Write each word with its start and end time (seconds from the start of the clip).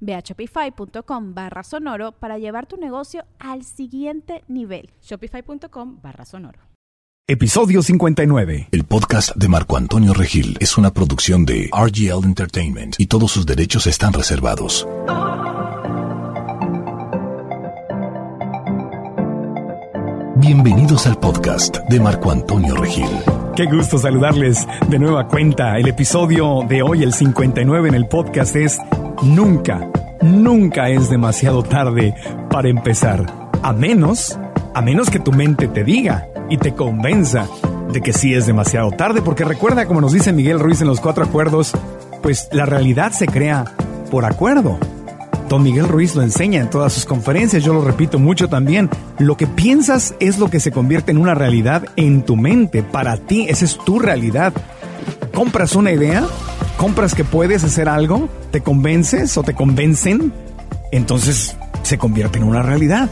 Ve 0.00 0.14
a 0.14 0.20
shopify.com 0.20 1.34
barra 1.34 1.62
sonoro 1.62 2.12
para 2.12 2.38
llevar 2.38 2.66
tu 2.66 2.76
negocio 2.76 3.24
al 3.38 3.64
siguiente 3.64 4.44
nivel. 4.48 4.90
Shopify.com 5.02 6.00
barra 6.02 6.24
sonoro. 6.24 6.60
Episodio 7.30 7.82
59. 7.82 8.68
El 8.72 8.84
podcast 8.84 9.36
de 9.36 9.48
Marco 9.48 9.76
Antonio 9.76 10.14
Regil 10.14 10.56
es 10.60 10.78
una 10.78 10.94
producción 10.94 11.44
de 11.44 11.68
RGL 11.70 12.24
Entertainment 12.24 12.94
y 12.98 13.06
todos 13.06 13.32
sus 13.32 13.44
derechos 13.44 13.86
están 13.86 14.14
reservados. 14.14 14.88
Bienvenidos 20.40 21.08
al 21.08 21.18
podcast 21.18 21.78
de 21.88 21.98
Marco 21.98 22.30
Antonio 22.30 22.76
Regil. 22.76 23.08
Qué 23.56 23.64
gusto 23.64 23.98
saludarles 23.98 24.68
de 24.88 25.00
nueva 25.00 25.26
cuenta. 25.26 25.76
El 25.78 25.88
episodio 25.88 26.60
de 26.68 26.80
hoy, 26.80 27.02
el 27.02 27.12
59 27.12 27.88
en 27.88 27.94
el 27.96 28.06
podcast, 28.06 28.54
es 28.54 28.78
Nunca, 29.20 29.90
nunca 30.22 30.90
es 30.90 31.10
demasiado 31.10 31.64
tarde 31.64 32.14
para 32.50 32.68
empezar. 32.68 33.50
A 33.64 33.72
menos, 33.72 34.38
a 34.74 34.80
menos 34.80 35.10
que 35.10 35.18
tu 35.18 35.32
mente 35.32 35.66
te 35.66 35.82
diga 35.82 36.28
y 36.48 36.56
te 36.56 36.72
convenza 36.72 37.48
de 37.92 38.00
que 38.00 38.12
sí 38.12 38.32
es 38.32 38.46
demasiado 38.46 38.92
tarde, 38.92 39.22
porque 39.22 39.42
recuerda, 39.42 39.86
como 39.86 40.00
nos 40.00 40.12
dice 40.12 40.32
Miguel 40.32 40.60
Ruiz 40.60 40.80
en 40.80 40.86
los 40.86 41.00
cuatro 41.00 41.24
acuerdos, 41.24 41.72
pues 42.22 42.48
la 42.52 42.64
realidad 42.64 43.10
se 43.10 43.26
crea 43.26 43.64
por 44.08 44.24
acuerdo. 44.24 44.78
Don 45.48 45.62
Miguel 45.62 45.88
Ruiz 45.88 46.14
lo 46.14 46.22
enseña 46.22 46.60
en 46.60 46.70
todas 46.70 46.92
sus 46.92 47.06
conferencias, 47.06 47.64
yo 47.64 47.72
lo 47.72 47.82
repito 47.82 48.18
mucho 48.18 48.48
también. 48.48 48.90
Lo 49.18 49.36
que 49.36 49.46
piensas 49.46 50.14
es 50.20 50.38
lo 50.38 50.50
que 50.50 50.60
se 50.60 50.70
convierte 50.70 51.10
en 51.10 51.18
una 51.18 51.34
realidad 51.34 51.84
en 51.96 52.22
tu 52.22 52.36
mente. 52.36 52.82
Para 52.82 53.16
ti, 53.16 53.46
esa 53.48 53.64
es 53.64 53.78
tu 53.78 53.98
realidad. 53.98 54.52
¿Compras 55.32 55.74
una 55.74 55.92
idea? 55.92 56.26
compras 56.78 57.14
que 57.14 57.24
puedes 57.24 57.64
hacer 57.64 57.88
algo, 57.88 58.28
te 58.52 58.62
convences 58.62 59.36
o 59.36 59.42
te 59.42 59.52
convencen, 59.52 60.32
entonces 60.92 61.56
se 61.82 61.98
convierte 61.98 62.38
en 62.38 62.44
una 62.44 62.62
realidad. 62.62 63.10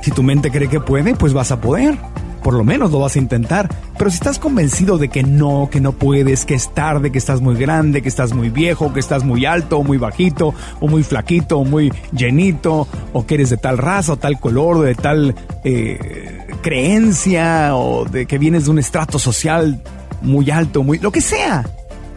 Si 0.00 0.12
tu 0.12 0.22
mente 0.22 0.50
cree 0.50 0.68
que 0.68 0.80
puede, 0.80 1.14
pues 1.14 1.34
vas 1.34 1.50
a 1.50 1.60
poder. 1.60 1.98
Por 2.42 2.54
lo 2.54 2.64
menos 2.64 2.90
lo 2.90 3.00
vas 3.00 3.16
a 3.16 3.18
intentar. 3.18 3.68
Pero 3.98 4.10
si 4.10 4.16
estás 4.16 4.38
convencido 4.38 4.98
de 4.98 5.08
que 5.08 5.22
no, 5.22 5.68
que 5.70 5.80
no 5.80 5.92
puedes, 5.92 6.44
que 6.44 6.54
es 6.54 6.72
tarde, 6.72 7.12
que 7.12 7.18
estás 7.18 7.40
muy 7.40 7.54
grande, 7.56 8.02
que 8.02 8.08
estás 8.08 8.32
muy 8.32 8.50
viejo, 8.50 8.92
que 8.92 9.00
estás 9.00 9.24
muy 9.24 9.44
alto 9.44 9.78
o 9.78 9.84
muy 9.84 9.98
bajito, 9.98 10.54
o 10.80 10.88
muy 10.88 11.02
flaquito, 11.02 11.58
o 11.58 11.64
muy 11.64 11.92
llenito, 12.12 12.88
o 13.12 13.26
que 13.26 13.34
eres 13.34 13.50
de 13.50 13.56
tal 13.56 13.78
raza 13.78 14.12
o 14.12 14.16
tal 14.16 14.40
color, 14.40 14.80
de 14.80 14.94
tal 14.94 15.34
eh, 15.64 16.46
creencia, 16.62 17.76
o 17.76 18.04
de 18.04 18.26
que 18.26 18.38
vienes 18.38 18.64
de 18.64 18.70
un 18.70 18.78
estrato 18.78 19.18
social 19.18 19.82
muy 20.22 20.50
alto, 20.50 20.82
muy... 20.82 20.98
lo 20.98 21.10
que 21.10 21.20
sea 21.20 21.64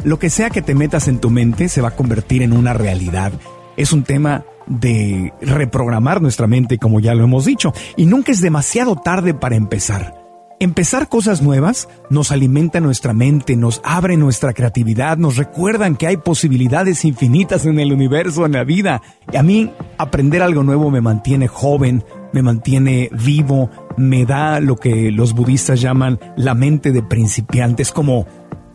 lo 0.03 0.19
que 0.19 0.29
sea 0.29 0.49
que 0.49 0.61
te 0.61 0.75
metas 0.75 1.07
en 1.07 1.19
tu 1.19 1.29
mente 1.29 1.69
se 1.69 1.81
va 1.81 1.89
a 1.89 1.95
convertir 1.95 2.41
en 2.41 2.53
una 2.53 2.73
realidad. 2.73 3.31
Es 3.77 3.93
un 3.93 4.03
tema 4.03 4.43
de 4.67 5.33
reprogramar 5.41 6.21
nuestra 6.21 6.47
mente, 6.47 6.77
como 6.77 6.99
ya 6.99 7.13
lo 7.15 7.23
hemos 7.23 7.45
dicho, 7.45 7.73
y 7.95 8.05
nunca 8.05 8.31
es 8.31 8.41
demasiado 8.41 8.95
tarde 8.95 9.33
para 9.33 9.55
empezar. 9.55 10.22
Empezar 10.63 11.09
cosas 11.09 11.41
nuevas 11.41 11.89
nos 12.09 12.31
alimenta 12.31 12.79
nuestra 12.79 13.11
mente, 13.11 13.57
nos 13.57 13.81
abre 13.83 14.15
nuestra 14.15 14.53
creatividad, 14.53 15.17
nos 15.17 15.35
recuerdan 15.35 15.97
que 15.97 16.07
hay 16.07 16.15
posibilidades 16.15 17.03
infinitas 17.03 17.65
en 17.65 17.81
el 17.81 17.91
universo, 17.91 18.45
en 18.45 18.53
la 18.53 18.63
vida. 18.63 19.01
Y 19.29 19.35
a 19.35 19.43
mí 19.43 19.73
aprender 19.97 20.41
algo 20.41 20.63
nuevo 20.63 20.89
me 20.89 21.01
mantiene 21.01 21.49
joven, 21.49 22.05
me 22.31 22.41
mantiene 22.43 23.09
vivo, 23.11 23.71
me 23.97 24.25
da 24.25 24.61
lo 24.61 24.77
que 24.77 25.11
los 25.11 25.33
budistas 25.33 25.81
llaman 25.81 26.17
la 26.37 26.55
mente 26.55 26.93
de 26.93 27.03
principiante. 27.03 27.83
Es 27.83 27.91
como 27.91 28.25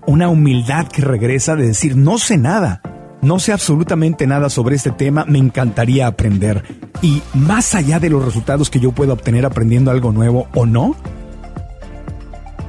una 0.07 0.29
humildad 0.29 0.89
que 0.89 1.01
regresa 1.01 1.57
de 1.57 1.69
decir, 1.69 1.97
no 1.97 2.19
sé 2.19 2.37
nada, 2.37 2.83
no 3.23 3.39
sé 3.39 3.55
absolutamente 3.55 4.27
nada 4.27 4.51
sobre 4.51 4.77
este 4.77 4.91
tema, 4.91 5.25
me 5.27 5.39
encantaría 5.39 6.07
aprender. 6.07 6.65
Y 7.01 7.23
más 7.33 7.75
allá 7.75 7.99
de 7.99 8.11
los 8.11 8.23
resultados 8.23 8.69
que 8.69 8.79
yo 8.79 8.93
pueda 8.93 9.15
obtener 9.15 9.47
aprendiendo 9.47 9.91
algo 9.91 10.13
nuevo 10.13 10.49
o 10.55 10.67
no, 10.67 10.95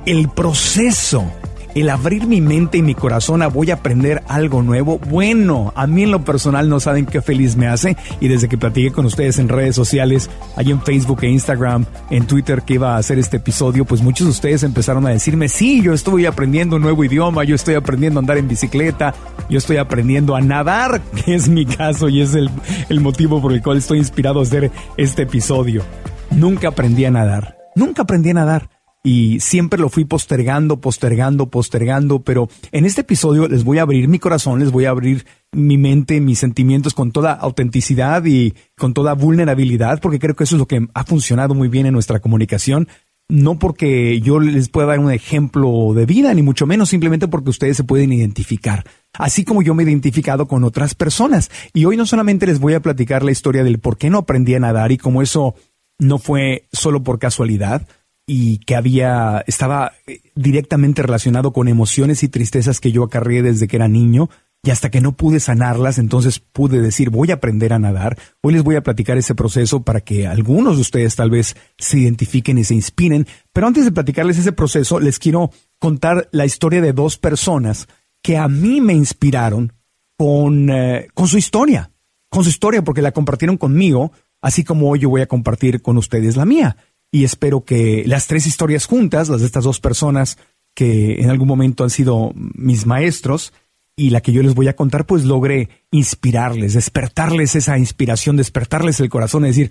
el 0.05 0.29
proceso 0.29 1.25
el 1.75 1.89
abrir 1.89 2.25
mi 2.27 2.41
mente 2.41 2.77
y 2.77 2.81
mi 2.81 2.95
corazón 2.95 3.41
a 3.41 3.47
voy 3.47 3.71
a 3.71 3.75
aprender 3.75 4.23
algo 4.27 4.63
nuevo, 4.63 4.99
bueno, 4.99 5.71
a 5.75 5.87
mí 5.87 6.03
en 6.03 6.11
lo 6.11 6.23
personal 6.23 6.67
no 6.69 6.79
saben 6.79 7.05
qué 7.05 7.21
feliz 7.21 7.55
me 7.55 7.67
hace. 7.67 7.95
Y 8.19 8.27
desde 8.27 8.49
que 8.49 8.57
platiqué 8.57 8.91
con 8.91 9.05
ustedes 9.05 9.39
en 9.39 9.49
redes 9.49 9.75
sociales, 9.75 10.29
ahí 10.55 10.71
en 10.71 10.81
Facebook 10.81 11.19
e 11.21 11.29
Instagram, 11.29 11.85
en 12.09 12.25
Twitter 12.25 12.63
que 12.63 12.75
iba 12.75 12.95
a 12.95 12.97
hacer 12.97 13.19
este 13.19 13.37
episodio, 13.37 13.85
pues 13.85 14.01
muchos 14.01 14.27
de 14.27 14.31
ustedes 14.31 14.63
empezaron 14.63 15.05
a 15.05 15.11
decirme, 15.11 15.47
sí, 15.47 15.81
yo 15.81 15.93
estoy 15.93 16.25
aprendiendo 16.25 16.75
un 16.75 16.81
nuevo 16.81 17.03
idioma, 17.03 17.43
yo 17.43 17.55
estoy 17.55 17.75
aprendiendo 17.75 18.19
a 18.19 18.21
andar 18.21 18.37
en 18.37 18.47
bicicleta, 18.47 19.13
yo 19.49 19.57
estoy 19.57 19.77
aprendiendo 19.77 20.35
a 20.35 20.41
nadar, 20.41 21.01
que 21.25 21.35
es 21.35 21.49
mi 21.49 21.65
caso 21.65 22.09
y 22.09 22.21
es 22.21 22.33
el, 22.33 22.49
el 22.89 22.99
motivo 22.99 23.41
por 23.41 23.53
el 23.53 23.61
cual 23.61 23.77
estoy 23.77 23.99
inspirado 23.99 24.39
a 24.39 24.43
hacer 24.43 24.71
este 24.97 25.23
episodio. 25.23 25.83
Nunca 26.31 26.69
aprendí 26.69 27.05
a 27.05 27.11
nadar, 27.11 27.57
nunca 27.75 28.03
aprendí 28.03 28.31
a 28.31 28.33
nadar 28.33 28.78
y 29.03 29.39
siempre 29.39 29.79
lo 29.79 29.89
fui 29.89 30.05
postergando, 30.05 30.81
postergando, 30.81 31.49
postergando, 31.49 32.19
pero 32.19 32.49
en 32.71 32.85
este 32.85 33.01
episodio 33.01 33.47
les 33.47 33.63
voy 33.63 33.77
a 33.77 33.83
abrir 33.83 34.07
mi 34.07 34.19
corazón, 34.19 34.59
les 34.59 34.71
voy 34.71 34.85
a 34.85 34.89
abrir 34.89 35.25
mi 35.51 35.77
mente, 35.77 36.19
mis 36.19 36.39
sentimientos 36.39 36.93
con 36.93 37.11
toda 37.11 37.33
autenticidad 37.33 38.25
y 38.25 38.53
con 38.77 38.93
toda 38.93 39.13
vulnerabilidad, 39.13 40.01
porque 40.01 40.19
creo 40.19 40.35
que 40.35 40.43
eso 40.43 40.55
es 40.55 40.59
lo 40.59 40.67
que 40.67 40.85
ha 40.93 41.03
funcionado 41.05 41.55
muy 41.55 41.69
bien 41.69 41.85
en 41.85 41.93
nuestra 41.93 42.19
comunicación. 42.19 42.87
No 43.31 43.59
porque 43.59 44.21
yo 44.21 44.39
les 44.39 44.69
pueda 44.69 44.87
dar 44.87 44.99
un 44.99 45.11
ejemplo 45.11 45.93
de 45.93 46.07
vida, 46.07 46.33
ni 46.33 46.41
mucho 46.41 46.65
menos, 46.65 46.89
simplemente 46.89 47.27
porque 47.27 47.51
ustedes 47.51 47.77
se 47.77 47.83
pueden 47.83 48.11
identificar. 48.11 48.83
Así 49.13 49.45
como 49.45 49.61
yo 49.61 49.75
me 49.75 49.83
he 49.83 49.85
identificado 49.85 50.47
con 50.47 50.63
otras 50.63 50.95
personas. 50.95 51.51
Y 51.71 51.85
hoy 51.85 51.95
no 51.95 52.07
solamente 52.07 52.47
les 52.47 52.59
voy 52.59 52.73
a 52.73 52.81
platicar 52.81 53.23
la 53.23 53.31
historia 53.31 53.63
del 53.63 53.77
por 53.77 53.99
qué 53.99 54.09
no 54.09 54.17
aprendí 54.17 54.55
a 54.55 54.59
nadar 54.59 54.91
y 54.91 54.97
cómo 54.97 55.21
eso 55.21 55.53
no 55.99 56.17
fue 56.17 56.67
solo 56.71 57.03
por 57.03 57.19
casualidad, 57.19 57.87
y 58.31 58.59
que 58.59 58.75
había, 58.75 59.43
estaba 59.47 59.93
eh, 60.05 60.21
directamente 60.35 61.01
relacionado 61.01 61.51
con 61.51 61.67
emociones 61.67 62.21
y 62.21 62.29
tristezas 62.29 62.79
que 62.79 62.91
yo 62.91 63.03
acarreé 63.03 63.41
desde 63.41 63.67
que 63.67 63.75
era 63.75 63.87
niño. 63.87 64.29
Y 64.61 64.69
hasta 64.69 64.91
que 64.91 65.01
no 65.01 65.13
pude 65.13 65.39
sanarlas, 65.39 65.97
entonces 65.97 66.39
pude 66.39 66.79
decir, 66.79 67.09
voy 67.09 67.31
a 67.31 67.35
aprender 67.35 67.73
a 67.73 67.79
nadar. 67.79 68.19
Hoy 68.41 68.53
les 68.53 68.63
voy 68.63 68.75
a 68.75 68.83
platicar 68.83 69.17
ese 69.17 69.33
proceso 69.33 69.81
para 69.81 70.01
que 70.01 70.27
algunos 70.27 70.75
de 70.75 70.81
ustedes 70.81 71.15
tal 71.15 71.31
vez 71.31 71.55
se 71.79 71.97
identifiquen 71.97 72.59
y 72.59 72.65
se 72.65 72.75
inspiren. 72.75 73.25
Pero 73.51 73.65
antes 73.65 73.83
de 73.83 73.91
platicarles 73.91 74.37
ese 74.37 74.51
proceso, 74.51 74.99
les 74.99 75.17
quiero 75.17 75.49
contar 75.79 76.29
la 76.31 76.45
historia 76.45 76.81
de 76.81 76.93
dos 76.93 77.17
personas 77.17 77.87
que 78.21 78.37
a 78.37 78.47
mí 78.47 78.79
me 78.79 78.93
inspiraron 78.93 79.73
con, 80.19 80.69
eh, 80.69 81.07
con 81.15 81.27
su 81.27 81.39
historia. 81.39 81.89
Con 82.29 82.43
su 82.43 82.51
historia, 82.51 82.83
porque 82.83 83.01
la 83.01 83.11
compartieron 83.11 83.57
conmigo, 83.57 84.11
así 84.39 84.63
como 84.63 84.87
hoy 84.91 84.99
yo 84.99 85.09
voy 85.09 85.21
a 85.21 85.27
compartir 85.27 85.81
con 85.81 85.97
ustedes 85.97 86.35
la 86.35 86.45
mía 86.45 86.77
y 87.11 87.23
espero 87.23 87.61
que 87.61 88.03
las 88.05 88.27
tres 88.27 88.45
historias 88.47 88.85
juntas, 88.85 89.29
las 89.29 89.41
de 89.41 89.45
estas 89.45 89.63
dos 89.63 89.79
personas 89.79 90.37
que 90.75 91.21
en 91.21 91.29
algún 91.29 91.47
momento 91.47 91.83
han 91.83 91.89
sido 91.89 92.31
mis 92.35 92.85
maestros 92.85 93.53
y 93.99 94.11
la 94.11 94.21
que 94.21 94.31
yo 94.31 94.41
les 94.41 94.55
voy 94.55 94.69
a 94.69 94.75
contar, 94.77 95.05
pues 95.05 95.25
logre 95.25 95.67
inspirarles, 95.91 96.73
despertarles 96.73 97.55
esa 97.55 97.77
inspiración, 97.77 98.37
despertarles 98.37 99.01
el 99.01 99.09
corazón 99.09 99.43
y 99.43 99.49
decir, 99.49 99.69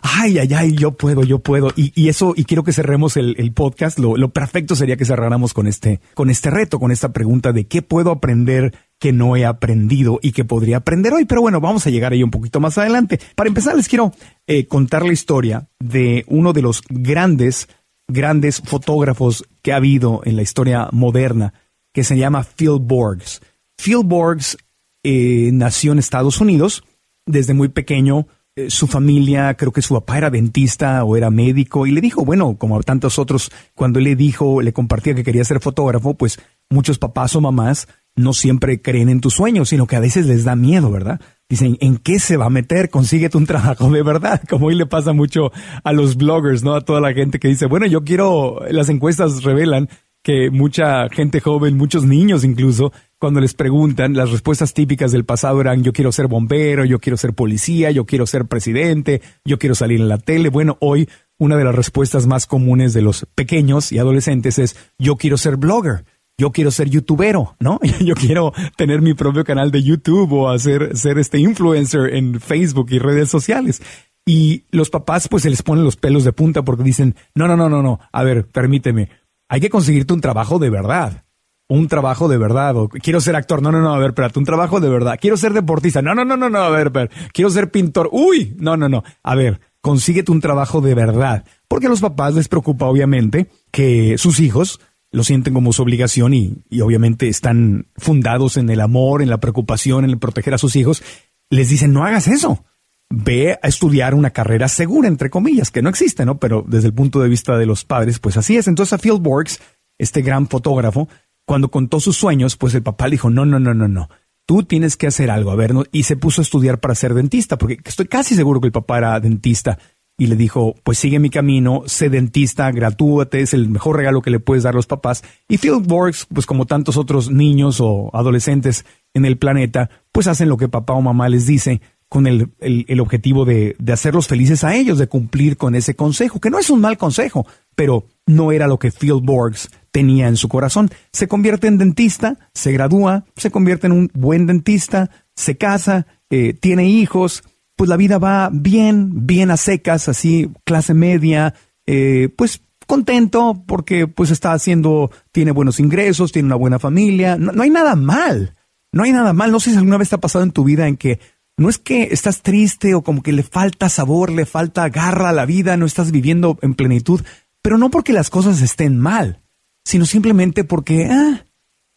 ay, 0.00 0.38
ay, 0.38 0.54
ay, 0.54 0.72
yo 0.72 0.92
puedo, 0.92 1.24
yo 1.24 1.40
puedo. 1.40 1.72
Y, 1.76 2.08
eso, 2.08 2.32
y 2.34 2.44
quiero 2.44 2.64
que 2.64 2.72
cerremos 2.72 3.18
el, 3.18 3.34
el 3.38 3.52
podcast. 3.52 3.98
Lo, 3.98 4.16
lo, 4.16 4.30
perfecto 4.30 4.76
sería 4.76 4.96
que 4.96 5.04
cerráramos 5.04 5.52
con 5.52 5.66
este, 5.66 6.00
con 6.14 6.30
este 6.30 6.50
reto, 6.50 6.78
con 6.78 6.90
esta 6.90 7.12
pregunta 7.12 7.52
de 7.52 7.66
qué 7.66 7.82
puedo 7.82 8.10
aprender 8.10 8.72
que 8.98 9.12
no 9.12 9.36
he 9.36 9.44
aprendido 9.44 10.18
y 10.22 10.32
que 10.32 10.44
podría 10.44 10.78
aprender 10.78 11.12
hoy. 11.12 11.24
Pero 11.24 11.42
bueno, 11.42 11.60
vamos 11.60 11.86
a 11.86 11.90
llegar 11.90 12.12
ahí 12.12 12.22
un 12.22 12.30
poquito 12.30 12.60
más 12.60 12.78
adelante. 12.78 13.20
Para 13.34 13.48
empezar, 13.48 13.76
les 13.76 13.88
quiero 13.88 14.12
eh, 14.46 14.66
contar 14.66 15.04
la 15.04 15.12
historia 15.12 15.68
de 15.78 16.24
uno 16.28 16.52
de 16.52 16.62
los 16.62 16.82
grandes 16.88 17.68
grandes 18.08 18.60
fotógrafos 18.60 19.44
que 19.62 19.72
ha 19.72 19.76
habido 19.76 20.20
en 20.24 20.36
la 20.36 20.42
historia 20.42 20.88
moderna, 20.92 21.54
que 21.92 22.04
se 22.04 22.16
llama 22.16 22.44
Phil 22.44 22.78
Borgs. 22.80 23.40
Phil 23.76 24.02
Borgs 24.04 24.56
eh, 25.02 25.50
nació 25.52 25.92
en 25.92 25.98
Estados 25.98 26.40
Unidos 26.40 26.84
desde 27.26 27.54
muy 27.54 27.68
pequeño. 27.68 28.26
Eh, 28.54 28.70
su 28.70 28.86
familia, 28.86 29.54
creo 29.54 29.72
que 29.72 29.82
su 29.82 29.94
papá 29.94 30.18
era 30.18 30.30
dentista 30.30 31.04
o 31.04 31.16
era 31.16 31.30
médico, 31.30 31.86
y 31.86 31.90
le 31.90 32.00
dijo, 32.00 32.24
bueno, 32.24 32.56
como 32.56 32.78
a 32.78 32.82
tantos 32.82 33.18
otros, 33.18 33.50
cuando 33.74 34.00
le 34.00 34.16
dijo, 34.16 34.62
le 34.62 34.72
compartía 34.72 35.14
que 35.14 35.24
quería 35.24 35.44
ser 35.44 35.60
fotógrafo, 35.60 36.14
pues 36.14 36.38
muchos 36.70 36.98
papás 36.98 37.34
o 37.36 37.40
mamás 37.40 37.88
no 38.16 38.32
siempre 38.32 38.80
creen 38.80 39.08
en 39.08 39.20
tus 39.20 39.34
sueños, 39.34 39.68
sino 39.68 39.86
que 39.86 39.96
a 39.96 40.00
veces 40.00 40.26
les 40.26 40.44
da 40.44 40.56
miedo, 40.56 40.90
¿verdad? 40.90 41.20
Dicen, 41.48 41.76
¿en 41.80 41.98
qué 41.98 42.18
se 42.18 42.36
va 42.36 42.46
a 42.46 42.50
meter? 42.50 42.90
Consíguete 42.90 43.36
un 43.36 43.46
trabajo 43.46 43.90
de 43.90 44.02
verdad, 44.02 44.42
como 44.48 44.66
hoy 44.66 44.74
le 44.74 44.86
pasa 44.86 45.12
mucho 45.12 45.52
a 45.84 45.92
los 45.92 46.16
bloggers, 46.16 46.64
¿no? 46.64 46.74
A 46.74 46.80
toda 46.80 47.00
la 47.00 47.12
gente 47.12 47.38
que 47.38 47.48
dice, 47.48 47.66
bueno, 47.66 47.86
yo 47.86 48.02
quiero, 48.02 48.60
las 48.70 48.88
encuestas 48.88 49.44
revelan 49.44 49.88
que 50.22 50.50
mucha 50.50 51.08
gente 51.08 51.40
joven, 51.40 51.76
muchos 51.76 52.04
niños 52.04 52.42
incluso, 52.42 52.92
cuando 53.18 53.40
les 53.40 53.54
preguntan, 53.54 54.14
las 54.14 54.32
respuestas 54.32 54.74
típicas 54.74 55.12
del 55.12 55.24
pasado 55.24 55.60
eran 55.60 55.84
yo 55.84 55.92
quiero 55.92 56.10
ser 56.10 56.26
bombero, 56.26 56.84
yo 56.84 56.98
quiero 56.98 57.16
ser 57.16 57.32
policía, 57.32 57.92
yo 57.92 58.06
quiero 58.06 58.26
ser 58.26 58.46
presidente, 58.46 59.22
yo 59.44 59.58
quiero 59.58 59.76
salir 59.76 60.00
en 60.00 60.08
la 60.08 60.18
tele. 60.18 60.48
Bueno, 60.48 60.78
hoy 60.80 61.08
una 61.38 61.56
de 61.56 61.64
las 61.64 61.74
respuestas 61.74 62.26
más 62.26 62.46
comunes 62.46 62.92
de 62.92 63.02
los 63.02 63.26
pequeños 63.36 63.92
y 63.92 63.98
adolescentes 63.98 64.58
es 64.58 64.76
yo 64.98 65.14
quiero 65.14 65.36
ser 65.36 65.58
blogger 65.58 66.04
yo 66.38 66.52
quiero 66.52 66.70
ser 66.70 66.90
youtubero, 66.90 67.56
¿no? 67.58 67.80
Yo 68.00 68.14
quiero 68.14 68.52
tener 68.76 69.00
mi 69.00 69.14
propio 69.14 69.44
canal 69.44 69.70
de 69.70 69.82
YouTube 69.82 70.32
o 70.32 70.50
hacer, 70.50 70.96
ser 70.96 71.18
este 71.18 71.38
influencer 71.38 72.14
en 72.14 72.40
Facebook 72.40 72.88
y 72.90 72.98
redes 72.98 73.30
sociales. 73.30 73.82
Y 74.26 74.64
los 74.70 74.90
papás 74.90 75.28
pues 75.28 75.44
se 75.44 75.50
les 75.50 75.62
ponen 75.62 75.84
los 75.84 75.96
pelos 75.96 76.24
de 76.24 76.32
punta 76.32 76.62
porque 76.62 76.82
dicen, 76.82 77.14
no, 77.34 77.46
no, 77.46 77.56
no, 77.56 77.68
no, 77.68 77.82
no, 77.82 78.00
a 78.12 78.22
ver, 78.24 78.46
permíteme, 78.46 79.08
hay 79.48 79.60
que 79.60 79.70
conseguirte 79.70 80.12
un 80.12 80.20
trabajo 80.20 80.58
de 80.58 80.70
verdad. 80.70 81.22
Un 81.68 81.88
trabajo 81.88 82.28
de 82.28 82.38
verdad. 82.38 82.76
Quiero 83.02 83.20
ser 83.20 83.34
actor. 83.34 83.60
No, 83.60 83.72
no, 83.72 83.80
no, 83.80 83.92
a 83.92 83.98
ver, 83.98 84.10
espérate, 84.10 84.38
un 84.38 84.44
trabajo 84.44 84.78
de 84.78 84.88
verdad. 84.88 85.18
Quiero 85.20 85.36
ser 85.36 85.52
deportista. 85.52 86.00
No, 86.00 86.14
no, 86.14 86.24
no, 86.24 86.36
no, 86.36 86.48
no, 86.48 86.60
a 86.60 86.70
ver, 86.70 86.90
ver. 86.90 87.10
Quiero 87.32 87.50
ser 87.50 87.72
pintor. 87.72 88.08
Uy, 88.12 88.54
no, 88.60 88.76
no, 88.76 88.88
no. 88.88 89.02
A 89.24 89.34
ver, 89.34 89.60
consíguete 89.80 90.30
un 90.30 90.40
trabajo 90.40 90.80
de 90.80 90.94
verdad. 90.94 91.44
Porque 91.66 91.86
a 91.86 91.90
los 91.90 92.00
papás 92.00 92.34
les 92.34 92.46
preocupa, 92.46 92.86
obviamente, 92.86 93.50
que 93.72 94.16
sus 94.16 94.38
hijos 94.38 94.78
lo 95.16 95.24
sienten 95.24 95.54
como 95.54 95.72
su 95.72 95.80
obligación 95.80 96.34
y, 96.34 96.62
obviamente 96.82 97.26
están 97.28 97.86
fundados 97.96 98.58
en 98.58 98.68
el 98.68 98.82
amor, 98.82 99.22
en 99.22 99.30
la 99.30 99.40
preocupación, 99.40 100.04
en 100.04 100.10
el 100.10 100.18
proteger 100.18 100.52
a 100.52 100.58
sus 100.58 100.76
hijos, 100.76 101.02
les 101.48 101.70
dicen 101.70 101.94
no 101.94 102.04
hagas 102.04 102.28
eso. 102.28 102.66
Ve 103.08 103.58
a 103.62 103.66
estudiar 103.66 104.14
una 104.14 104.34
carrera 104.34 104.68
segura, 104.68 105.08
entre 105.08 105.30
comillas, 105.30 105.70
que 105.70 105.80
no 105.80 105.88
existe, 105.88 106.26
¿no? 106.26 106.38
Pero 106.38 106.66
desde 106.68 106.88
el 106.88 106.92
punto 106.92 107.18
de 107.20 107.30
vista 107.30 107.56
de 107.56 107.64
los 107.64 107.86
padres, 107.86 108.18
pues 108.18 108.36
así 108.36 108.58
es. 108.58 108.68
Entonces 108.68 108.92
a 108.92 108.98
Phil 108.98 109.18
Borgs, 109.18 109.58
este 109.96 110.20
gran 110.20 110.48
fotógrafo, 110.48 111.08
cuando 111.46 111.70
contó 111.70 111.98
sus 111.98 112.18
sueños, 112.18 112.58
pues 112.58 112.74
el 112.74 112.82
papá 112.82 113.06
le 113.06 113.12
dijo, 113.12 113.30
no, 113.30 113.46
no, 113.46 113.58
no, 113.58 113.72
no, 113.72 113.88
no. 113.88 114.10
Tú 114.44 114.64
tienes 114.64 114.98
que 114.98 115.06
hacer 115.06 115.30
algo, 115.30 115.50
a 115.50 115.56
ver, 115.56 115.72
¿no? 115.72 115.84
y 115.92 116.02
se 116.02 116.16
puso 116.18 116.42
a 116.42 116.44
estudiar 116.44 116.78
para 116.78 116.94
ser 116.94 117.14
dentista, 117.14 117.56
porque 117.56 117.78
estoy 117.82 118.06
casi 118.06 118.34
seguro 118.34 118.60
que 118.60 118.66
el 118.66 118.72
papá 118.72 118.98
era 118.98 119.18
dentista 119.18 119.78
y 120.18 120.26
le 120.26 120.36
dijo, 120.36 120.74
pues 120.82 120.98
sigue 120.98 121.18
mi 121.18 121.28
camino, 121.28 121.82
sé 121.86 122.08
dentista, 122.08 122.70
gratúate, 122.70 123.40
es 123.40 123.52
el 123.52 123.68
mejor 123.68 123.96
regalo 123.96 124.22
que 124.22 124.30
le 124.30 124.40
puedes 124.40 124.64
dar 124.64 124.74
a 124.74 124.76
los 124.76 124.86
papás. 124.86 125.22
Y 125.48 125.58
Phil 125.58 125.82
Borgs, 125.84 126.26
pues 126.32 126.46
como 126.46 126.66
tantos 126.66 126.96
otros 126.96 127.30
niños 127.30 127.80
o 127.80 128.10
adolescentes 128.14 128.86
en 129.12 129.24
el 129.26 129.36
planeta, 129.36 129.90
pues 130.12 130.26
hacen 130.26 130.48
lo 130.48 130.56
que 130.56 130.68
papá 130.68 130.94
o 130.94 131.02
mamá 131.02 131.28
les 131.28 131.46
dice 131.46 131.82
con 132.08 132.26
el, 132.26 132.50
el, 132.60 133.00
objetivo 133.00 133.44
de, 133.44 133.74
de, 133.78 133.92
hacerlos 133.92 134.28
felices 134.28 134.62
a 134.62 134.76
ellos, 134.76 134.98
de 134.98 135.08
cumplir 135.08 135.56
con 135.56 135.74
ese 135.74 135.96
consejo, 135.96 136.40
que 136.40 136.50
no 136.50 136.58
es 136.58 136.70
un 136.70 136.80
mal 136.80 136.96
consejo, 136.96 137.46
pero 137.74 138.06
no 138.26 138.52
era 138.52 138.68
lo 138.68 138.78
que 138.78 138.92
Phil 138.92 139.20
Borgs 139.22 139.68
tenía 139.90 140.28
en 140.28 140.36
su 140.36 140.48
corazón. 140.48 140.88
Se 141.12 141.26
convierte 141.26 141.66
en 141.66 141.78
dentista, 141.78 142.38
se 142.54 142.70
gradúa, 142.72 143.24
se 143.36 143.50
convierte 143.50 143.88
en 143.88 143.92
un 143.92 144.10
buen 144.14 144.46
dentista, 144.46 145.10
se 145.34 145.56
casa, 145.56 146.06
eh, 146.30 146.54
tiene 146.54 146.88
hijos, 146.88 147.42
pues 147.76 147.88
la 147.88 147.96
vida 147.96 148.18
va 148.18 148.48
bien, 148.52 149.26
bien 149.26 149.50
a 149.50 149.56
secas, 149.56 150.08
así, 150.08 150.50
clase 150.64 150.94
media, 150.94 151.54
eh, 151.86 152.30
pues 152.36 152.62
contento 152.86 153.62
porque 153.66 154.06
pues 154.06 154.30
está 154.30 154.52
haciendo, 154.52 155.10
tiene 155.32 155.50
buenos 155.50 155.78
ingresos, 155.78 156.32
tiene 156.32 156.46
una 156.46 156.56
buena 156.56 156.78
familia, 156.78 157.36
no, 157.36 157.62
hay 157.62 157.70
nada 157.70 157.94
mal, 157.94 158.54
no 158.92 159.02
hay 159.02 159.12
nada 159.12 159.32
mal, 159.32 159.52
no 159.52 159.60
sé 159.60 159.70
si 159.70 159.76
alguna 159.76 159.98
vez 159.98 160.08
te 160.08 160.14
ha 160.14 160.20
pasado 160.20 160.44
en 160.44 160.52
tu 160.52 160.64
vida 160.64 160.88
en 160.88 160.96
que 160.96 161.20
no 161.58 161.68
es 161.68 161.78
que 161.78 162.08
estás 162.12 162.42
triste 162.42 162.94
o 162.94 163.02
como 163.02 163.22
que 163.22 163.32
le 163.32 163.42
falta 163.42 163.88
sabor, 163.88 164.30
le 164.30 164.46
falta 164.46 164.88
garra 164.88 165.30
a 165.30 165.32
la 165.32 165.46
vida, 165.46 165.76
no 165.76 165.86
estás 165.86 166.12
viviendo 166.12 166.58
en 166.62 166.74
plenitud, 166.74 167.22
pero 167.62 167.78
no 167.78 167.90
porque 167.90 168.12
las 168.12 168.30
cosas 168.30 168.62
estén 168.62 168.98
mal, 168.98 169.42
sino 169.84 170.06
simplemente 170.06 170.64
porque, 170.64 171.08
ah, 171.10 171.44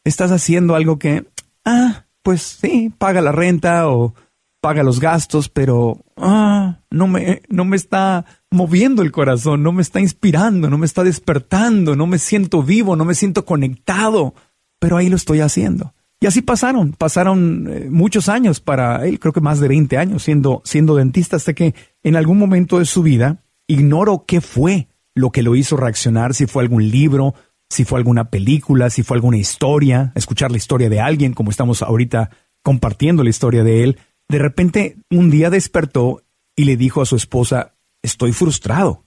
estás 0.03 0.31
haciendo 0.31 0.75
algo 0.75 0.97
que, 0.97 1.25
ah, 1.65 2.05
pues 2.23 2.41
sí, 2.61 2.91
paga 2.97 3.21
la 3.21 3.31
renta 3.31 3.89
o 3.89 4.13
paga 4.61 4.83
los 4.83 4.99
gastos, 4.99 5.49
pero 5.49 6.03
ah, 6.17 6.79
no, 6.89 7.07
me, 7.07 7.41
no 7.49 7.65
me 7.65 7.75
está 7.75 8.25
moviendo 8.51 9.01
el 9.01 9.11
corazón, 9.11 9.63
no 9.63 9.71
me 9.71 9.81
está 9.81 9.99
inspirando, 9.99 10.69
no 10.69 10.77
me 10.77 10.85
está 10.85 11.03
despertando, 11.03 11.95
no 11.95 12.07
me 12.07 12.19
siento 12.19 12.63
vivo, 12.63 12.95
no 12.95 13.05
me 13.05 13.15
siento 13.15 13.45
conectado, 13.45 14.33
pero 14.79 14.97
ahí 14.97 15.09
lo 15.09 15.15
estoy 15.15 15.39
haciendo. 15.41 15.93
Y 16.21 16.27
así 16.27 16.41
pasaron, 16.41 16.91
pasaron 16.93 17.67
eh, 17.69 17.87
muchos 17.89 18.27
años 18.27 18.59
para 18.59 19.07
él, 19.07 19.19
creo 19.19 19.31
que 19.31 19.39
más 19.39 19.59
de 19.59 19.69
20 19.69 19.97
años 19.97 20.23
siendo, 20.23 20.61
siendo 20.65 20.95
dentista, 20.95 21.37
hasta 21.37 21.53
que 21.53 21.73
en 22.03 22.15
algún 22.17 22.37
momento 22.37 22.79
de 22.79 22.85
su 22.85 23.01
vida, 23.03 23.43
ignoro 23.67 24.25
qué 24.27 24.41
fue 24.41 24.89
lo 25.15 25.31
que 25.31 25.43
lo 25.43 25.55
hizo 25.55 25.77
reaccionar, 25.77 26.33
si 26.33 26.45
fue 26.45 26.63
algún 26.63 26.89
libro, 26.89 27.35
si 27.69 27.85
fue 27.85 27.99
alguna 27.99 28.29
película, 28.29 28.89
si 28.89 29.03
fue 29.03 29.15
alguna 29.15 29.37
historia, 29.37 30.11
escuchar 30.15 30.51
la 30.51 30.57
historia 30.57 30.89
de 30.89 30.99
alguien, 30.99 31.33
como 31.33 31.51
estamos 31.51 31.81
ahorita 31.81 32.31
compartiendo 32.63 33.23
la 33.23 33.29
historia 33.29 33.63
de 33.63 33.83
él, 33.83 33.99
de 34.29 34.37
repente, 34.37 34.97
un 35.09 35.29
día 35.29 35.49
despertó 35.49 36.23
y 36.55 36.65
le 36.65 36.77
dijo 36.77 37.01
a 37.01 37.05
su 37.05 37.15
esposa, 37.15 37.75
estoy 38.01 38.31
frustrado. 38.31 39.03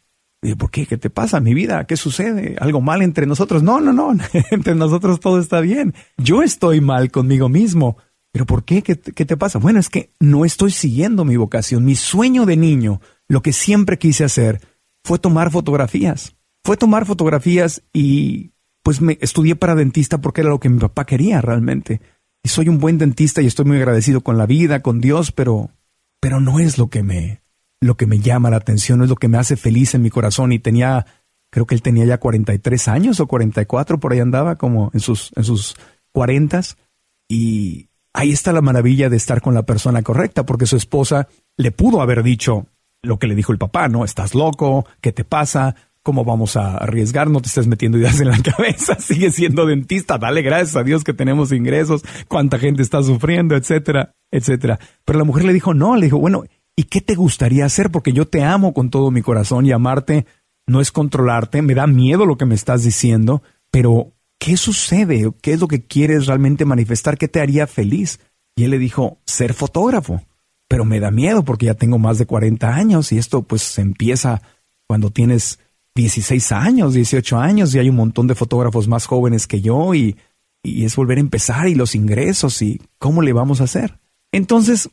¿por 0.59 0.71
qué? 0.71 0.87
¿Qué 0.87 0.99
te 0.99 1.09
pasa, 1.09 1.39
mi 1.41 1.55
vida? 1.55 1.87
¿Qué 1.87 1.97
sucede? 1.97 2.57
¿Algo 2.59 2.81
mal 2.81 3.03
entre 3.03 3.27
nosotros? 3.27 3.63
No, 3.63 3.81
no, 3.81 3.93
no, 3.93 4.13
entre 4.51 4.75
nosotros 4.75 5.21
todo 5.21 5.39
está 5.39 5.61
bien. 5.61 5.95
Yo 6.19 6.43
estoy 6.43 6.81
mal 6.81 7.11
conmigo 7.11 7.49
mismo. 7.49 7.97
¿Pero 8.33 8.47
por? 8.47 8.65
¿Qué, 8.65 8.83
¿Qué, 8.83 8.97
te 8.97 9.37
pasa? 9.37 9.59
Bueno, 9.59 9.79
es 9.79 9.91
que 9.91 10.11
no 10.19 10.45
estoy 10.45 10.71
siguiendo 10.71 11.25
mi 11.25 11.37
vocación. 11.37 11.85
Mi 11.85 11.95
sueño 11.95 12.47
de 12.47 12.57
niño, 12.57 13.01
lo 13.29 13.43
que 13.43 13.53
siempre 13.53 13.99
quise 13.99 14.25
hacer, 14.25 14.61
fue 15.05 15.19
tomar 15.19 15.51
fotografías. 15.51 16.35
Fue 16.65 16.77
tomar 16.77 17.05
fotografías 17.07 17.83
y 17.93 18.53
pues 18.83 19.01
me 19.01 19.19
estudié 19.21 19.55
para 19.55 19.75
dentista 19.75 20.21
porque 20.21 20.41
era 20.41 20.51
lo 20.51 20.61
que 20.61 20.71
mi 20.71 20.81
papá 20.81 21.05
quería 21.05 21.41
realmente 21.41 22.01
y 22.43 22.49
soy 22.49 22.69
un 22.69 22.79
buen 22.79 22.99
dentista 22.99 23.43
y 23.43 23.47
estoy 23.47 23.65
muy 23.65 23.77
agradecido 23.77 24.21
con 24.21 24.39
la 24.39 24.47
vida, 24.47 24.81
con 24.81 25.01
Dios, 25.01 25.33
pero, 25.33 25.71
pero 26.21 26.41
no 26.41 26.59
es 26.59 26.79
lo 26.79 26.89
que 26.89 27.03
me, 27.03 27.43
lo 27.81 27.97
que 27.97 28.07
me 28.07 28.19
llama 28.19 28.51
la 28.51 28.57
atención, 28.57 28.99
no 28.99 29.05
es 29.05 29.11
lo 29.11 29.17
que 29.17 29.29
me 29.29 29.39
hace 29.39 29.57
feliz 29.57 29.95
en 29.95 30.03
mi 30.03 30.11
corazón. 30.11 30.53
Y 30.53 30.59
tenía, 30.59 31.07
creo 31.51 31.67
que 31.67 31.75
él 31.75 31.83
tenía 31.83 32.05
ya 32.05 32.19
43 32.19 32.89
años 32.89 33.21
o 33.21 33.27
44, 33.27 34.01
por 34.01 34.13
ahí 34.13 34.21
andaba, 34.21 34.57
como 34.57 34.91
en 34.93 35.01
sus, 35.01 35.33
en 35.37 35.45
sus 35.45 35.77
40 36.13 36.63
y 37.29 37.89
ahí 38.13 38.31
está 38.31 38.53
la 38.53 38.61
maravilla 38.61 39.09
de 39.09 39.17
estar 39.17 39.41
con 39.41 39.55
la 39.55 39.63
persona 39.63 40.03
correcta, 40.03 40.45
porque 40.45 40.67
su 40.67 40.77
esposa 40.77 41.29
le 41.57 41.73
pudo 41.73 42.03
haber 42.03 42.23
dicho 42.23 42.67
lo 43.03 43.19
que 43.19 43.27
le 43.27 43.35
dijo 43.35 43.53
el 43.53 43.59
papá, 43.59 43.89
¿no? 43.89 44.05
Estás 44.05 44.35
loco, 44.35 44.87
¿qué 45.01 45.13
te 45.13 45.25
pasa? 45.25 45.75
¿Cómo 46.03 46.25
vamos 46.25 46.57
a 46.57 46.79
arriesgar? 46.79 47.31
No 47.31 47.41
te 47.41 47.49
estés 47.49 47.69
metiendo 47.69 47.99
ideas 47.99 48.21
en 48.21 48.29
la 48.29 48.39
cabeza. 48.43 48.97
Sigue 48.99 49.31
siendo 49.31 49.67
dentista. 49.67 50.19
Dale 50.19 50.43
gracias 50.43 50.77
a 50.77 50.83
Dios 50.83 51.05
que 51.05 51.15
tenemos 51.15 51.53
ingresos. 51.53 52.03
Cuánta 52.29 52.59
gente 52.59 52.83
está 52.83 53.03
sufriendo, 53.03 53.55
etcétera, 53.57 54.15
etcétera. 54.31 54.79
Pero 55.05 55.19
la 55.19 55.25
mujer 55.25 55.45
le 55.45 55.53
dijo, 55.53 55.75
no, 55.75 55.97
le 55.97 56.07
dijo, 56.07 56.19
bueno, 56.19 56.45
¿y 56.75 56.85
qué 56.85 57.01
te 57.01 57.15
gustaría 57.15 57.65
hacer? 57.65 57.91
Porque 57.91 58.13
yo 58.13 58.27
te 58.27 58.43
amo 58.43 58.75
con 58.75 58.91
todo 58.91 59.11
mi 59.11 59.23
corazón 59.23 59.65
y 59.67 59.73
amarte 59.73 60.27
no 60.67 60.81
es 60.81 60.91
controlarte. 60.91 61.63
Me 61.63 61.75
da 61.75 61.87
miedo 61.87 62.27
lo 62.27 62.37
que 62.37 62.47
me 62.47 62.55
estás 62.55 62.83
diciendo, 62.83 63.43
pero 63.71 64.13
¿qué 64.39 64.57
sucede? 64.57 65.31
¿Qué 65.41 65.53
es 65.53 65.61
lo 65.61 65.69
que 65.69 65.87
quieres 65.87 66.27
realmente 66.27 66.65
manifestar? 66.65 67.17
¿Qué 67.17 67.29
te 67.29 67.41
haría 67.41 67.67
feliz? 67.67 68.21
Y 68.57 68.65
él 68.65 68.71
le 68.73 68.79
dijo, 68.79 69.19
ser 69.25 69.55
fotógrafo. 69.55 70.23
Pero 70.69 70.85
me 70.85 71.01
da 71.01 71.11
miedo 71.11 71.45
porque 71.45 71.67
ya 71.67 71.75
tengo 71.75 71.99
más 71.99 72.19
de 72.19 72.27
40 72.27 72.75
años 72.75 73.13
y 73.13 73.19
esto 73.19 73.43
pues 73.43 73.79
empieza 73.79 74.43
cuando 74.89 75.11
tienes 75.11 75.59
16 75.95 76.53
años, 76.53 76.95
18 76.95 77.39
años 77.39 77.75
y 77.75 77.79
hay 77.79 77.89
un 77.89 77.97
montón 77.97 78.27
de 78.27 78.35
fotógrafos 78.35 78.89
más 78.89 79.07
jóvenes 79.07 79.47
que 79.47 79.61
yo 79.61 79.95
y, 79.95 80.17
y 80.63 80.85
es 80.85 80.97
volver 80.97 81.19
a 81.19 81.21
empezar 81.21 81.69
y 81.69 81.75
los 81.75 81.95
ingresos 81.95 82.63
y 82.63 82.81
cómo 82.99 83.23
le 83.23 83.33
vamos 83.33 83.61
a 83.61 83.65
hacer. 83.65 83.99
Entonces, 84.33 84.91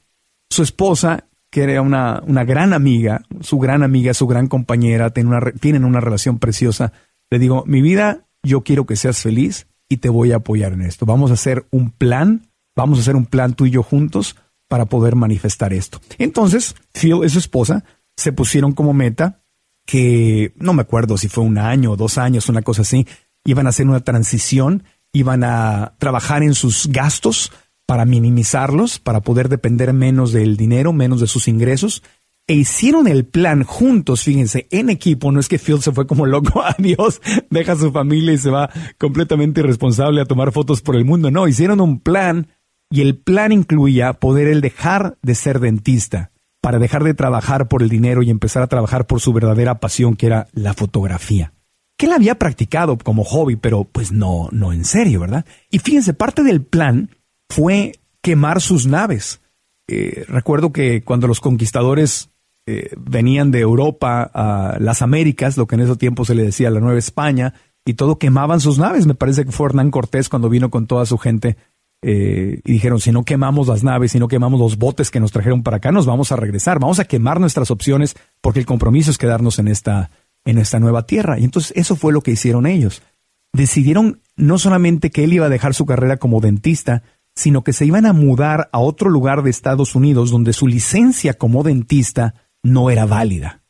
su 0.50 0.64
esposa, 0.64 1.26
que 1.50 1.64
era 1.64 1.82
una, 1.82 2.22
una 2.28 2.44
gran 2.44 2.74
amiga, 2.74 3.24
su 3.42 3.60
gran 3.60 3.84
amiga, 3.84 4.14
su 4.14 4.28
gran 4.28 4.48
compañera, 4.48 5.12
tienen 5.12 5.34
una, 5.34 5.52
tienen 5.52 5.86
una 5.86 6.02
relación 6.02 6.40
preciosa, 6.40 6.92
le 7.30 7.40
digo, 7.40 7.64
mi 7.66 7.82
vida, 7.82 8.26
yo 8.44 8.62
quiero 8.62 8.86
que 8.86 8.96
seas 8.96 9.22
feliz 9.22 9.68
y 9.88 9.98
te 9.98 10.10
voy 10.10 10.32
a 10.32 10.38
apoyar 10.38 10.74
en 10.74 10.82
esto. 10.82 11.06
Vamos 11.06 11.32
a 11.32 11.36
hacer 11.36 11.66
un 11.72 11.92
plan, 11.92 12.48
vamos 12.76 13.00
a 13.00 13.02
hacer 13.02 13.16
un 13.16 13.26
plan 13.26 13.54
tú 13.54 13.66
y 13.66 13.72
yo 13.72 13.84
juntos 13.84 14.36
para 14.68 14.86
poder 14.86 15.16
manifestar 15.16 15.74
esto. 15.74 16.00
Entonces, 16.18 16.76
Phil 16.94 17.22
y 17.24 17.30
su 17.30 17.40
esposa 17.40 17.84
se 18.16 18.34
pusieron 18.34 18.74
como 18.74 18.94
meta 18.94 19.39
que 19.90 20.54
no 20.58 20.74
me 20.76 20.84
acuerdo 20.84 21.18
si 21.18 21.30
fue 21.30 21.44
un 21.44 21.58
año 21.58 21.94
o 21.94 21.98
dos 21.98 22.20
años, 22.20 22.48
una 22.48 22.62
cosa 22.62 22.84
así, 22.84 23.08
iban 23.44 23.66
a 23.66 23.70
hacer 23.70 23.88
una 23.88 24.02
transición, 24.02 24.84
iban 25.14 25.44
a 25.44 25.96
trabajar 25.98 26.44
en 26.44 26.54
sus 26.54 26.86
gastos 26.86 27.52
para 27.88 28.06
minimizarlos, 28.06 29.00
para 29.00 29.22
poder 29.22 29.50
depender 29.50 29.92
menos 29.94 30.32
del 30.32 30.58
dinero, 30.58 30.94
menos 30.94 31.22
de 31.22 31.26
sus 31.26 31.48
ingresos, 31.48 32.04
e 32.46 32.54
hicieron 32.54 33.08
el 33.08 33.26
plan 33.26 33.64
juntos, 33.64 34.24
fíjense, 34.24 34.68
en 34.70 34.92
equipo. 34.92 35.32
No 35.32 35.40
es 35.40 35.48
que 35.48 35.58
Phil 35.58 35.82
se 35.82 35.92
fue 35.92 36.06
como 36.06 36.28
loco, 36.28 36.62
adiós, 36.78 37.20
deja 37.50 37.72
a 37.72 37.76
su 37.76 37.92
familia 37.92 38.34
y 38.34 38.38
se 38.38 38.52
va 38.52 38.70
completamente 39.00 39.62
irresponsable 39.62 40.22
a 40.22 40.26
tomar 40.26 40.52
fotos 40.52 40.84
por 40.84 40.98
el 40.98 41.04
mundo. 41.04 41.32
No, 41.32 41.48
hicieron 41.48 41.82
un 41.82 42.00
plan 42.00 42.50
y 42.92 43.02
el 43.02 43.18
plan 43.18 43.52
incluía 43.52 44.14
poder 44.14 44.48
él 44.48 44.62
dejar 44.62 45.18
de 45.24 45.34
ser 45.34 45.60
dentista 45.60 46.32
para 46.70 46.78
dejar 46.78 47.04
de 47.04 47.16
trabajar 47.16 47.68
por 47.68 47.82
el 47.82 47.90
dinero 47.90 48.22
y 48.22 48.30
empezar 48.30 48.62
a 48.62 48.68
trabajar 48.68 49.08
por 49.08 49.20
su 49.22 49.34
verdadera 49.34 49.80
pasión, 49.80 50.16
que 50.16 50.28
era 50.28 50.50
la 50.54 50.76
fotografía. 50.76 51.52
Que 51.98 52.06
él 52.06 52.14
había 52.14 52.38
practicado 52.38 52.96
como 53.00 53.24
hobby, 53.24 53.56
pero 53.56 53.86
pues 53.86 54.12
no, 54.12 54.50
no 54.52 54.72
en 54.72 54.86
serio, 54.86 55.22
¿verdad? 55.22 55.46
Y 55.72 55.80
fíjense, 55.80 56.14
parte 56.14 56.44
del 56.44 56.62
plan 56.62 57.10
fue 57.50 57.94
quemar 58.22 58.62
sus 58.62 58.86
naves. 58.86 59.42
Eh, 59.88 60.26
recuerdo 60.28 60.72
que 60.72 61.02
cuando 61.02 61.26
los 61.26 61.40
conquistadores 61.40 62.30
eh, 62.68 62.92
venían 63.00 63.50
de 63.50 63.62
Europa 63.62 64.30
a 64.32 64.78
las 64.80 65.02
Américas, 65.02 65.58
lo 65.58 65.66
que 65.66 65.74
en 65.74 65.82
ese 65.82 65.96
tiempo 65.96 66.24
se 66.24 66.36
le 66.36 66.44
decía 66.44 66.70
la 66.70 66.82
Nueva 66.82 67.00
España, 67.00 67.56
y 67.84 67.96
todo 67.96 68.20
quemaban 68.20 68.60
sus 68.60 68.78
naves. 68.78 69.08
Me 69.08 69.16
parece 69.16 69.44
que 69.44 69.52
fue 69.52 69.70
Hernán 69.70 69.90
Cortés 69.90 70.30
cuando 70.30 70.50
vino 70.50 70.70
con 70.70 70.86
toda 70.86 71.08
su 71.08 71.18
gente 71.18 71.58
eh, 72.02 72.62
y 72.64 72.74
dijeron, 72.74 73.00
si 73.00 73.12
no 73.12 73.24
quemamos 73.24 73.68
las 73.68 73.84
naves, 73.84 74.14
si 74.14 74.20
no 74.20 74.28
quemamos 74.28 74.60
los 74.60 74.78
botes 74.78 75.12
que 75.12 75.20
nos 75.20 75.32
trajeron 75.32 75.64
para 75.64 75.78
acá, 75.78 75.92
nos 75.92 76.06
vamos 76.06 76.32
a 76.32 76.38
regresar, 76.38 76.80
vamos 76.80 77.00
a 77.00 77.06
quemar 77.06 77.40
nuestras 77.40 77.72
opciones 77.72 78.16
porque 78.42 78.60
el 78.60 78.66
compromiso 78.66 79.12
es 79.12 79.18
quedarnos 79.18 79.60
en 79.60 79.68
esta, 79.68 80.12
en 80.46 80.58
esta 80.58 80.80
nueva 80.80 81.06
tierra. 81.06 81.40
Y 81.40 81.44
entonces 81.44 81.74
eso 81.76 81.96
fue 81.96 82.14
lo 82.14 82.22
que 82.22 82.32
hicieron 82.32 82.66
ellos. 82.66 83.02
Decidieron 83.52 84.22
no 84.36 84.58
solamente 84.58 85.10
que 85.10 85.26
él 85.26 85.34
iba 85.34 85.48
a 85.48 85.50
dejar 85.50 85.74
su 85.74 85.86
carrera 85.86 86.18
como 86.18 86.40
dentista, 86.40 87.04
sino 87.36 87.64
que 87.64 87.74
se 87.74 87.86
iban 87.86 88.06
a 88.06 88.14
mudar 88.14 88.70
a 88.72 88.80
otro 88.80 89.10
lugar 89.10 89.44
de 89.44 89.50
Estados 89.50 89.96
Unidos 89.96 90.32
donde 90.32 90.54
su 90.54 90.68
licencia 90.68 91.34
como 91.34 91.64
dentista 91.64 92.36
no 92.64 92.90
era 92.90 93.06
válida, 93.06 93.62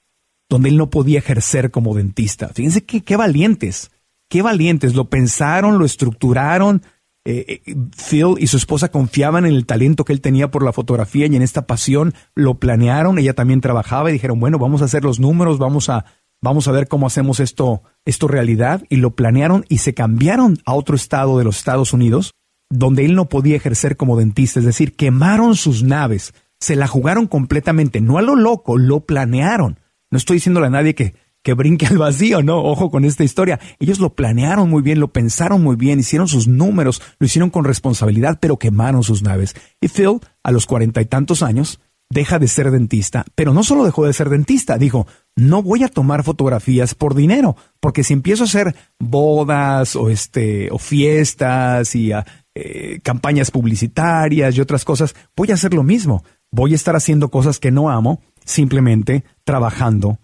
donde 0.50 0.70
él 0.70 0.78
no 0.78 0.90
podía 0.90 1.20
ejercer 1.20 1.72
como 1.72 1.96
dentista. 1.96 2.50
Fíjense 2.50 2.84
qué, 2.84 3.02
qué 3.02 3.16
valientes, 3.16 3.92
qué 4.28 4.42
valientes, 4.42 4.96
lo 4.96 5.10
pensaron, 5.10 5.78
lo 5.78 5.86
estructuraron, 5.86 6.84
eh, 7.30 7.62
eh, 7.66 7.76
Phil 8.10 8.36
y 8.38 8.48
su 8.48 8.58
esposa 8.58 8.90
confiaban 8.90 9.46
en 9.46 9.54
el 9.54 9.66
talento 9.66 10.06
que 10.06 10.14
él 10.14 10.22
tenía 10.22 10.50
por 10.50 10.64
la 10.64 10.74
fotografía 10.74 11.28
y 11.28 11.36
en 11.36 11.42
esta 11.42 11.68
pasión 11.68 12.14
lo 12.36 12.56
planearon. 12.56 13.20
Ella 13.20 13.34
también 13.34 13.62
trabajaba 13.62 14.10
y 14.10 14.14
dijeron, 14.14 14.40
bueno, 14.40 14.58
vamos 14.58 14.82
a 14.82 14.86
hacer 14.86 15.04
los 15.04 15.20
números, 15.20 15.60
vamos 15.60 15.90
a, 15.90 16.06
vamos 16.42 16.68
a 16.68 16.72
ver 16.72 16.88
cómo 16.88 17.08
hacemos 17.08 17.40
esto, 17.40 17.84
esto 18.06 18.28
realidad. 18.28 18.84
Y 18.90 18.96
lo 18.96 19.12
planearon 19.16 19.66
y 19.70 19.80
se 19.80 19.94
cambiaron 19.94 20.58
a 20.66 20.74
otro 20.74 20.96
estado 20.96 21.38
de 21.38 21.44
los 21.44 21.58
Estados 21.58 21.94
Unidos 21.94 22.34
donde 22.70 23.06
él 23.06 23.16
no 23.16 23.30
podía 23.30 23.56
ejercer 23.56 23.98
como 23.98 24.18
dentista. 24.18 24.60
Es 24.60 24.66
decir, 24.66 24.96
quemaron 24.96 25.56
sus 25.56 25.84
naves, 25.84 26.34
se 26.60 26.76
la 26.76 26.88
jugaron 26.88 27.28
completamente, 27.28 28.02
no 28.02 28.18
a 28.18 28.22
lo 28.22 28.36
loco, 28.36 28.78
lo 28.78 29.02
planearon. 29.02 29.80
No 30.12 30.18
estoy 30.18 30.38
diciéndole 30.38 30.68
a 30.68 30.72
nadie 30.72 30.96
que 30.96 31.16
que 31.44 31.54
brinque 31.54 31.88
al 31.88 31.98
vacío, 31.98 32.42
¿no? 32.44 32.60
Ojo 32.60 32.90
con 32.90 33.06
esta 33.06 33.24
historia. 33.24 33.60
Ellos 33.80 34.00
lo 34.00 34.14
planearon 34.14 34.70
muy 34.70 34.82
bien, 34.82 35.00
lo 35.00 35.10
pensaron 35.10 35.64
muy 35.64 35.76
bien, 35.76 36.00
hicieron 36.00 36.28
sus 36.28 36.48
números, 36.48 37.02
lo 37.20 37.26
hicieron 37.26 37.50
con 37.50 37.64
responsabilidad, 37.64 38.38
pero 38.42 38.58
quemaron 38.58 39.04
sus 39.04 39.22
naves. 39.22 39.56
Y 39.82 39.88
Phil, 39.88 40.20
a 40.44 40.52
los 40.52 40.66
cuarenta 40.66 41.02
y 41.02 41.06
tantos 41.06 41.42
años, 41.44 41.80
deja 42.10 42.40
de 42.40 42.48
ser 42.48 42.72
dentista, 42.72 43.26
pero 43.36 43.54
no 43.54 43.64
solo 43.64 43.86
dejó 43.86 44.06
de 44.06 44.14
ser 44.14 44.30
dentista, 44.30 44.78
dijo, 44.78 45.06
no 45.36 45.62
voy 45.62 45.84
a 45.84 45.90
tomar 45.90 46.24
fotografías 46.24 46.96
por 46.96 47.14
dinero, 47.14 47.56
porque 47.80 48.04
si 48.04 48.14
empiezo 48.14 48.44
a 48.44 48.48
hacer 48.48 48.76
bodas 49.00 49.96
o 49.96 50.10
este 50.10 50.70
o 50.72 50.80
fiestas 50.80 51.96
y 51.96 52.12
ah, 52.12 52.26
eh, 52.56 53.00
campañas 53.04 53.52
publicitarias 53.52 54.58
y 54.58 54.62
otras 54.62 54.86
cosas, 54.86 55.16
voy 55.36 55.52
a 55.52 55.54
hacer 55.54 55.74
lo 55.74 55.84
mismo. 55.84 56.24
Voy 56.52 56.74
a 56.74 56.76
estar 56.76 56.96
haciendo 56.96 57.30
cosas 57.30 57.60
que 57.60 57.70
no 57.70 57.92
amo, 57.92 58.22
simplemente 58.44 59.24
trabajando 59.44 60.20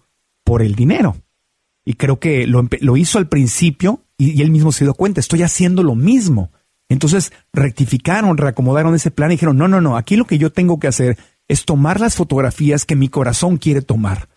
por 0.45 0.61
el 0.61 0.75
dinero. 0.75 1.17
Y 1.83 1.95
creo 1.95 2.19
que 2.19 2.47
lo, 2.47 2.65
lo 2.79 2.95
hizo 2.95 3.17
al 3.17 3.27
principio 3.27 4.05
y, 4.17 4.41
él 4.41 4.51
mismo 4.51 4.71
se 4.71 4.85
dio 4.85 4.93
cuenta, 4.93 5.19
estoy 5.19 5.43
haciendo 5.43 5.83
lo 5.83 5.95
mismo. 5.95 6.51
Entonces 6.87 7.33
rectificaron, 7.51 8.37
reacomodaron 8.37 8.95
ese 8.95 9.11
plan 9.11 9.31
y 9.31 9.35
dijeron, 9.35 9.57
no, 9.57 9.67
no, 9.67 9.81
no, 9.81 9.97
aquí 9.97 10.15
lo 10.15 10.25
que 10.25 10.37
yo 10.37 10.51
tengo 10.51 10.79
que 10.79 10.87
hacer 10.87 11.17
es 11.47 11.65
tomar 11.65 11.99
las 11.99 12.15
fotografías 12.15 12.85
que 12.85 12.95
mi 12.95 13.09
corazón 13.09 13.57
quiere 13.57 13.81
tomar. 13.81 14.29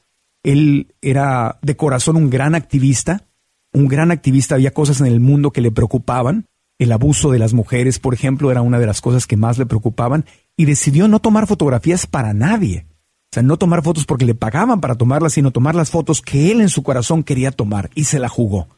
Él 0.43 0.95
era 1.01 1.59
de 1.63 1.77
corazón 1.77 2.17
un 2.17 2.31
gran 2.31 2.55
activista, 2.55 3.27
un 3.73 3.87
gran 3.87 4.11
activista, 4.11 4.55
había 4.55 4.73
cosas 4.73 5.01
en 5.01 5.07
el 5.07 5.21
mundo 5.21 5.51
que 5.51 5.61
le 5.61 5.71
preocupaban, 5.71 6.47
el 6.79 6.93
abuso 6.93 7.31
de 7.31 7.39
las 7.39 7.55
mujeres, 7.55 7.99
por 7.99 8.15
ejemplo, 8.15 8.51
era 8.51 8.63
una 8.63 8.79
de 8.79 8.87
las 8.87 9.01
cosas 9.01 9.27
que 9.27 9.37
más 9.37 9.59
le 9.59 9.67
preocupaban, 9.67 10.25
y 10.57 10.65
decidió 10.65 11.09
no 11.09 11.19
tomar 11.21 11.47
fotografías 11.47 12.07
para 12.07 12.33
nadie. 12.33 12.87
O 13.31 13.35
sea, 13.35 13.43
no 13.43 13.59
tomar 13.59 13.83
fotos 13.83 14.07
porque 14.07 14.25
le 14.25 14.35
pagaban 14.35 14.81
para 14.81 14.95
tomarlas, 14.95 15.35
sino 15.35 15.51
tomar 15.51 15.75
las 15.75 15.91
fotos 15.91 16.23
que 16.23 16.51
él 16.51 16.63
en 16.63 16.71
su 16.71 16.83
corazón 16.83 17.23
quería 17.23 17.51
tomar 17.51 17.91
y 17.95 18.05
se 18.05 18.19
la 18.19 18.29
jugó. 18.29 18.69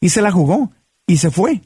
Y 0.00 0.10
se 0.10 0.20
la 0.20 0.30
jugó 0.30 0.72
y 1.06 1.16
se 1.16 1.30
fue. 1.30 1.62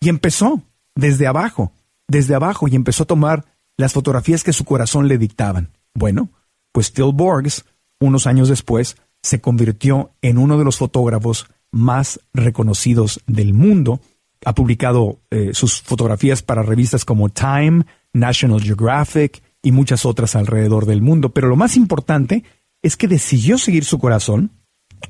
Y 0.00 0.10
empezó 0.10 0.62
desde 0.94 1.26
abajo, 1.26 1.72
desde 2.06 2.34
abajo 2.34 2.68
y 2.68 2.76
empezó 2.76 3.04
a 3.04 3.06
tomar 3.06 3.44
las 3.78 3.94
fotografías 3.94 4.44
que 4.44 4.52
su 4.52 4.64
corazón 4.64 5.08
le 5.08 5.16
dictaban. 5.16 5.70
Bueno, 5.94 6.28
pues 6.72 6.90
Phil 6.90 7.12
Borgs, 7.14 7.64
unos 8.00 8.26
años 8.26 8.48
después, 8.48 8.96
se 9.22 9.40
convirtió 9.40 10.12
en 10.20 10.36
uno 10.36 10.58
de 10.58 10.64
los 10.64 10.76
fotógrafos 10.76 11.46
más 11.70 12.20
reconocidos 12.34 13.20
del 13.26 13.54
mundo. 13.54 14.00
Ha 14.44 14.54
publicado 14.54 15.20
eh, 15.30 15.50
sus 15.54 15.80
fotografías 15.80 16.42
para 16.42 16.62
revistas 16.62 17.04
como 17.04 17.30
Time, 17.30 17.86
National 18.12 18.60
Geographic, 18.60 19.42
y 19.62 19.72
muchas 19.72 20.06
otras 20.06 20.36
alrededor 20.36 20.86
del 20.86 21.02
mundo. 21.02 21.30
Pero 21.30 21.48
lo 21.48 21.56
más 21.56 21.76
importante 21.76 22.44
es 22.82 22.96
que 22.96 23.08
decidió 23.08 23.58
seguir 23.58 23.84
su 23.84 23.98
corazón 23.98 24.52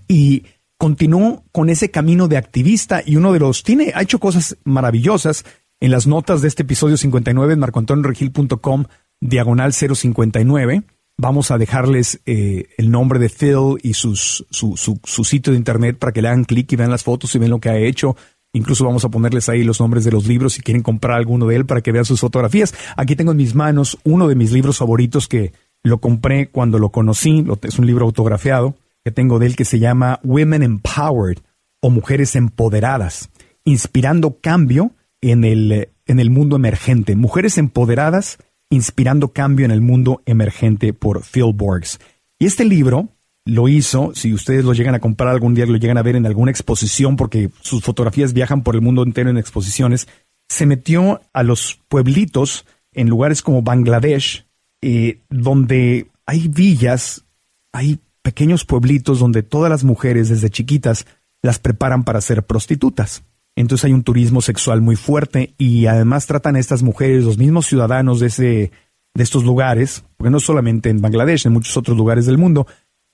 y 0.07 0.45
continuó 0.78 1.45
con 1.52 1.71
ese 1.71 1.90
camino 1.90 2.28
de 2.28 2.37
activista 2.37 3.02
y 3.05 3.17
uno 3.17 3.33
de 3.33 3.40
los 3.40 3.62
tiene 3.62 3.93
ha 3.95 4.02
hecho 4.02 4.21
cosas 4.21 4.57
maravillosas 4.64 5.45
en 5.81 5.90
las 5.90 6.07
notas 6.07 6.40
de 6.40 6.49
este 6.49 6.62
episodio 6.62 6.97
59 6.97 7.52
en 7.52 7.59
marcoantonioregil.com 7.59 8.85
diagonal 9.21 9.73
059 9.73 10.85
vamos 11.19 11.50
a 11.50 11.59
dejarles 11.59 12.21
eh, 12.26 12.69
el 12.78 12.90
nombre 12.90 13.19
de 13.19 13.28
Phil 13.28 13.76
y 13.83 13.95
sus, 13.95 14.47
su, 14.50 14.76
su, 14.76 15.00
su, 15.02 15.25
sitio 15.25 15.52
de 15.52 15.59
internet 15.59 15.99
para 15.99 16.12
que 16.12 16.23
le 16.23 16.28
hagan 16.28 16.45
clic 16.45 16.73
y 16.73 16.76
vean 16.76 16.90
las 16.90 17.02
fotos 17.02 17.35
y 17.35 17.38
vean 17.38 17.50
lo 17.50 17.61
que 17.61 17.69
ha 17.69 17.76
hecho 17.76 18.17
Incluso 18.52 18.85
vamos 18.85 19.05
a 19.05 19.11
ponerles 19.11 19.49
ahí 19.49 19.62
los 19.62 19.81
nombres 19.81 20.05
de 20.05 20.11
los 20.11 20.26
libros 20.26 20.55
si 20.55 20.62
quieren 20.62 20.83
comprar 20.83 21.19
alguno 21.19 21.47
de 21.47 21.57
él 21.57 21.67
para 21.67 21.83
que 21.83 21.93
vean 21.93 22.05
sus 22.05 22.21
fotografías. 22.21 22.75
Aquí 22.97 23.14
tengo 23.14 23.33
en 23.33 23.37
mis 23.37 23.55
manos 23.55 23.99
uno 24.05 24.26
de 24.28 24.35
mis 24.35 24.52
libros 24.52 24.78
favoritos 24.78 25.28
que 25.28 25.52
lo 25.83 25.99
compré 25.99 26.49
cuando 26.49 26.78
lo 26.78 26.90
conocí. 26.90 27.45
Es 27.62 27.78
un 27.78 27.87
libro 27.87 28.07
autografiado 28.07 28.76
que 29.05 29.12
tengo 29.12 29.38
de 29.38 29.47
él 29.47 29.57
que 29.57 29.64
se 29.64 29.78
llama 29.78 30.21
Women 30.25 30.62
Empowered 30.62 31.38
o 31.81 31.90
Mujeres 31.90 32.35
Empoderadas, 32.37 33.31
inspirando 33.64 34.38
cambio 34.40 34.93
en 35.21 35.45
el, 35.45 35.90
en 36.07 36.21
el 36.21 36.31
mundo 36.31 36.57
emergente. 36.57 37.17
Mujeres 37.17 37.59
Empoderadas, 37.59 38.38
inspirando 38.71 39.33
cambio 39.33 39.67
en 39.67 39.71
el 39.71 39.81
mundo 39.81 40.23
emergente 40.26 40.93
por 40.93 41.23
Phil 41.23 41.52
Borgs. 41.55 42.00
Y 42.38 42.47
este 42.47 42.64
libro 42.64 43.11
lo 43.49 43.67
hizo, 43.67 44.12
si 44.14 44.35
ustedes 44.35 44.64
lo 44.64 44.75
llegan 44.75 44.95
a 44.95 45.00
comprar 45.00 45.31
algún 45.31 45.55
día, 45.55 45.64
lo 45.64 45.78
llegan 45.78 45.97
a 45.97 46.02
ver 46.02 46.17
en 46.17 46.26
alguna 46.26 46.50
exposición, 46.50 47.17
porque 47.17 47.50
sus 47.62 47.83
fotografías 47.83 48.35
viajan 48.35 48.62
por 48.62 48.75
el 48.75 48.83
mundo 48.83 49.02
entero 49.02 49.31
en 49.31 49.38
exposiciones, 49.38 50.07
se 50.50 50.67
metió 50.67 51.23
a 51.33 51.43
los 51.43 51.81
pueblitos 51.88 52.67
en 52.93 53.09
lugares 53.09 53.40
como 53.40 53.62
Bangladesh, 53.62 54.47
eh, 54.83 55.21
donde 55.31 56.11
hay 56.26 56.49
villas, 56.49 57.25
hay 57.73 58.00
pequeños 58.21 58.67
pueblitos 58.67 59.19
donde 59.19 59.43
todas 59.43 59.71
las 59.71 59.83
mujeres 59.83 60.28
desde 60.28 60.50
chiquitas 60.50 61.07
las 61.40 61.59
preparan 61.59 62.05
para 62.05 62.21
ser 62.21 62.45
prostitutas. 62.45 63.25
Entonces 63.57 63.87
hay 63.87 63.93
un 63.95 64.02
turismo 64.02 64.43
sexual 64.43 64.83
muy 64.83 64.97
fuerte 64.97 65.55
y 65.57 65.87
además 65.87 66.26
tratan 66.26 66.57
a 66.57 66.61
estas 66.61 66.83
mujeres, 66.83 67.25
los 67.25 67.38
mismos 67.38 67.67
ciudadanos 67.67 68.21
de, 68.21 68.26
ese, 68.26 68.73
de 69.14 69.23
estos 69.23 69.45
lugares, 69.45 70.05
porque 70.19 70.31
no 70.31 70.38
solamente 70.38 70.90
en 70.90 71.00
Bangladesh, 71.00 71.47
en 71.47 71.55
muchos 71.55 71.76
otros 71.78 71.97
lugares 71.97 72.26
del 72.26 72.37
mundo, 72.37 72.67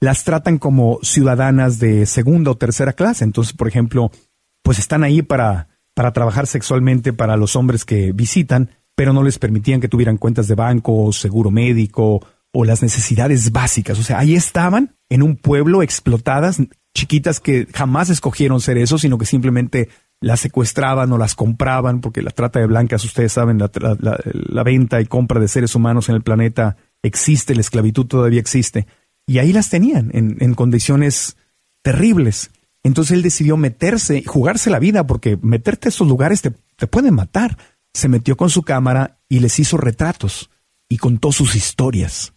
las 0.05 0.25
tratan 0.25 0.59
como 0.59 0.99
ciudadanas 1.03 1.79
de 1.79 2.07
segunda 2.07 2.51
o 2.51 2.57
tercera 2.57 2.93
clase. 2.93 3.25
Entonces, 3.25 3.55
por 3.55 3.69
ejemplo, 3.69 4.11
pues 4.63 4.79
están 4.79 5.03
ahí 5.03 5.23
para, 5.23 5.69
para 5.95 6.13
trabajar 6.13 6.47
sexualmente 6.47 7.13
para 7.13 7.37
los 7.37 7.57
hombres 7.57 7.85
que 7.85 8.13
visitan, 8.13 8.71
pero 8.95 9.13
no 9.13 9.23
les 9.23 9.39
permitían 9.39 9.81
que 9.81 9.89
tuvieran 9.89 10.19
cuentas 10.19 10.47
de 10.47 10.55
banco, 10.55 11.13
seguro 11.13 11.51
médico 11.51 12.25
o 12.53 12.65
las 12.65 12.83
necesidades 12.83 13.51
básicas. 13.51 13.99
O 13.99 14.03
sea, 14.03 14.19
ahí 14.19 14.35
estaban 14.35 14.95
en 15.09 15.23
un 15.23 15.37
pueblo 15.37 15.83
explotadas, 15.83 16.61
chiquitas 16.95 17.41
que 17.41 17.67
jamás 17.75 18.11
escogieron 18.11 18.61
ser 18.61 18.79
eso, 18.79 18.99
sino 18.99 19.19
que 19.19 19.27
simplemente 19.27 19.89
las 20.21 20.41
secuestraban 20.41 21.11
o 21.13 21.19
las 21.19 21.35
compraban, 21.35 22.01
porque 22.01 22.23
la 22.23 22.31
trata 22.31 22.61
de 22.61 22.67
blancas, 22.67 23.05
ustedes 23.05 23.33
saben, 23.33 23.59
la, 23.59 23.71
la 24.31 24.63
venta 24.63 25.01
y 25.01 25.07
compra 25.07 25.41
de 25.41 25.49
seres 25.49 25.75
humanos 25.75 26.09
en 26.09 26.15
el 26.15 26.23
planeta 26.23 26.77
existe, 27.03 27.55
la 27.55 27.61
esclavitud 27.61 28.07
todavía 28.07 28.41
existe. 28.41 28.87
Y 29.27 29.39
ahí 29.39 29.53
las 29.53 29.71
tenían, 29.71 30.11
en, 30.13 30.55
condiciones 30.55 31.37
terribles. 31.83 32.51
Entonces 32.83 33.17
él 33.17 33.23
decidió 33.23 33.57
meterse 33.57 34.19
y 34.19 34.25
jugarse 34.25 34.71
la 34.71 34.79
vida 34.79 35.07
porque 35.07 35.39
meterte 35.41 35.89
a 35.89 35.91
esos 35.91 36.07
lugares 36.07 36.43
te, 36.43 36.53
te 36.77 36.87
pueden 36.87 37.15
matar. 37.15 37.57
Se 37.95 38.09
metió 38.09 38.37
con 38.37 38.51
su 38.51 38.63
cámara 38.63 39.19
y 39.29 39.41
les 39.41 39.59
hizo 39.59 39.77
retratos 39.77 40.51
y 40.89 40.99
contó 40.99 41.33
sus 41.33 41.57
historias. 41.57 42.35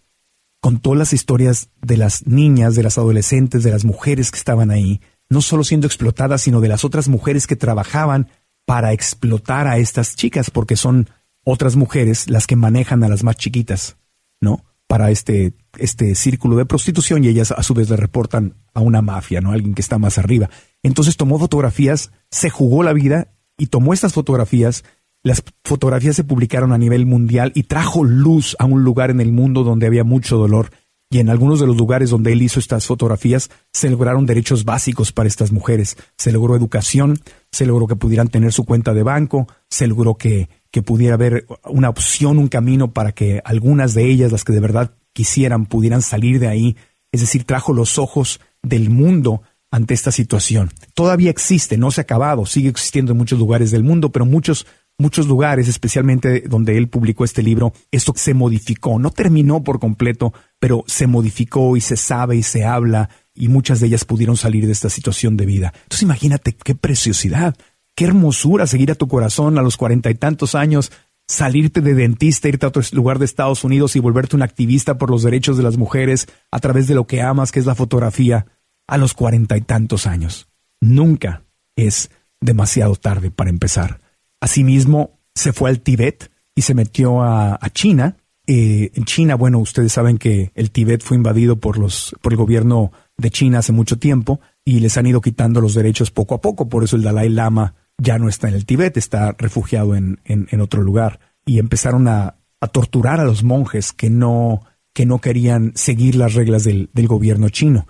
Contó 0.62 0.96
las 0.96 1.14
historias 1.14 1.70
de 1.82 1.98
las 1.98 2.26
niñas, 2.26 2.76
de 2.76 2.84
las 2.84 2.98
adolescentes, 2.98 3.64
de 3.64 3.72
las 3.72 3.86
mujeres 3.86 4.32
que 4.32 4.38
estaban 4.38 4.72
ahí, 4.72 5.02
no 5.30 5.42
solo 5.42 5.64
siendo 5.64 5.88
explotadas, 5.88 6.42
sino 6.42 6.62
de 6.62 6.70
las 6.70 6.86
otras 6.86 7.10
mujeres 7.10 7.48
que 7.48 7.56
trabajaban 7.56 8.30
para 8.66 8.94
explotar 8.94 9.68
a 9.68 9.78
estas 9.78 10.16
chicas, 10.16 10.52
porque 10.52 10.76
son 10.76 11.10
otras 11.44 11.76
mujeres 11.76 12.30
las 12.30 12.48
que 12.48 12.56
manejan 12.56 13.04
a 13.04 13.10
las 13.10 13.24
más 13.24 13.38
chiquitas, 13.38 13.98
¿no? 14.42 14.66
Para 14.88 15.12
este, 15.12 15.54
este 15.78 16.16
círculo 16.16 16.56
de 16.56 16.66
prostitución 16.66 17.24
y 17.24 17.28
ellas 17.28 17.52
a 17.52 17.62
su 17.62 17.74
vez 17.74 17.90
le 17.90 17.98
reportan 17.98 18.56
a 18.74 18.80
una 18.80 19.02
mafia, 19.02 19.42
¿no? 19.42 19.52
Alguien 19.52 19.74
que 19.74 19.82
está 19.82 19.98
más 19.98 20.18
arriba. 20.18 20.50
Entonces 20.82 21.18
tomó 21.18 21.38
fotografías, 21.40 22.12
se 22.32 22.50
jugó 22.50 22.84
la 22.84 22.94
vida 22.94 23.34
y 23.58 23.68
tomó 23.68 23.94
estas 23.94 24.14
fotografías. 24.14 24.86
Las 25.24 25.44
fotografías 25.64 26.16
se 26.16 26.24
publicaron 26.24 26.72
a 26.72 26.78
nivel 26.78 27.06
mundial 27.06 27.52
y 27.54 27.64
trajo 27.64 28.04
luz 28.04 28.56
a 28.60 28.66
un 28.66 28.84
lugar 28.84 29.12
en 29.12 29.20
el 29.20 29.34
mundo 29.34 29.64
donde 29.64 29.88
había 29.88 30.06
mucho 30.06 30.38
dolor 30.38 30.70
y 31.10 31.20
en 31.20 31.30
algunos 31.30 31.60
de 31.60 31.68
los 31.68 31.78
lugares 31.78 32.10
donde 32.10 32.34
él 32.34 32.42
hizo 32.42 32.60
estas 32.60 32.86
fotografías 32.86 33.50
se 33.72 33.90
lograron 33.90 34.26
derechos 34.26 34.66
básicos 34.66 35.12
para 35.12 35.28
estas 35.28 35.52
mujeres. 35.52 35.98
Se 36.18 36.32
logró 36.32 36.56
educación, 36.56 37.20
se 37.52 37.66
logró 37.66 37.88
que 37.88 37.96
pudieran 37.96 38.28
tener 38.28 38.52
su 38.52 38.66
cuenta 38.66 38.94
de 38.94 39.04
banco, 39.04 39.48
se 39.70 39.88
logró 39.88 40.16
que, 40.16 40.50
que 40.72 40.82
pudiera 40.82 41.16
haber 41.16 41.46
una 41.66 41.90
opción, 41.90 42.38
un 42.38 42.48
camino 42.48 42.92
para 42.92 43.12
que 43.12 43.42
algunas 43.46 43.94
de 43.94 44.10
ellas, 44.10 44.32
las 44.32 44.44
que 44.44 44.54
de 44.54 44.60
verdad 44.60 44.92
quisieran, 45.14 45.66
pudieran 45.66 46.02
salir 46.02 46.40
de 46.40 46.48
ahí. 46.48 46.78
Es 47.12 47.22
decir, 47.22 47.44
trajo 47.44 47.74
los 47.74 47.98
ojos 47.98 48.40
del 48.62 48.90
mundo 48.90 49.42
ante 49.72 49.94
esta 49.94 50.12
situación. 50.12 50.72
Todavía 50.94 51.30
existe, 51.30 51.78
no 51.78 51.92
se 51.92 52.02
ha 52.02 52.04
acabado, 52.04 52.46
sigue 52.46 52.70
existiendo 52.70 53.12
en 53.12 53.18
muchos 53.18 53.40
lugares 53.40 53.72
del 53.72 53.84
mundo, 53.84 54.12
pero 54.12 54.26
muchos 54.26 54.66
muchos 55.00 55.28
lugares, 55.28 55.68
especialmente 55.68 56.42
donde 56.48 56.78
él 56.78 56.90
publicó 56.90 57.24
este 57.24 57.44
libro, 57.44 57.74
esto 57.92 58.14
se 58.16 58.34
modificó, 58.34 59.00
no 59.00 59.12
terminó 59.12 59.64
por 59.64 59.80
completo, 59.80 60.34
pero 60.60 60.84
se 60.88 61.08
modificó 61.08 61.78
y 61.78 61.82
se 61.82 61.98
sabe 61.98 62.36
y 62.38 62.44
se 62.44 62.66
habla 62.66 63.10
y 63.36 63.50
muchas 63.50 63.80
de 63.80 63.88
ellas 63.88 64.06
pudieron 64.06 64.38
salir 64.38 64.66
de 64.66 64.72
esta 64.72 64.90
situación 64.90 65.38
de 65.38 65.46
vida. 65.46 65.74
Entonces 65.84 66.02
imagínate 66.02 66.54
qué 66.54 66.74
preciosidad, 66.74 67.56
qué 67.98 68.06
hermosura 68.06 68.68
seguir 68.68 68.92
a 68.92 68.96
tu 68.96 69.08
corazón 69.08 69.58
a 69.58 69.64
los 69.64 69.76
cuarenta 69.76 70.12
y 70.12 70.16
tantos 70.16 70.54
años, 70.54 70.92
salirte 71.28 71.82
de 71.82 71.96
dentista, 71.96 72.48
irte 72.48 72.68
a 72.68 72.70
otro 72.70 72.84
lugar 72.92 73.18
de 73.18 73.26
Estados 73.26 73.64
Unidos 73.64 73.96
y 73.96 74.00
volverte 74.00 74.36
un 74.36 74.44
activista 74.44 75.00
por 75.00 75.10
los 75.10 75.24
derechos 75.24 75.58
de 75.58 75.64
las 75.64 75.78
mujeres 75.78 76.28
a 76.52 76.60
través 76.60 76.88
de 76.88 76.94
lo 76.94 77.08
que 77.08 77.24
amas, 77.24 77.52
que 77.52 77.60
es 77.60 77.66
la 77.66 77.74
fotografía, 77.74 78.46
a 78.88 79.00
los 79.00 79.16
cuarenta 79.16 79.58
y 79.58 79.62
tantos 79.62 80.06
años. 80.06 80.48
Nunca 80.80 81.44
es 81.76 82.12
demasiado 82.40 82.96
tarde 82.96 83.32
para 83.32 83.50
empezar. 83.50 84.00
Asimismo, 84.40 85.20
se 85.34 85.52
fue 85.52 85.72
al 85.72 85.82
Tíbet 85.82 86.30
y 86.54 86.62
se 86.62 86.76
metió 86.76 87.24
a, 87.24 87.60
China. 87.74 88.16
Eh, 88.46 88.92
en 88.94 89.06
China, 89.06 89.34
bueno, 89.34 89.58
ustedes 89.58 89.92
saben 89.92 90.20
que 90.20 90.52
el 90.54 90.70
Tíbet 90.70 91.02
fue 91.02 91.18
invadido 91.18 91.60
por, 91.60 91.80
los, 91.80 92.16
por 92.22 92.32
el 92.32 92.38
gobierno 92.38 92.92
de 93.18 93.32
China 93.32 93.58
hace 93.58 93.72
mucho 93.72 93.98
tiempo 93.98 94.40
y 94.64 94.82
les 94.82 94.98
han 94.98 95.08
ido 95.08 95.20
quitando 95.20 95.62
los 95.62 95.74
derechos 95.74 96.12
poco 96.12 96.36
a 96.36 96.42
poco. 96.42 96.70
Por 96.70 96.84
eso 96.84 96.96
el 96.96 97.02
Dalai 97.02 97.30
Lama 97.30 97.74
ya 97.98 98.20
no 98.20 98.30
está 98.30 98.48
en 98.50 98.56
el 98.56 98.66
Tíbet, 98.66 98.98
está 98.98 99.34
refugiado 99.38 99.96
en, 99.96 100.20
en, 100.26 100.62
otro 100.62 100.82
lugar. 100.82 101.20
Y 101.46 101.60
empezaron 101.60 102.08
a, 102.08 102.36
a, 102.60 102.68
torturar 102.68 103.20
a 103.20 103.26
los 103.26 103.44
monjes 103.44 103.94
que 103.94 104.10
no, 104.10 104.64
que 104.94 105.06
no 105.06 105.20
querían 105.20 105.72
seguir 105.76 106.16
las 106.16 106.34
reglas 106.34 106.64
del, 106.64 106.90
del 106.94 107.08
gobierno 107.08 107.50
chino. 107.50 107.88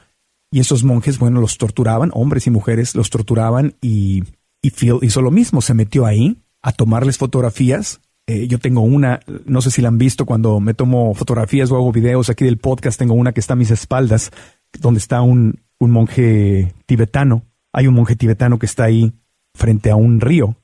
Y 0.52 0.60
esos 0.60 0.84
monjes, 0.84 1.20
bueno, 1.20 1.42
los 1.42 1.58
torturaban, 1.58 2.12
hombres 2.14 2.48
y 2.48 2.52
mujeres, 2.52 2.96
los 2.96 3.10
torturaban 3.10 3.76
y 3.82 4.24
y 4.62 4.72
Phil 4.72 5.00
hizo 5.02 5.22
lo 5.22 5.32
mismo, 5.32 5.62
se 5.62 5.74
metió 5.74 6.06
ahí 6.06 6.38
a 6.62 6.72
tomarles 6.72 7.18
fotografías. 7.18 8.02
Eh, 8.28 8.48
yo 8.48 8.60
tengo 8.60 8.82
una, 8.82 9.22
no 9.46 9.62
sé 9.62 9.72
si 9.72 9.82
la 9.82 9.88
han 9.88 9.98
visto 9.98 10.26
cuando 10.26 10.60
me 10.60 10.74
tomo 10.74 11.14
fotografías 11.14 11.72
o 11.72 11.78
hago 11.78 11.92
videos 11.92 12.30
aquí 12.30 12.44
del 12.44 12.58
podcast, 12.58 13.00
tengo 13.00 13.14
una 13.14 13.32
que 13.32 13.40
está 13.40 13.54
a 13.54 13.58
mis 13.58 13.72
espaldas, 13.72 14.32
donde 14.80 14.98
está 14.98 15.22
un, 15.22 15.62
un 15.80 15.92
monje 15.92 16.74
tibetano. 16.86 17.44
Hay 17.72 17.88
un 17.88 17.94
monje 17.94 18.16
tibetano 18.16 18.60
que 18.60 18.66
está 18.66 18.86
ahí 18.86 19.14
frente 19.58 19.92
a 19.92 19.96
un 19.96 20.22
río. 20.22 20.56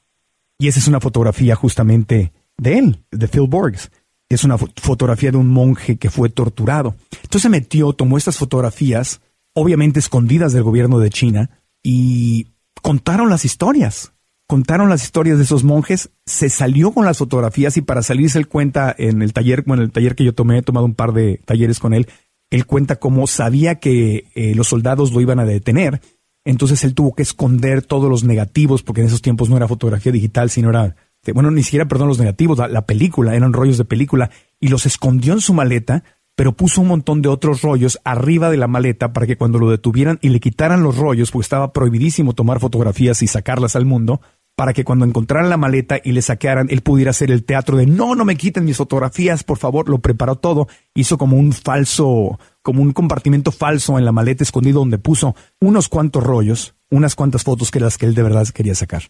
Y 0.57 0.67
esa 0.67 0.79
es 0.79 0.87
una 0.87 1.01
fotografía 1.01 1.55
justamente 1.55 2.31
de 2.57 2.77
él, 2.77 3.03
de 3.11 3.27
Phil 3.27 3.47
Borgs. 3.47 3.91
Es 4.29 4.43
una 4.43 4.57
fotografía 4.57 5.31
de 5.31 5.37
un 5.37 5.49
monje 5.49 5.97
que 5.97 6.09
fue 6.09 6.29
torturado. 6.29 6.95
Entonces 7.11 7.41
se 7.41 7.49
metió, 7.49 7.93
tomó 7.93 8.17
estas 8.17 8.37
fotografías, 8.37 9.21
obviamente 9.53 9.99
escondidas 9.99 10.53
del 10.53 10.63
gobierno 10.63 10.99
de 10.99 11.09
China, 11.09 11.49
y 11.83 12.47
contaron 12.81 13.29
las 13.29 13.45
historias. 13.45 14.13
Contaron 14.47 14.89
las 14.89 15.03
historias 15.03 15.37
de 15.37 15.45
esos 15.45 15.63
monjes, 15.63 16.09
se 16.25 16.49
salió 16.49 16.91
con 16.91 17.05
las 17.05 17.17
fotografías 17.17 17.77
y 17.77 17.81
para 17.81 18.03
salirse 18.03 18.37
él 18.37 18.47
cuenta 18.47 18.93
en 18.97 19.21
el 19.21 19.33
taller, 19.33 19.63
bueno, 19.65 19.81
en 19.81 19.87
el 19.87 19.91
taller 19.91 20.15
que 20.15 20.25
yo 20.25 20.33
tomé, 20.33 20.59
he 20.59 20.61
tomado 20.61 20.85
un 20.85 20.95
par 20.95 21.13
de 21.13 21.39
talleres 21.45 21.79
con 21.79 21.93
él, 21.93 22.07
él 22.49 22.65
cuenta 22.65 22.97
cómo 22.97 23.25
sabía 23.25 23.75
que 23.75 24.27
eh, 24.35 24.53
los 24.53 24.67
soldados 24.67 25.11
lo 25.11 25.21
iban 25.21 25.39
a 25.39 25.45
detener, 25.45 26.01
entonces 26.45 26.83
él 26.83 26.93
tuvo 26.93 27.15
que 27.15 27.23
esconder 27.23 27.83
todos 27.83 28.09
los 28.09 28.23
negativos, 28.23 28.83
porque 28.83 29.01
en 29.01 29.07
esos 29.07 29.21
tiempos 29.21 29.49
no 29.49 29.57
era 29.57 29.67
fotografía 29.67 30.11
digital, 30.11 30.49
sino 30.49 30.69
era, 30.69 30.95
bueno, 31.33 31.51
ni 31.51 31.63
siquiera, 31.63 31.87
perdón, 31.87 32.09
los 32.09 32.19
negativos, 32.19 32.57
la 32.57 32.85
película, 32.85 33.35
eran 33.35 33.53
rollos 33.53 33.77
de 33.77 33.85
película, 33.85 34.29
y 34.59 34.67
los 34.67 34.85
escondió 34.85 35.33
en 35.33 35.41
su 35.41 35.53
maleta 35.53 36.03
pero 36.35 36.53
puso 36.53 36.81
un 36.81 36.87
montón 36.87 37.21
de 37.21 37.29
otros 37.29 37.61
rollos 37.61 37.99
arriba 38.03 38.49
de 38.49 38.57
la 38.57 38.67
maleta 38.67 39.13
para 39.13 39.27
que 39.27 39.37
cuando 39.37 39.59
lo 39.59 39.69
detuvieran 39.69 40.17
y 40.21 40.29
le 40.29 40.39
quitaran 40.39 40.83
los 40.83 40.97
rollos, 40.97 41.31
pues 41.31 41.45
estaba 41.45 41.73
prohibidísimo 41.73 42.33
tomar 42.33 42.59
fotografías 42.59 43.21
y 43.21 43.27
sacarlas 43.27 43.75
al 43.75 43.85
mundo, 43.85 44.21
para 44.55 44.73
que 44.73 44.83
cuando 44.83 45.05
encontraran 45.05 45.49
la 45.49 45.57
maleta 45.57 45.99
y 46.03 46.11
le 46.11 46.21
saquearan, 46.21 46.67
él 46.69 46.81
pudiera 46.81 47.11
hacer 47.11 47.31
el 47.31 47.43
teatro 47.43 47.77
de 47.77 47.87
no, 47.87 48.15
no 48.15 48.25
me 48.25 48.35
quiten 48.35 48.65
mis 48.65 48.77
fotografías, 48.77 49.43
por 49.43 49.57
favor, 49.57 49.89
lo 49.89 49.99
preparó 49.99 50.35
todo, 50.35 50.67
hizo 50.93 51.17
como 51.17 51.37
un 51.37 51.53
falso, 51.53 52.39
como 52.61 52.81
un 52.81 52.91
compartimento 52.91 53.51
falso 53.51 53.97
en 53.97 54.05
la 54.05 54.11
maleta 54.11 54.43
escondido 54.43 54.79
donde 54.79 54.99
puso 54.99 55.35
unos 55.59 55.89
cuantos 55.89 56.23
rollos, 56.23 56.75
unas 56.91 57.15
cuantas 57.15 57.43
fotos 57.43 57.71
que 57.71 57.79
las 57.79 57.97
que 57.97 58.05
él 58.05 58.13
de 58.13 58.23
verdad 58.23 58.47
quería 58.49 58.75
sacar. 58.75 59.03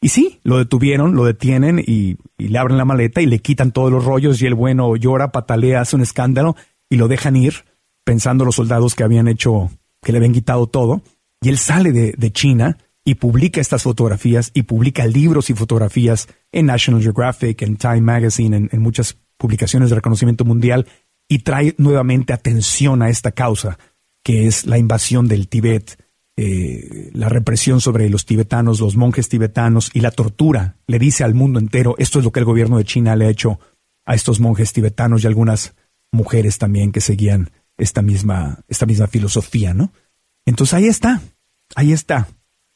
Y 0.00 0.10
sí, 0.10 0.38
lo 0.44 0.58
detuvieron, 0.58 1.16
lo 1.16 1.24
detienen 1.24 1.82
y, 1.84 2.16
le 2.38 2.58
abren 2.58 2.78
la 2.78 2.84
maleta 2.84 3.20
y 3.20 3.26
le 3.26 3.40
quitan 3.40 3.72
todos 3.72 3.90
los 3.90 4.04
rollos 4.04 4.40
y 4.40 4.46
el 4.46 4.54
bueno 4.54 4.94
llora, 4.96 5.32
patalea, 5.32 5.80
hace 5.80 5.96
un 5.96 6.02
escándalo 6.02 6.54
y 6.88 6.96
lo 6.96 7.08
dejan 7.08 7.36
ir, 7.36 7.64
pensando 8.04 8.44
los 8.44 8.54
soldados 8.54 8.94
que 8.94 9.02
habían 9.02 9.28
hecho, 9.28 9.70
que 10.02 10.12
le 10.12 10.18
habían 10.18 10.32
quitado 10.32 10.66
todo. 10.68 11.02
Y 11.40 11.48
él 11.48 11.58
sale 11.58 11.92
de, 11.92 12.32
China 12.32 12.78
y 13.08 13.14
publica 13.14 13.60
estas 13.60 13.84
fotografías 13.84 14.50
y 14.52 14.64
publica 14.64 15.06
libros 15.06 15.48
y 15.48 15.54
fotografías 15.54 16.28
en 16.52 16.66
National 16.66 17.00
Geographic, 17.00 17.62
en 17.62 17.76
Time 17.76 18.02
Magazine, 18.02 18.54
en, 18.54 18.68
en 18.70 18.82
muchas 18.82 19.16
publicaciones 19.38 19.88
de 19.88 19.96
reconocimiento 19.96 20.44
mundial 20.44 20.86
y 21.26 21.38
trae 21.38 21.74
nuevamente 21.78 22.34
atención 22.34 23.00
a 23.00 23.08
esta 23.08 23.32
causa, 23.32 23.78
que 24.22 24.46
es 24.46 24.66
la 24.66 24.76
invasión 24.76 25.26
del 25.26 25.48
Tíbet 25.48 25.96
eh, 26.40 27.10
la 27.14 27.28
represión 27.28 27.80
sobre 27.80 28.08
los 28.10 28.24
tibetanos, 28.24 28.78
los 28.78 28.94
monjes 28.94 29.28
tibetanos 29.28 29.90
y 29.92 30.00
la 30.00 30.12
tortura. 30.12 30.76
Le 30.86 31.00
dice 31.00 31.24
al 31.24 31.34
mundo 31.34 31.58
entero, 31.58 31.96
esto 31.98 32.20
es 32.20 32.24
lo 32.24 32.30
que 32.30 32.38
el 32.38 32.46
gobierno 32.46 32.78
de 32.78 32.84
China 32.84 33.16
le 33.16 33.26
ha 33.26 33.30
hecho 33.30 33.58
a 34.04 34.14
estos 34.14 34.38
monjes 34.38 34.72
tibetanos 34.72 35.24
y 35.24 35.26
algunas 35.26 35.74
mujeres 36.12 36.58
también 36.58 36.92
que 36.92 37.00
seguían 37.00 37.50
esta 37.76 38.02
misma, 38.02 38.60
esta 38.68 38.86
misma 38.86 39.08
filosofía, 39.08 39.74
¿no? 39.74 39.92
Entonces 40.46 40.74
ahí 40.74 40.86
está, 40.86 41.22
ahí 41.74 41.92
está. 41.92 42.28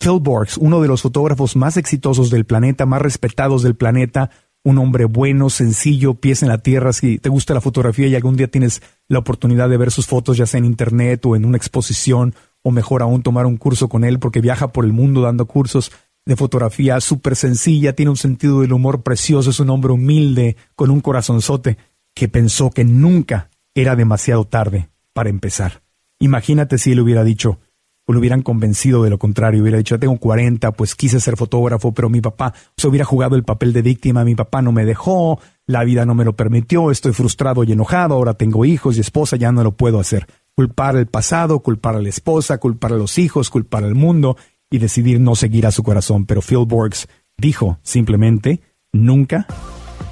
Phil 0.03 0.19
Borgs, 0.21 0.59
uno 0.59 0.83
de 0.83 0.89
los 0.89 1.01
fotógrafos 1.03 1.55
más 1.55 1.77
exitosos 1.77 2.29
del 2.29 2.45
planeta, 2.45 2.87
más 2.87 3.01
respetados 3.01 3.63
del 3.63 3.77
planeta, 3.77 4.31
un 4.65 4.79
hombre 4.79 5.05
bueno, 5.05 5.49
sencillo, 5.49 6.15
pies 6.15 6.43
en 6.43 6.49
la 6.49 6.59
tierra. 6.59 6.93
Si 6.93 7.19
te 7.19 7.29
gusta 7.29 7.55
la 7.55 7.61
fotografía 7.61 8.09
y 8.09 8.17
algún 8.17 8.37
día 8.37 8.49
tienes 8.49 8.83
la 9.07 9.21
oportunidad 9.21 9.69
de 9.69 9.77
ver 9.77 9.93
sus 9.93 10.09
fotos, 10.09 10.37
ya 10.37 10.47
sea 10.47 10.59
en 10.59 10.65
internet 10.65 11.25
o 11.25 11.37
en 11.37 11.45
una 11.45 11.57
exposición 11.57 12.35
o 12.63 12.73
mejor 12.73 13.03
aún 13.03 13.23
tomar 13.23 13.47
un 13.47 13.57
curso 13.57 13.89
con 13.89 14.03
él 14.03 14.19
porque 14.19 14.41
viaja 14.41 14.73
por 14.73 14.85
el 14.85 14.93
mundo 14.93 15.21
dando 15.21 15.47
cursos 15.47 15.93
de 16.27 16.35
fotografía 16.35 17.01
súper 17.01 17.37
sencilla, 17.37 17.95
tiene 17.95 18.11
un 18.11 18.17
sentido 18.17 18.63
del 18.63 18.73
humor 18.73 19.03
precioso, 19.03 19.51
es 19.51 19.61
un 19.61 19.71
hombre 19.71 19.93
humilde, 19.93 20.57
con 20.75 20.91
un 20.91 21.01
corazonzote, 21.01 21.79
que 22.13 22.29
pensó 22.29 22.71
que 22.71 22.85
nunca 22.85 23.51
era 23.73 23.95
demasiado 23.95 24.45
tarde 24.47 24.89
para 25.13 25.31
empezar. 25.31 25.83
Imagínate 26.19 26.79
si 26.79 26.93
él 26.93 27.01
hubiera 27.01 27.23
dicho, 27.23 27.61
o 28.07 28.13
lo 28.13 28.19
hubieran 28.19 28.43
convencido 28.43 29.03
de 29.03 29.11
lo 29.11 29.19
contrario, 29.19 29.63
hubiera 29.63 29.79
dicho, 29.79 29.99
tengo 29.99 30.17
40, 30.17 30.73
pues 30.73 30.95
quise 30.95 31.21
ser 31.21 31.37
fotógrafo, 31.37 31.93
pero 31.93 32.09
mi 32.09 32.21
papá 32.21 32.53
se 32.77 32.89
hubiera 32.89 33.05
jugado 33.05 33.37
el 33.37 33.45
papel 33.45 33.73
de 33.73 33.83
víctima, 33.83 34.25
mi 34.25 34.35
papá 34.35 34.63
no 34.63 34.73
me 34.73 34.85
dejó, 34.85 35.41
la 35.67 35.85
vida 35.85 36.05
no 36.05 36.15
me 36.15 36.25
lo 36.25 36.35
permitió, 36.35 36.91
estoy 36.91 37.13
frustrado 37.13 37.63
y 37.65 37.73
enojado, 37.73 38.15
ahora 38.15 38.35
tengo 38.35 38.65
hijos 38.65 38.97
y 38.97 39.01
esposa, 39.01 39.37
ya 39.37 39.53
no 39.53 39.63
lo 39.63 39.73
puedo 39.73 40.01
hacer 40.01 40.27
culpar 40.55 40.97
el 40.97 41.07
pasado, 41.07 41.61
culpar 41.61 41.97
a 41.97 42.03
la 42.03 42.09
esposa, 42.09 42.59
culpar 42.59 42.93
a 42.93 42.97
los 42.97 43.19
hijos, 43.19 43.51
culpar 43.51 43.85
al 43.85 43.95
mundo 43.95 44.37
y 44.71 44.79
decidir 44.79 45.21
no 45.21 45.35
seguir 45.35 45.67
a 45.67 45.71
su 45.71 45.83
corazón. 45.83 46.27
Pero 46.27 46.43
Phil 46.43 46.67
Borgs 46.67 47.09
dijo 47.39 47.79
simplemente, 47.83 48.61
nunca, 48.93 49.47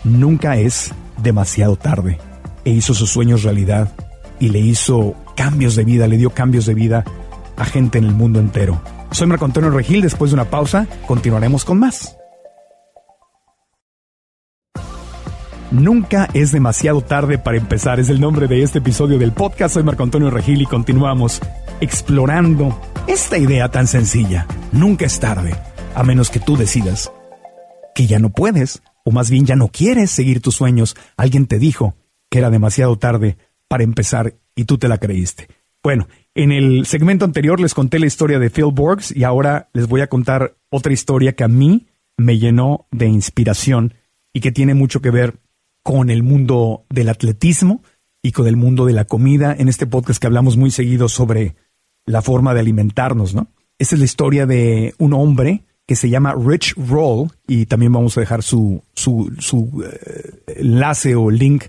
nunca 0.05 0.57
es 0.57 0.93
demasiado 1.23 1.77
tarde. 1.77 2.19
E 2.65 2.71
hizo 2.71 2.95
sus 2.95 3.11
sueños 3.11 3.43
realidad 3.43 3.93
y 4.39 4.49
le 4.49 4.59
hizo 4.59 5.15
cambios 5.37 5.77
de 5.77 5.85
vida, 5.85 6.07
le 6.07 6.17
dio 6.17 6.31
cambios 6.31 6.67
de 6.67 6.75
vida 6.75 7.05
a 7.61 7.67
gente 7.67 7.99
en 7.99 8.05
el 8.05 8.15
mundo 8.15 8.41
entero. 8.41 8.81
Soy 9.11 9.27
Marco 9.27 9.45
Antonio 9.45 9.71
Regil, 9.71 10.01
después 10.01 10.31
de 10.31 10.35
una 10.35 10.51
pausa 10.51 10.87
continuaremos 11.07 11.65
con 11.65 11.79
más. 11.79 12.17
Nunca 15.71 16.29
es 16.35 16.51
demasiado 16.51 17.01
tarde 17.03 17.39
para 17.39 17.59
empezar, 17.59 18.01
es 18.01 18.09
el 18.09 18.21
nombre 18.21 18.49
de 18.49 18.63
este 18.63 18.79
episodio 18.79 19.19
del 19.19 19.33
podcast. 19.33 19.75
Soy 19.75 19.85
Marco 19.85 20.03
Antonio 20.03 20.31
Regil 20.31 20.63
y 20.63 20.67
continuamos 20.67 21.41
explorando 21.81 22.81
esta 23.07 23.39
idea 23.39 23.69
tan 23.71 23.87
sencilla. 23.87 24.47
Nunca 24.73 25.05
es 25.05 25.21
tarde, 25.21 25.55
a 25.95 26.03
menos 26.03 26.31
que 26.31 26.41
tú 26.41 26.57
decidas 26.57 27.13
que 27.95 28.07
ya 28.07 28.19
no 28.19 28.31
puedes, 28.31 28.83
o 29.05 29.11
más 29.11 29.31
bien 29.31 29.45
ya 29.45 29.57
no 29.57 29.69
quieres 29.69 30.11
seguir 30.11 30.41
tus 30.41 30.57
sueños. 30.57 30.97
Alguien 31.17 31.47
te 31.47 31.59
dijo 31.59 31.95
que 32.31 32.39
era 32.39 32.49
demasiado 32.49 32.97
tarde 32.97 33.37
para 33.69 33.85
empezar 33.85 34.35
y 34.55 34.65
tú 34.65 34.79
te 34.79 34.89
la 34.89 34.99
creíste. 34.99 35.49
Bueno, 35.83 36.09
en 36.35 36.53
el 36.53 36.87
segmento 36.87 37.25
anterior 37.25 37.61
les 37.61 37.75
conté 37.75 37.99
la 37.99 38.07
historia 38.07 38.39
de 38.39 38.51
Phil 38.51 38.73
Borgs 38.73 39.15
y 39.15 39.25
ahora 39.25 39.69
les 39.73 39.89
voy 39.89 40.01
a 40.01 40.09
contar 40.09 40.57
otra 40.71 40.93
historia 40.93 41.35
que 41.35 41.45
a 41.45 41.49
mí 41.49 41.87
me 42.17 42.39
llenó 42.39 42.87
de 42.91 43.07
inspiración 43.07 43.95
y 44.33 44.41
que 44.41 44.53
tiene 44.53 44.75
mucho 44.75 45.01
que 45.01 45.11
ver 45.11 45.41
con 45.83 46.11
el 46.11 46.23
mundo 46.23 46.85
del 46.91 47.09
atletismo 47.09 47.83
y 48.23 48.33
con 48.33 48.47
el 48.47 48.57
mundo 48.57 48.87
de 48.87 48.93
la 48.93 49.07
comida 49.07 49.55
en 49.59 49.69
este 49.69 49.87
podcast 49.87 50.21
que 50.21 50.27
hablamos 50.27 50.57
muy 50.57 50.71
seguido 50.71 51.09
sobre 51.09 51.57
la 52.07 52.23
forma 52.23 52.55
de 52.55 52.61
alimentarnos, 52.61 53.35
¿no? 53.35 53.49
Esa 53.79 53.95
es 53.95 53.99
la 53.99 54.05
historia 54.05 54.47
de 54.47 54.95
un 54.99 55.15
hombre 55.15 55.65
que 55.87 55.97
se 55.97 56.11
llama 56.11 56.35
Rich 56.39 56.75
Roll 56.77 57.31
y 57.49 57.67
también 57.67 57.93
vamos 57.93 58.17
a 58.17 58.21
dejar 58.21 58.43
su, 58.43 58.83
su, 58.93 59.35
su 59.39 59.83
eh, 59.85 60.59
enlace 60.61 61.17
o 61.17 61.31
link 61.31 61.65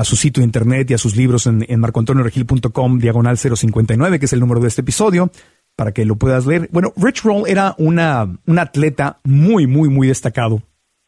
a 0.00 0.04
su 0.04 0.16
sitio 0.16 0.40
de 0.40 0.46
internet 0.46 0.90
y 0.90 0.94
a 0.94 0.98
sus 0.98 1.14
libros 1.14 1.46
en, 1.46 1.66
en 1.68 1.78
marcoantonioregil.com 1.78 2.98
diagonal 2.98 3.36
059, 3.36 4.18
que 4.18 4.24
es 4.24 4.32
el 4.32 4.40
número 4.40 4.60
de 4.60 4.68
este 4.68 4.80
episodio, 4.80 5.30
para 5.76 5.92
que 5.92 6.06
lo 6.06 6.16
puedas 6.16 6.46
leer. 6.46 6.70
Bueno, 6.72 6.94
Rich 6.96 7.22
Roll 7.22 7.46
era 7.46 7.74
una, 7.76 8.38
un 8.46 8.58
atleta 8.58 9.20
muy, 9.24 9.66
muy, 9.66 9.90
muy 9.90 10.08
destacado 10.08 10.62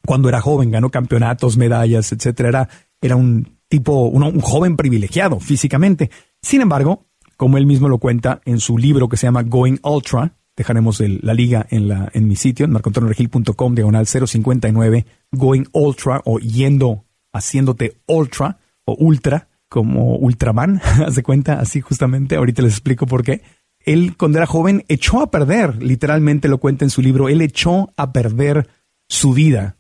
cuando 0.05 0.28
era 0.28 0.42
joven, 0.42 0.70
ganó 0.70 0.90
campeonatos, 0.90 1.57
medallas, 1.57 2.12
etcétera. 2.12 2.48
Era, 2.50 2.68
era 3.00 3.16
un 3.16 3.59
tipo, 3.68 4.09
un, 4.09 4.40
joven 4.40 4.76
privilegiado 4.76 5.40
físicamente. 5.40 6.11
Sin 6.42 6.61
embargo, 6.61 7.07
como 7.38 7.57
él 7.57 7.64
mismo 7.64 7.88
lo 7.88 7.96
cuenta 7.96 8.42
en 8.44 8.61
su 8.61 8.76
libro 8.76 9.09
que 9.09 9.16
se 9.16 9.26
llama 9.26 9.42
Going 9.42 9.78
Ultra, 9.83 10.35
dejaremos 10.55 11.00
la 11.00 11.33
liga 11.33 11.66
en, 11.70 11.88
la, 11.88 12.11
en 12.12 12.28
mi 12.28 12.37
sitio, 12.37 12.66
en 12.66 12.72
marcoantonioregil.com, 12.72 13.74
diagonal 13.74 14.07
059, 14.07 15.07
Going 15.31 15.64
Ultra 15.72 16.20
o 16.26 16.38
yendo, 16.38 17.07
haciéndote 17.33 17.96
ultra 18.07 18.59
o 18.85 18.95
ultra, 18.95 19.49
como 19.68 20.16
Ultraman, 20.16 20.81
haz 21.07 21.14
de 21.14 21.23
cuenta, 21.23 21.61
así 21.61 21.81
justamente, 21.81 22.37
ahorita 22.37 22.62
les 22.62 22.73
explico 22.73 23.07
por 23.07 23.23
qué. 23.23 23.42
Él, 23.81 24.16
cuando 24.16 24.38
era 24.38 24.47
joven, 24.47 24.85
echó 24.88 25.21
a 25.21 25.31
perder, 25.31 25.83
literalmente 25.83 26.49
lo 26.49 26.59
cuenta 26.59 26.85
en 26.85 26.90
su 26.90 27.03
libro, 27.03 27.29
él 27.29 27.40
echó 27.40 27.92
a 27.97 28.12
perder 28.12 28.68
su 29.09 29.33
vida 29.33 29.77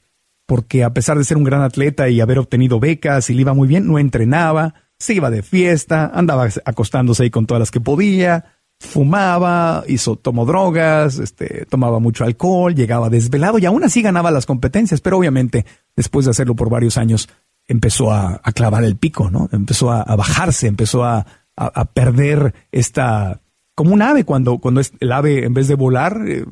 porque 0.52 0.84
a 0.84 0.92
pesar 0.92 1.16
de 1.16 1.24
ser 1.24 1.38
un 1.38 1.44
gran 1.44 1.62
atleta 1.62 2.10
y 2.10 2.20
haber 2.20 2.38
obtenido 2.38 2.78
becas 2.78 3.30
y 3.30 3.34
le 3.34 3.40
iba 3.40 3.54
muy 3.54 3.66
bien, 3.66 3.86
no 3.86 3.98
entrenaba, 3.98 4.74
se 4.98 5.14
iba 5.14 5.30
de 5.30 5.42
fiesta, 5.42 6.10
andaba 6.12 6.48
acostándose 6.66 7.22
ahí 7.22 7.30
con 7.30 7.46
todas 7.46 7.60
las 7.60 7.70
que 7.70 7.80
podía, 7.80 8.44
fumaba, 8.78 9.84
hizo, 9.86 10.16
tomó 10.16 10.44
drogas, 10.44 11.18
este, 11.18 11.64
tomaba 11.66 12.00
mucho 12.00 12.24
alcohol, 12.24 12.74
llegaba 12.74 13.08
desvelado 13.08 13.58
y 13.58 13.66
aún 13.66 13.82
así 13.84 14.02
ganaba 14.02 14.30
las 14.30 14.44
competencias, 14.44 15.00
pero 15.00 15.16
obviamente 15.16 15.64
después 15.96 16.26
de 16.26 16.32
hacerlo 16.32 16.54
por 16.54 16.68
varios 16.68 16.98
años 16.98 17.28
empezó 17.68 18.12
a, 18.12 18.40
clavar 18.54 18.84
el 18.84 18.96
pico, 18.96 19.30
¿no? 19.30 19.48
Empezó 19.52 19.90
a, 19.90 20.04
bajarse, 20.16 20.66
empezó 20.66 21.04
a, 21.04 21.26
a 21.56 21.84
perder 21.86 22.54
esta 22.70 23.42
como 23.74 23.94
un 23.94 24.02
ave 24.02 24.24
cuando, 24.24 24.58
cuando 24.58 24.80
es 24.80 24.92
el 25.00 25.12
ave 25.12 25.44
en 25.44 25.54
vez 25.54 25.66
de 25.68 25.74
volar, 25.74 26.22
eh, 26.26 26.44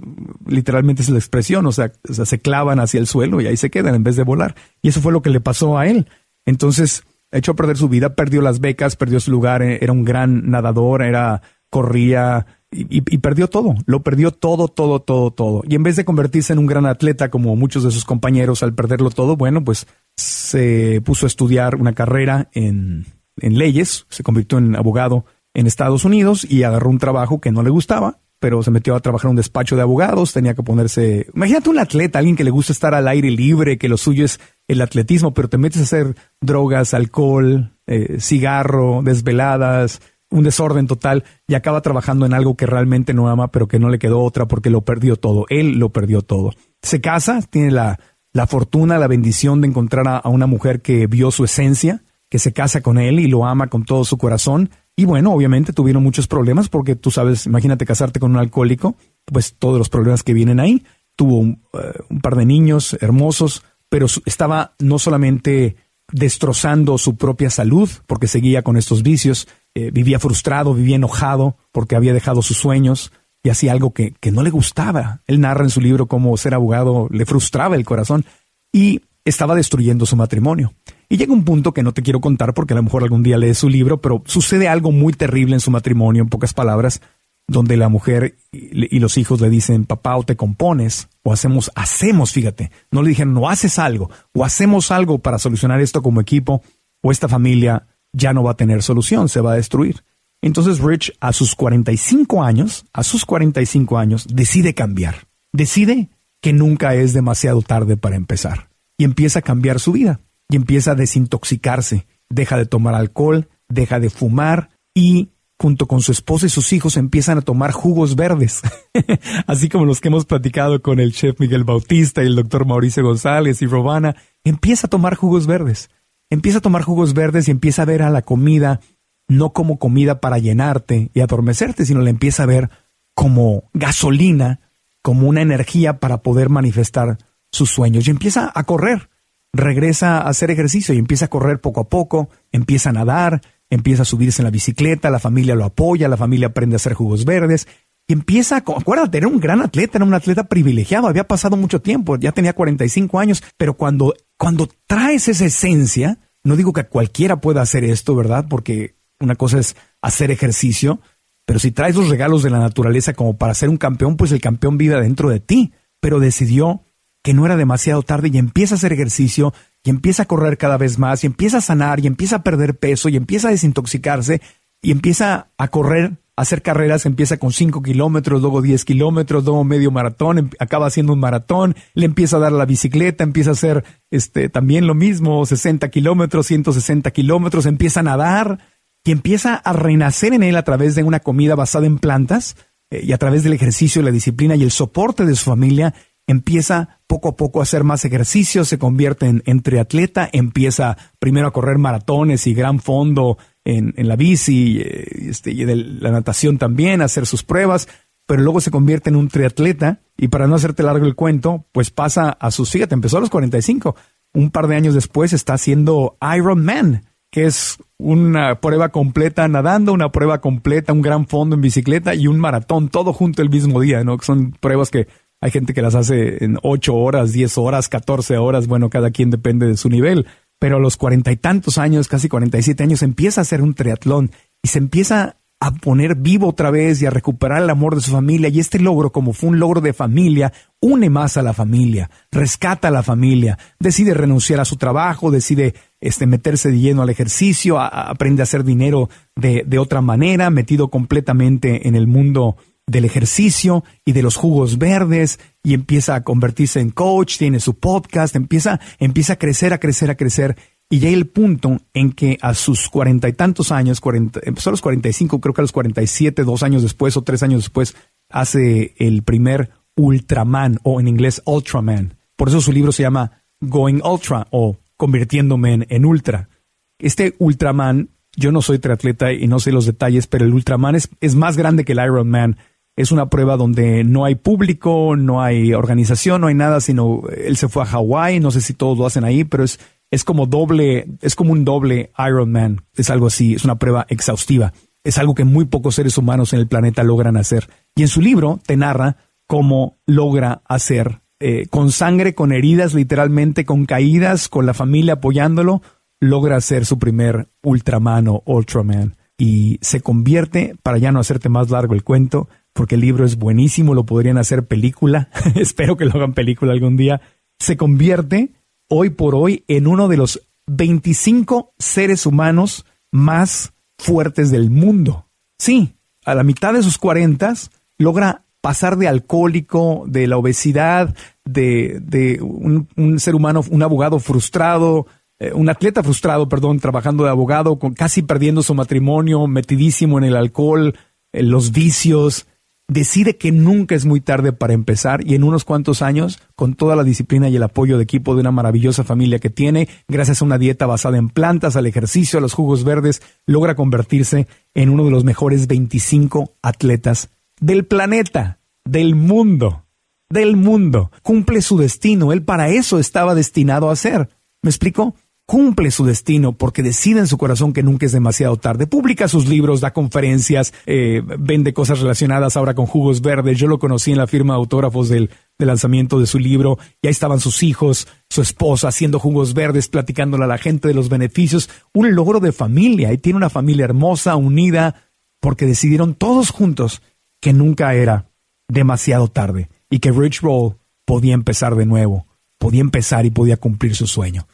literalmente 0.46 1.02
es 1.02 1.10
la 1.10 1.18
expresión, 1.18 1.66
o 1.66 1.72
sea, 1.72 1.92
se 2.04 2.38
clavan 2.38 2.80
hacia 2.80 2.98
el 2.98 3.06
suelo 3.06 3.40
y 3.40 3.46
ahí 3.46 3.56
se 3.56 3.70
quedan 3.70 3.94
en 3.94 4.04
vez 4.04 4.16
de 4.16 4.24
volar. 4.24 4.54
Y 4.82 4.88
eso 4.88 5.00
fue 5.00 5.12
lo 5.12 5.22
que 5.22 5.30
le 5.30 5.40
pasó 5.40 5.78
a 5.78 5.86
él. 5.86 6.08
Entonces, 6.46 7.04
echó 7.30 7.52
a 7.52 7.56
perder 7.56 7.76
su 7.76 7.88
vida, 7.88 8.14
perdió 8.14 8.40
las 8.40 8.60
becas, 8.60 8.96
perdió 8.96 9.20
su 9.20 9.30
lugar, 9.30 9.62
eh, 9.62 9.78
era 9.82 9.92
un 9.92 10.04
gran 10.04 10.50
nadador, 10.50 11.02
era, 11.02 11.42
corría 11.68 12.46
y, 12.72 12.86
y, 12.90 13.18
perdió 13.18 13.48
todo, 13.48 13.74
lo 13.86 14.02
perdió 14.02 14.30
todo, 14.30 14.68
todo, 14.68 15.00
todo, 15.00 15.30
todo. 15.30 15.62
Y 15.68 15.74
en 15.74 15.82
vez 15.82 15.96
de 15.96 16.04
convertirse 16.04 16.52
en 16.52 16.58
un 16.58 16.66
gran 16.66 16.86
atleta 16.86 17.28
como 17.28 17.54
muchos 17.56 17.84
de 17.84 17.90
sus 17.90 18.04
compañeros 18.04 18.62
al 18.62 18.74
perderlo 18.74 19.10
todo, 19.10 19.36
bueno, 19.36 19.62
pues 19.64 19.86
se 20.20 21.00
puso 21.04 21.26
a 21.26 21.28
estudiar 21.28 21.76
una 21.76 21.94
carrera 21.94 22.48
en, 22.52 23.06
en 23.38 23.58
leyes, 23.58 24.06
se 24.08 24.22
convirtió 24.22 24.58
en 24.58 24.76
abogado 24.76 25.24
en 25.54 25.66
Estados 25.66 26.04
Unidos 26.04 26.46
y 26.48 26.62
agarró 26.62 26.90
un 26.90 26.98
trabajo 26.98 27.40
que 27.40 27.50
no 27.50 27.62
le 27.62 27.70
gustaba, 27.70 28.18
pero 28.38 28.62
se 28.62 28.70
metió 28.70 28.94
a 28.94 29.00
trabajar 29.00 29.26
en 29.26 29.30
un 29.30 29.36
despacho 29.36 29.76
de 29.76 29.82
abogados, 29.82 30.32
tenía 30.32 30.54
que 30.54 30.62
ponerse, 30.62 31.26
imagínate 31.34 31.70
un 31.70 31.78
atleta, 31.78 32.18
alguien 32.18 32.36
que 32.36 32.44
le 32.44 32.50
gusta 32.50 32.72
estar 32.72 32.94
al 32.94 33.08
aire 33.08 33.30
libre, 33.30 33.78
que 33.78 33.88
lo 33.88 33.96
suyo 33.96 34.24
es 34.24 34.40
el 34.68 34.80
atletismo, 34.80 35.34
pero 35.34 35.48
te 35.48 35.58
metes 35.58 35.80
a 35.80 35.84
hacer 35.84 36.14
drogas, 36.40 36.94
alcohol, 36.94 37.72
eh, 37.86 38.18
cigarro, 38.20 39.02
desveladas, 39.02 40.00
un 40.30 40.44
desorden 40.44 40.86
total 40.86 41.24
y 41.48 41.54
acaba 41.54 41.82
trabajando 41.82 42.24
en 42.24 42.34
algo 42.34 42.56
que 42.56 42.66
realmente 42.66 43.12
no 43.12 43.28
ama, 43.28 43.50
pero 43.50 43.66
que 43.66 43.80
no 43.80 43.88
le 43.88 43.98
quedó 43.98 44.20
otra 44.20 44.46
porque 44.46 44.70
lo 44.70 44.82
perdió 44.82 45.16
todo, 45.16 45.44
él 45.48 45.78
lo 45.78 45.90
perdió 45.90 46.22
todo. 46.22 46.52
Se 46.82 47.00
casa, 47.00 47.40
tiene 47.50 47.72
la, 47.72 47.98
la 48.32 48.46
fortuna, 48.46 48.98
la 48.98 49.08
bendición 49.08 49.60
de 49.60 49.68
encontrar 49.68 50.20
a 50.22 50.28
una 50.28 50.46
mujer 50.46 50.82
que 50.82 51.06
vio 51.06 51.30
su 51.30 51.44
esencia, 51.44 52.02
que 52.28 52.38
se 52.38 52.52
casa 52.52 52.80
con 52.80 52.98
él 52.98 53.18
y 53.18 53.26
lo 53.26 53.44
ama 53.44 53.68
con 53.68 53.84
todo 53.84 54.04
su 54.04 54.16
corazón 54.16 54.70
y 55.00 55.06
bueno, 55.06 55.32
obviamente 55.32 55.72
tuvieron 55.72 56.02
muchos 56.02 56.26
problemas 56.26 56.68
porque 56.68 56.94
tú 56.94 57.10
sabes, 57.10 57.46
imagínate 57.46 57.86
casarte 57.86 58.20
con 58.20 58.32
un 58.32 58.36
alcohólico, 58.36 58.96
pues 59.24 59.54
todos 59.58 59.78
los 59.78 59.88
problemas 59.88 60.22
que 60.22 60.34
vienen 60.34 60.60
ahí. 60.60 60.84
Tuvo 61.16 61.38
un, 61.38 61.62
eh, 61.72 62.18
par 62.22 62.36
de 62.36 62.44
niños 62.44 62.98
hermosos, 63.00 63.62
pero 63.88 64.06
estaba 64.26 64.74
no 64.78 64.98
solamente 64.98 65.76
destrozando 66.12 66.98
su 66.98 67.16
propia 67.16 67.48
salud 67.48 67.88
porque 68.06 68.26
seguía 68.26 68.60
con 68.60 68.76
estos 68.76 69.02
vicios, 69.02 69.48
eh, 69.74 69.90
vivía 69.90 70.18
frustrado, 70.18 70.74
vivía 70.74 70.96
enojado 70.96 71.56
porque 71.72 71.96
había 71.96 72.12
dejado 72.12 72.42
sus 72.42 72.58
sueños 72.58 73.10
y 73.42 73.48
hacía 73.48 73.72
algo 73.72 73.92
que, 73.92 74.12
que 74.20 74.32
no 74.32 74.42
le 74.42 74.50
gustaba. 74.50 75.22
Él 75.26 75.40
narra 75.40 75.64
en 75.64 75.70
su 75.70 75.80
libro 75.80 76.06
cómo 76.06 76.36
ser 76.36 76.54
abogado 76.54 77.08
le 77.10 77.26
frustraba 77.26 77.76
el 77.76 77.84
corazón 77.84 78.24
y 78.72 79.00
estaba 79.24 79.54
destruyendo 79.54 80.06
su 80.06 80.16
matrimonio. 80.16 80.74
Y 81.08 81.16
llega 81.16 81.32
un 81.32 81.44
punto 81.44 81.72
que 81.72 81.82
no 81.82 81.92
te 81.92 82.02
quiero 82.02 82.20
contar 82.20 82.54
porque 82.54 82.74
a 82.74 82.76
lo 82.76 82.82
mejor 82.82 83.02
algún 83.02 83.22
día 83.22 83.36
lees 83.36 83.58
su 83.58 83.68
libro, 83.68 84.00
pero 84.00 84.22
sucede 84.26 84.68
algo 84.68 84.92
muy 84.92 85.12
terrible 85.12 85.54
en 85.54 85.60
su 85.60 85.70
matrimonio, 85.70 86.22
en 86.22 86.28
pocas 86.28 86.54
palabras, 86.54 87.00
donde 87.48 87.76
la 87.76 87.88
mujer 87.88 88.36
y 88.52 89.00
los 89.00 89.18
hijos 89.18 89.40
le 89.40 89.50
dicen, 89.50 89.84
papá, 89.84 90.16
o 90.16 90.22
te 90.22 90.36
compones, 90.36 91.08
o 91.24 91.32
hacemos, 91.32 91.72
hacemos, 91.74 92.32
fíjate, 92.32 92.70
no 92.92 93.02
le 93.02 93.08
dijeron, 93.08 93.34
no 93.34 93.48
haces 93.48 93.80
algo, 93.80 94.08
o 94.32 94.44
hacemos 94.44 94.92
algo 94.92 95.18
para 95.18 95.38
solucionar 95.38 95.80
esto 95.80 96.00
como 96.00 96.20
equipo, 96.20 96.62
o 97.02 97.10
esta 97.10 97.28
familia 97.28 97.88
ya 98.12 98.32
no 98.32 98.44
va 98.44 98.52
a 98.52 98.56
tener 98.56 98.84
solución, 98.84 99.28
se 99.28 99.40
va 99.40 99.52
a 99.52 99.56
destruir. 99.56 100.04
Entonces 100.42 100.80
Rich, 100.80 101.12
a 101.20 101.32
sus 101.32 101.54
45 101.54 102.42
años, 102.42 102.86
a 102.92 103.02
sus 103.02 103.24
45 103.24 103.98
años, 103.98 104.26
decide 104.28 104.74
cambiar. 104.74 105.28
Decide 105.52 106.10
que 106.40 106.52
nunca 106.52 106.94
es 106.94 107.12
demasiado 107.12 107.62
tarde 107.62 107.96
para 107.96 108.16
empezar. 108.16 108.70
Y 108.98 109.04
empieza 109.04 109.40
a 109.40 109.42
cambiar 109.42 109.80
su 109.80 109.92
vida 109.92 110.20
y 110.50 110.56
empieza 110.56 110.92
a 110.92 110.94
desintoxicarse. 110.94 112.06
Deja 112.28 112.56
de 112.56 112.66
tomar 112.66 112.94
alcohol, 112.94 113.48
deja 113.68 114.00
de 114.00 114.10
fumar 114.10 114.70
y 114.94 115.30
junto 115.60 115.86
con 115.86 116.00
su 116.00 116.10
esposa 116.12 116.46
y 116.46 116.48
sus 116.48 116.72
hijos 116.72 116.96
empiezan 116.96 117.36
a 117.36 117.42
tomar 117.42 117.72
jugos 117.72 118.16
verdes, 118.16 118.62
así 119.46 119.68
como 119.68 119.84
los 119.84 120.00
que 120.00 120.08
hemos 120.08 120.24
platicado 120.24 120.80
con 120.80 121.00
el 121.00 121.12
chef 121.12 121.38
Miguel 121.38 121.64
Bautista 121.64 122.22
y 122.22 122.28
el 122.28 122.36
doctor 122.36 122.64
Mauricio 122.64 123.02
González 123.02 123.60
y 123.60 123.66
Robana, 123.66 124.16
empieza 124.42 124.86
a 124.86 124.90
tomar 124.90 125.16
jugos 125.16 125.46
verdes, 125.46 125.90
empieza 126.30 126.58
a 126.58 126.62
tomar 126.62 126.82
jugos 126.82 127.12
verdes 127.12 127.46
y 127.46 127.50
empieza 127.50 127.82
a 127.82 127.84
ver 127.84 128.00
a 128.00 128.08
la 128.08 128.22
comida 128.22 128.80
no 129.30 129.52
como 129.52 129.78
comida 129.78 130.20
para 130.20 130.38
llenarte 130.38 131.10
y 131.14 131.20
adormecerte, 131.20 131.86
sino 131.86 132.02
la 132.02 132.10
empieza 132.10 132.42
a 132.42 132.46
ver 132.46 132.70
como 133.14 133.64
gasolina, 133.72 134.60
como 135.02 135.28
una 135.28 135.40
energía 135.40 135.98
para 135.98 136.18
poder 136.18 136.50
manifestar 136.50 137.18
sus 137.50 137.70
sueños 137.70 138.06
y 138.06 138.10
empieza 138.10 138.52
a 138.54 138.64
correr 138.64 139.08
regresa 139.52 140.18
a 140.18 140.28
hacer 140.28 140.50
ejercicio 140.50 140.94
y 140.94 140.98
empieza 140.98 141.26
a 141.26 141.28
correr 141.28 141.60
poco 141.60 141.80
a 141.80 141.88
poco, 141.88 142.30
empieza 142.52 142.90
a 142.90 142.92
nadar, 142.92 143.40
empieza 143.68 144.02
a 144.02 144.06
subirse 144.06 144.42
en 144.42 144.44
la 144.44 144.50
bicicleta, 144.50 145.10
la 145.10 145.18
familia 145.18 145.54
lo 145.54 145.64
apoya, 145.64 146.08
la 146.08 146.16
familia 146.16 146.48
aprende 146.48 146.74
a 146.74 146.78
hacer 146.78 146.94
jugos 146.94 147.24
verdes 147.24 147.66
y 148.06 148.12
empieza, 148.12 148.56
acuérdate, 148.56 149.18
era 149.18 149.28
un 149.28 149.38
gran 149.38 149.60
atleta, 149.60 149.98
era 149.98 150.04
un 150.04 150.14
atleta 150.14 150.44
privilegiado, 150.44 151.06
había 151.06 151.28
pasado 151.28 151.56
mucho 151.56 151.80
tiempo, 151.80 152.16
ya 152.16 152.32
tenía 152.32 152.52
45 152.52 153.20
años, 153.20 153.42
pero 153.56 153.74
cuando, 153.74 154.14
cuando 154.36 154.68
traes 154.86 155.28
esa 155.28 155.44
esencia, 155.44 156.18
no 156.42 156.56
digo 156.56 156.72
que 156.72 156.84
cualquiera 156.84 157.40
pueda 157.40 157.62
hacer 157.62 157.84
esto, 157.84 158.16
¿verdad? 158.16 158.46
Porque 158.48 158.96
una 159.20 159.36
cosa 159.36 159.58
es 159.58 159.76
hacer 160.02 160.30
ejercicio, 160.30 161.00
pero 161.46 161.58
si 161.58 161.70
traes 161.70 161.96
los 161.96 162.08
regalos 162.08 162.42
de 162.42 162.50
la 162.50 162.58
naturaleza 162.58 163.14
como 163.14 163.36
para 163.36 163.54
ser 163.54 163.68
un 163.68 163.76
campeón, 163.76 164.16
pues 164.16 164.32
el 164.32 164.40
campeón 164.40 164.78
vive 164.78 165.00
dentro 165.00 165.28
de 165.28 165.40
ti, 165.40 165.72
pero 166.00 166.20
decidió 166.20 166.84
que 167.22 167.34
no 167.34 167.44
era 167.44 167.56
demasiado 167.56 168.02
tarde 168.02 168.30
y 168.32 168.38
empieza 168.38 168.74
a 168.74 168.78
hacer 168.78 168.92
ejercicio 168.92 169.52
y 169.84 169.90
empieza 169.90 170.22
a 170.22 170.26
correr 170.26 170.58
cada 170.58 170.78
vez 170.78 170.98
más 170.98 171.22
y 171.22 171.26
empieza 171.26 171.58
a 171.58 171.62
sanar 171.62 172.00
y 172.00 172.06
empieza 172.06 172.36
a 172.36 172.42
perder 172.42 172.78
peso 172.78 173.08
y 173.08 173.16
empieza 173.16 173.48
a 173.48 173.50
desintoxicarse 173.50 174.40
y 174.82 174.90
empieza 174.90 175.48
a 175.58 175.68
correr 175.68 176.18
hacer 176.36 176.62
carreras, 176.62 177.04
empieza 177.04 177.36
con 177.36 177.52
5 177.52 177.82
kilómetros, 177.82 178.40
luego 178.40 178.62
10 178.62 178.86
kilómetros, 178.86 179.44
luego 179.44 179.62
medio 179.62 179.90
maratón, 179.90 180.38
em, 180.38 180.50
acaba 180.58 180.86
haciendo 180.86 181.12
un 181.12 181.20
maratón, 181.20 181.76
le 181.92 182.06
empieza 182.06 182.36
a 182.36 182.40
dar 182.40 182.52
la 182.52 182.64
bicicleta, 182.64 183.24
empieza 183.24 183.50
a 183.50 183.52
hacer 183.52 183.84
este, 184.10 184.48
también 184.48 184.86
lo 184.86 184.94
mismo, 184.94 185.44
60 185.44 185.90
kilómetros, 185.90 186.46
160 186.46 187.10
kilómetros, 187.10 187.66
empieza 187.66 188.00
a 188.00 188.04
nadar 188.04 188.58
y 189.04 189.12
empieza 189.12 189.54
a 189.54 189.72
renacer 189.72 190.32
en 190.34 190.42
él 190.42 190.56
a 190.56 190.64
través 190.64 190.94
de 190.94 191.02
una 191.02 191.20
comida 191.20 191.54
basada 191.54 191.86
en 191.86 191.98
plantas 191.98 192.56
eh, 192.90 193.02
y 193.04 193.12
a 193.12 193.18
través 193.18 193.42
del 193.42 193.52
ejercicio, 193.52 194.02
la 194.02 194.10
disciplina 194.10 194.56
y 194.56 194.62
el 194.62 194.70
soporte 194.70 195.24
de 195.24 195.34
su 195.34 195.44
familia, 195.44 195.94
empieza 196.26 197.00
poco 197.06 197.30
a 197.30 197.36
poco 197.36 197.60
a 197.60 197.64
hacer 197.64 197.82
más 197.82 198.04
ejercicio, 198.04 198.64
se 198.64 198.78
convierte 198.78 199.26
en, 199.26 199.62
triatleta, 199.62 200.28
empieza 200.32 200.96
primero 201.18 201.48
a 201.48 201.52
correr 201.52 201.78
maratones 201.78 202.46
y 202.46 202.54
gran 202.54 202.78
fondo 202.78 203.36
en, 203.64 203.94
la 203.96 204.16
bici 204.16 204.80
eh, 204.80 205.28
este, 205.28 205.50
y 205.50 205.64
de 205.64 205.76
la 205.76 206.12
natación 206.12 206.58
también, 206.58 207.02
a 207.02 207.06
hacer 207.06 207.26
sus 207.26 207.42
pruebas, 207.42 207.88
pero 208.26 208.42
luego 208.42 208.60
se 208.60 208.70
convierte 208.70 209.10
en 209.10 209.16
un 209.16 209.28
triatleta 209.28 210.02
y 210.16 210.28
para 210.28 210.46
no 210.46 210.54
hacerte 210.54 210.84
largo 210.84 211.04
el 211.04 211.16
cuento, 211.16 211.66
pues 211.72 211.90
pasa 211.90 212.30
a 212.30 212.50
sus, 212.52 212.70
fíjate, 212.70 212.94
empezó 212.94 213.16
a 213.16 213.20
los 213.20 213.30
45, 213.30 213.96
un 214.34 214.50
par 214.50 214.68
de 214.68 214.76
años 214.76 214.94
después 214.94 215.32
está 215.32 215.54
haciendo 215.54 216.16
Ironman, 216.36 217.09
que 217.30 217.44
es 217.44 217.78
una 217.98 218.60
prueba 218.60 218.88
completa 218.88 219.46
nadando, 219.48 219.92
una 219.92 220.10
prueba 220.10 220.40
completa, 220.40 220.92
un 220.92 221.02
gran 221.02 221.26
fondo 221.26 221.56
en 221.56 221.62
bicicleta 221.62 222.14
y 222.14 222.26
un 222.26 222.38
maratón, 222.38 222.88
todo 222.88 223.12
junto 223.12 223.42
el 223.42 223.50
mismo 223.50 223.80
día, 223.80 224.02
¿no? 224.04 224.18
Son 224.20 224.52
pruebas 224.52 224.90
que 224.90 225.06
hay 225.40 225.50
gente 225.50 225.72
que 225.72 225.82
las 225.82 225.94
hace 225.94 226.44
en 226.44 226.58
8 226.62 226.94
horas, 226.94 227.32
10 227.32 227.58
horas, 227.58 227.88
14 227.88 228.36
horas, 228.36 228.66
bueno, 228.66 228.90
cada 228.90 229.10
quien 229.10 229.30
depende 229.30 229.66
de 229.66 229.76
su 229.76 229.88
nivel 229.88 230.26
pero 230.60 230.76
a 230.76 230.80
los 230.80 230.98
cuarenta 230.98 231.32
y 231.32 231.36
tantos 231.36 231.78
años, 231.78 232.06
casi 232.06 232.28
cuarenta 232.28 232.58
y 232.58 232.62
siete 232.62 232.84
años, 232.84 233.02
empieza 233.02 233.40
a 233.40 233.42
hacer 233.42 233.62
un 233.62 233.74
triatlón 233.74 234.30
y 234.62 234.68
se 234.68 234.78
empieza 234.78 235.38
a 235.58 235.72
poner 235.72 236.14
vivo 236.14 236.48
otra 236.48 236.70
vez 236.70 237.00
y 237.00 237.06
a 237.06 237.10
recuperar 237.10 237.62
el 237.62 237.70
amor 237.70 237.94
de 237.94 238.02
su 238.02 238.12
familia. 238.12 238.50
Y 238.50 238.60
este 238.60 238.78
logro, 238.78 239.10
como 239.10 239.32
fue 239.32 239.48
un 239.48 239.58
logro 239.58 239.80
de 239.80 239.94
familia, 239.94 240.52
une 240.80 241.08
más 241.08 241.38
a 241.38 241.42
la 241.42 241.54
familia, 241.54 242.10
rescata 242.30 242.88
a 242.88 242.90
la 242.90 243.02
familia, 243.02 243.58
decide 243.78 244.12
renunciar 244.12 244.60
a 244.60 244.66
su 244.66 244.76
trabajo, 244.76 245.30
decide 245.30 245.74
este, 246.00 246.26
meterse 246.26 246.70
de 246.70 246.78
lleno 246.78 247.02
al 247.02 247.10
ejercicio, 247.10 247.78
aprende 247.80 248.42
a 248.42 248.44
hacer 248.44 248.64
dinero 248.64 249.10
de, 249.36 249.64
de 249.66 249.78
otra 249.78 250.00
manera, 250.00 250.50
metido 250.50 250.88
completamente 250.88 251.88
en 251.88 251.94
el 251.94 252.06
mundo 252.06 252.56
del 252.86 253.04
ejercicio 253.04 253.84
y 254.04 254.12
de 254.12 254.22
los 254.22 254.36
jugos 254.36 254.78
verdes 254.78 255.38
y 255.62 255.74
empieza 255.74 256.16
a 256.16 256.24
convertirse 256.24 256.80
en 256.80 256.90
coach, 256.90 257.38
tiene 257.38 257.60
su 257.60 257.78
podcast, 257.78 258.34
empieza, 258.34 258.80
empieza 258.98 259.34
a 259.34 259.36
crecer, 259.36 259.72
a 259.72 259.78
crecer, 259.78 260.10
a 260.10 260.16
crecer. 260.16 260.56
Y 260.92 260.98
ya 260.98 261.08
el 261.08 261.28
punto 261.28 261.78
en 261.94 262.10
que 262.10 262.36
a 262.42 262.52
sus 262.52 262.88
cuarenta 262.88 263.28
y 263.28 263.32
tantos 263.32 263.70
años, 263.70 264.00
empezó 264.42 264.70
a 264.70 264.72
los 264.72 264.80
cuarenta 264.80 265.08
y 265.08 265.12
cinco, 265.12 265.40
creo 265.40 265.54
que 265.54 265.60
a 265.60 265.62
los 265.62 265.70
cuarenta 265.70 266.02
y 266.02 266.08
siete, 266.08 266.42
dos 266.42 266.64
años 266.64 266.82
después 266.82 267.16
o 267.16 267.22
tres 267.22 267.44
años 267.44 267.62
después, 267.62 267.94
hace 268.28 268.94
el 268.98 269.22
primer 269.22 269.70
Ultraman 269.96 270.80
o 270.82 270.98
en 270.98 271.06
inglés 271.06 271.42
Ultraman. 271.44 272.16
Por 272.34 272.48
eso 272.48 272.60
su 272.60 272.72
libro 272.72 272.90
se 272.90 273.04
llama 273.04 273.44
Going 273.60 274.00
Ultra 274.02 274.48
o 274.50 274.78
Convirtiéndome 275.00 275.86
en, 275.88 276.04
Ultra. 276.04 276.50
Este 276.98 277.34
Ultraman, 277.38 278.10
yo 278.36 278.52
no 278.52 278.60
soy 278.60 278.78
triatleta 278.78 279.32
y 279.32 279.46
no 279.46 279.58
sé 279.58 279.72
los 279.72 279.86
detalles, 279.86 280.26
pero 280.26 280.44
el 280.44 280.52
Ultraman 280.52 280.94
es, 280.94 281.08
es 281.22 281.36
más 281.36 281.56
grande 281.56 281.86
que 281.86 281.92
el 281.92 282.04
Ironman 282.04 282.58
es 282.96 283.10
una 283.10 283.30
prueba 283.30 283.56
donde 283.56 284.04
no 284.04 284.26
hay 284.26 284.34
público, 284.34 285.16
no 285.16 285.40
hay 285.40 285.72
organización, 285.72 286.42
no 286.42 286.48
hay 286.48 286.54
nada, 286.54 286.82
sino 286.82 287.22
él 287.34 287.56
se 287.56 287.70
fue 287.70 287.82
a 287.82 287.86
Hawái, 287.86 288.40
no 288.40 288.50
sé 288.50 288.60
si 288.60 288.74
todos 288.74 288.98
lo 288.98 289.06
hacen 289.06 289.24
ahí, 289.24 289.44
pero 289.44 289.64
es, 289.64 289.80
es 290.10 290.22
como 290.22 290.44
doble, 290.44 291.06
es 291.22 291.34
como 291.34 291.52
un 291.52 291.64
doble 291.64 292.10
Ironman, 292.18 292.82
es 292.94 293.08
algo 293.08 293.28
así, 293.28 293.54
es 293.54 293.64
una 293.64 293.78
prueba 293.78 294.04
exhaustiva. 294.10 294.74
Es 295.02 295.16
algo 295.16 295.34
que 295.34 295.44
muy 295.44 295.64
pocos 295.64 295.94
seres 295.94 296.18
humanos 296.18 296.52
en 296.52 296.58
el 296.58 296.68
planeta 296.68 297.02
logran 297.02 297.38
hacer. 297.38 297.70
Y 297.96 298.02
en 298.02 298.08
su 298.08 298.20
libro 298.20 298.60
te 298.66 298.76
narra 298.76 299.16
cómo 299.46 299.96
logra 300.04 300.60
hacer, 300.66 301.22
eh, 301.40 301.66
con 301.70 301.90
sangre, 301.90 302.34
con 302.34 302.52
heridas 302.52 302.94
literalmente, 302.94 303.64
con 303.64 303.86
caídas, 303.86 304.48
con 304.48 304.66
la 304.66 304.74
familia 304.74 305.14
apoyándolo, 305.14 305.82
logra 306.20 306.56
hacer 306.56 306.84
su 306.84 306.98
primer 306.98 307.48
Ultraman 307.62 308.28
o 308.28 308.42
Ultraman. 308.44 309.16
Y 309.38 309.78
se 309.80 310.02
convierte, 310.02 310.76
para 310.82 310.98
ya 310.98 311.12
no 311.12 311.18
hacerte 311.18 311.48
más 311.48 311.70
largo 311.70 311.94
el 311.94 312.04
cuento, 312.04 312.48
porque 312.74 312.96
el 312.96 313.00
libro 313.00 313.24
es 313.24 313.36
buenísimo, 313.36 313.94
lo 313.94 314.04
podrían 314.04 314.36
hacer 314.36 314.66
película, 314.66 315.30
espero 315.54 315.96
que 315.96 316.04
lo 316.04 316.12
hagan 316.12 316.34
película 316.34 316.72
algún 316.72 316.98
día, 316.98 317.22
se 317.58 317.76
convierte 317.78 318.52
hoy 318.88 319.10
por 319.10 319.34
hoy 319.34 319.64
en 319.66 319.86
uno 319.86 320.08
de 320.08 320.18
los 320.18 320.46
25 320.66 321.72
seres 321.78 322.26
humanos 322.26 322.84
más 323.10 323.72
fuertes 323.98 324.50
del 324.50 324.70
mundo. 324.70 325.26
Sí, 325.58 325.94
a 326.24 326.34
la 326.34 326.44
mitad 326.44 326.74
de 326.74 326.82
sus 326.82 326.98
cuarentas 326.98 327.70
logra 327.98 328.44
pasar 328.60 328.96
de 328.96 329.08
alcohólico, 329.08 330.04
de 330.06 330.26
la 330.26 330.36
obesidad, 330.36 331.14
de, 331.44 332.38
un, 332.42 333.18
ser 333.18 333.34
humano, 333.34 333.62
un 333.70 333.82
abogado 333.82 334.18
frustrado, 334.18 335.06
eh, 335.38 335.52
un 335.54 335.68
atleta 335.68 336.02
frustrado, 336.02 336.48
perdón, 336.48 336.80
trabajando 336.80 337.24
de 337.24 337.30
abogado, 337.30 337.78
con, 337.78 337.94
casi 337.94 338.22
perdiendo 338.22 338.62
su 338.62 338.74
matrimonio, 338.74 339.46
metidísimo 339.46 340.18
en 340.18 340.24
el 340.24 340.36
alcohol, 340.36 340.94
los 341.32 341.72
vicios, 341.72 342.46
decide 342.90 343.36
que 343.36 343.52
nunca 343.52 343.94
es 343.94 344.04
muy 344.04 344.20
tarde 344.20 344.52
para 344.52 344.72
empezar 344.72 345.24
y 345.24 345.36
en 345.36 345.44
unos 345.44 345.64
cuantos 345.64 346.02
años, 346.02 346.40
con 346.56 346.74
toda 346.74 346.96
la 346.96 347.04
disciplina 347.04 347.48
y 347.48 347.56
el 347.56 347.62
apoyo 347.62 347.96
de 347.96 348.02
equipo 348.02 348.34
de 348.34 348.40
una 348.40 348.50
maravillosa 348.50 349.04
familia 349.04 349.38
que 349.38 349.48
tiene, 349.48 349.88
gracias 350.08 350.42
a 350.42 350.44
una 350.44 350.58
dieta 350.58 350.86
basada 350.86 351.16
en 351.16 351.28
plantas, 351.28 351.76
al 351.76 351.86
ejercicio, 351.86 352.38
a 352.38 352.42
los 352.42 352.52
jugos 352.52 352.82
verdes, 352.82 353.22
logra 353.46 353.76
convertirse 353.76 354.48
en 354.74 354.90
uno 354.90 355.04
de 355.04 355.12
los 355.12 355.22
mejores 355.22 355.68
25 355.68 356.56
atletas 356.62 357.30
del 357.60 357.86
planeta, 357.86 358.58
del 358.84 359.14
mundo, 359.14 359.86
del 360.28 360.56
mundo. 360.56 361.10
Cumple 361.22 361.62
su 361.62 361.78
destino, 361.78 362.32
él 362.32 362.42
para 362.42 362.70
eso 362.70 362.98
estaba 362.98 363.34
destinado 363.34 363.90
a 363.90 363.96
ser. 363.96 364.28
¿Me 364.62 364.70
explico? 364.70 365.14
cumple 365.50 365.90
su 365.90 366.04
destino 366.04 366.52
porque 366.52 366.80
decide 366.80 367.18
en 367.18 367.26
su 367.26 367.36
corazón 367.36 367.72
que 367.72 367.82
nunca 367.82 368.06
es 368.06 368.12
demasiado 368.12 368.56
tarde. 368.56 368.86
Publica 368.86 369.26
sus 369.26 369.48
libros, 369.48 369.80
da 369.80 369.92
conferencias, 369.92 370.72
eh, 370.86 371.22
vende 371.40 371.74
cosas 371.74 371.98
relacionadas 371.98 372.56
ahora 372.56 372.74
con 372.74 372.86
jugos 372.86 373.20
verdes. 373.20 373.58
Yo 373.58 373.66
lo 373.66 373.80
conocí 373.80 374.12
en 374.12 374.18
la 374.18 374.28
firma 374.28 374.54
de 374.54 374.58
autógrafos 374.58 375.08
del, 375.08 375.28
lanzamiento 375.58 376.20
de 376.20 376.26
su 376.28 376.38
libro 376.38 376.78
y 377.02 377.08
ahí 377.08 377.10
estaban 377.10 377.40
sus 377.40 377.64
hijos, 377.64 378.06
su 378.28 378.42
esposa 378.42 378.86
haciendo 378.86 379.18
jugos 379.18 379.52
verdes, 379.52 379.88
platicándole 379.88 380.44
a 380.44 380.46
la 380.46 380.56
gente 380.56 380.86
de 380.86 380.94
los 380.94 381.08
beneficios. 381.08 381.68
Un 381.92 382.14
logro 382.14 382.38
de 382.38 382.52
familia 382.52 383.12
y 383.12 383.18
tiene 383.18 383.36
una 383.36 383.50
familia 383.50 383.86
hermosa, 383.86 384.36
unida, 384.36 385.02
porque 385.40 385.66
decidieron 385.66 386.14
todos 386.14 386.50
juntos 386.50 387.02
que 387.40 387.52
nunca 387.52 387.94
era 387.94 388.30
demasiado 388.68 389.28
tarde 389.28 389.68
y 389.88 389.98
que 389.98 390.12
Rich 390.12 390.42
Roll 390.42 390.76
podía 391.04 391.34
empezar 391.34 391.74
de 391.74 391.86
nuevo, 391.86 392.26
podía 392.58 392.80
empezar 392.80 393.26
y 393.26 393.30
podía 393.30 393.56
cumplir 393.56 393.96
su 393.96 394.06
sueño 394.06 394.46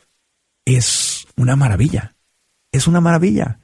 es 0.66 1.26
una 1.36 1.56
maravilla. 1.56 2.14
Es 2.72 2.86
una 2.86 3.00
maravilla. 3.00 3.60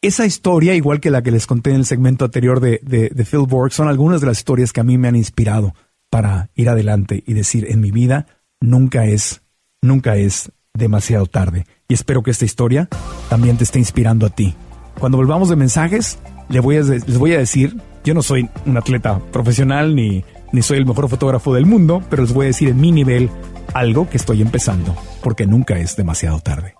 Esa 0.00 0.24
historia, 0.24 0.74
igual 0.74 1.00
que 1.00 1.10
la 1.10 1.22
que 1.22 1.32
les 1.32 1.46
conté 1.46 1.70
en 1.70 1.76
el 1.76 1.84
segmento 1.84 2.24
anterior 2.24 2.60
de, 2.60 2.80
de, 2.82 3.24
Phil 3.24 3.46
Borg, 3.46 3.72
son 3.72 3.88
algunas 3.88 4.20
de 4.20 4.28
las 4.28 4.38
historias 4.38 4.72
que 4.72 4.80
a 4.80 4.84
mí 4.84 4.96
me 4.96 5.08
han 5.08 5.16
inspirado 5.16 5.74
para 6.08 6.50
ir 6.54 6.68
adelante 6.68 7.24
y 7.26 7.34
decir, 7.34 7.66
en 7.68 7.80
mi 7.80 7.90
vida 7.90 8.26
nunca 8.60 9.04
es, 9.04 9.42
nunca 9.82 10.16
es 10.16 10.52
demasiado 10.72 11.26
tarde. 11.26 11.66
Y 11.88 11.94
espero 11.94 12.22
que 12.22 12.30
esta 12.30 12.44
historia 12.44 12.88
también 13.28 13.58
te 13.58 13.64
esté 13.64 13.80
inspirando 13.80 14.24
a 14.24 14.30
ti. 14.30 14.54
Cuando 15.00 15.18
volvamos 15.18 15.48
de 15.48 15.56
mensajes, 15.56 16.18
les 16.48 16.62
voy 16.62 16.76
a, 16.76 16.82
les 16.82 17.18
voy 17.18 17.32
a 17.32 17.38
decir, 17.38 17.76
yo 18.08 18.14
no 18.14 18.22
soy 18.22 18.48
un 18.64 18.78
atleta 18.78 19.18
profesional 19.18 19.94
ni, 19.94 20.24
ni 20.50 20.62
soy 20.62 20.78
el 20.78 20.86
mejor 20.86 21.10
fotógrafo 21.10 21.52
del 21.52 21.66
mundo, 21.66 22.02
pero 22.08 22.22
les 22.22 22.32
voy 22.32 22.44
a 22.44 22.46
decir 22.46 22.70
en 22.70 22.80
mi 22.80 22.90
nivel 22.90 23.28
algo 23.74 24.08
que 24.08 24.16
estoy 24.16 24.40
empezando, 24.40 24.96
porque 25.22 25.46
nunca 25.46 25.78
es 25.78 25.94
demasiado 25.94 26.40
tarde. 26.40 26.74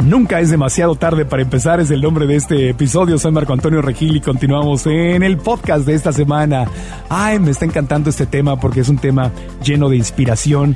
Nunca 0.00 0.40
es 0.40 0.48
demasiado 0.48 0.94
tarde 0.94 1.26
para 1.26 1.42
empezar, 1.42 1.78
es 1.78 1.90
el 1.90 2.00
nombre 2.00 2.26
de 2.26 2.36
este 2.36 2.70
episodio. 2.70 3.18
Soy 3.18 3.32
Marco 3.32 3.52
Antonio 3.52 3.82
Regil 3.82 4.16
y 4.16 4.20
continuamos 4.22 4.86
en 4.86 5.22
el 5.22 5.36
podcast 5.36 5.84
de 5.84 5.92
esta 5.92 6.14
semana. 6.14 6.64
Ay, 7.10 7.38
me 7.38 7.50
está 7.50 7.66
encantando 7.66 8.08
este 8.08 8.24
tema 8.24 8.58
porque 8.58 8.80
es 8.80 8.88
un 8.88 8.96
tema 8.96 9.30
lleno 9.62 9.90
de 9.90 9.96
inspiración. 9.96 10.74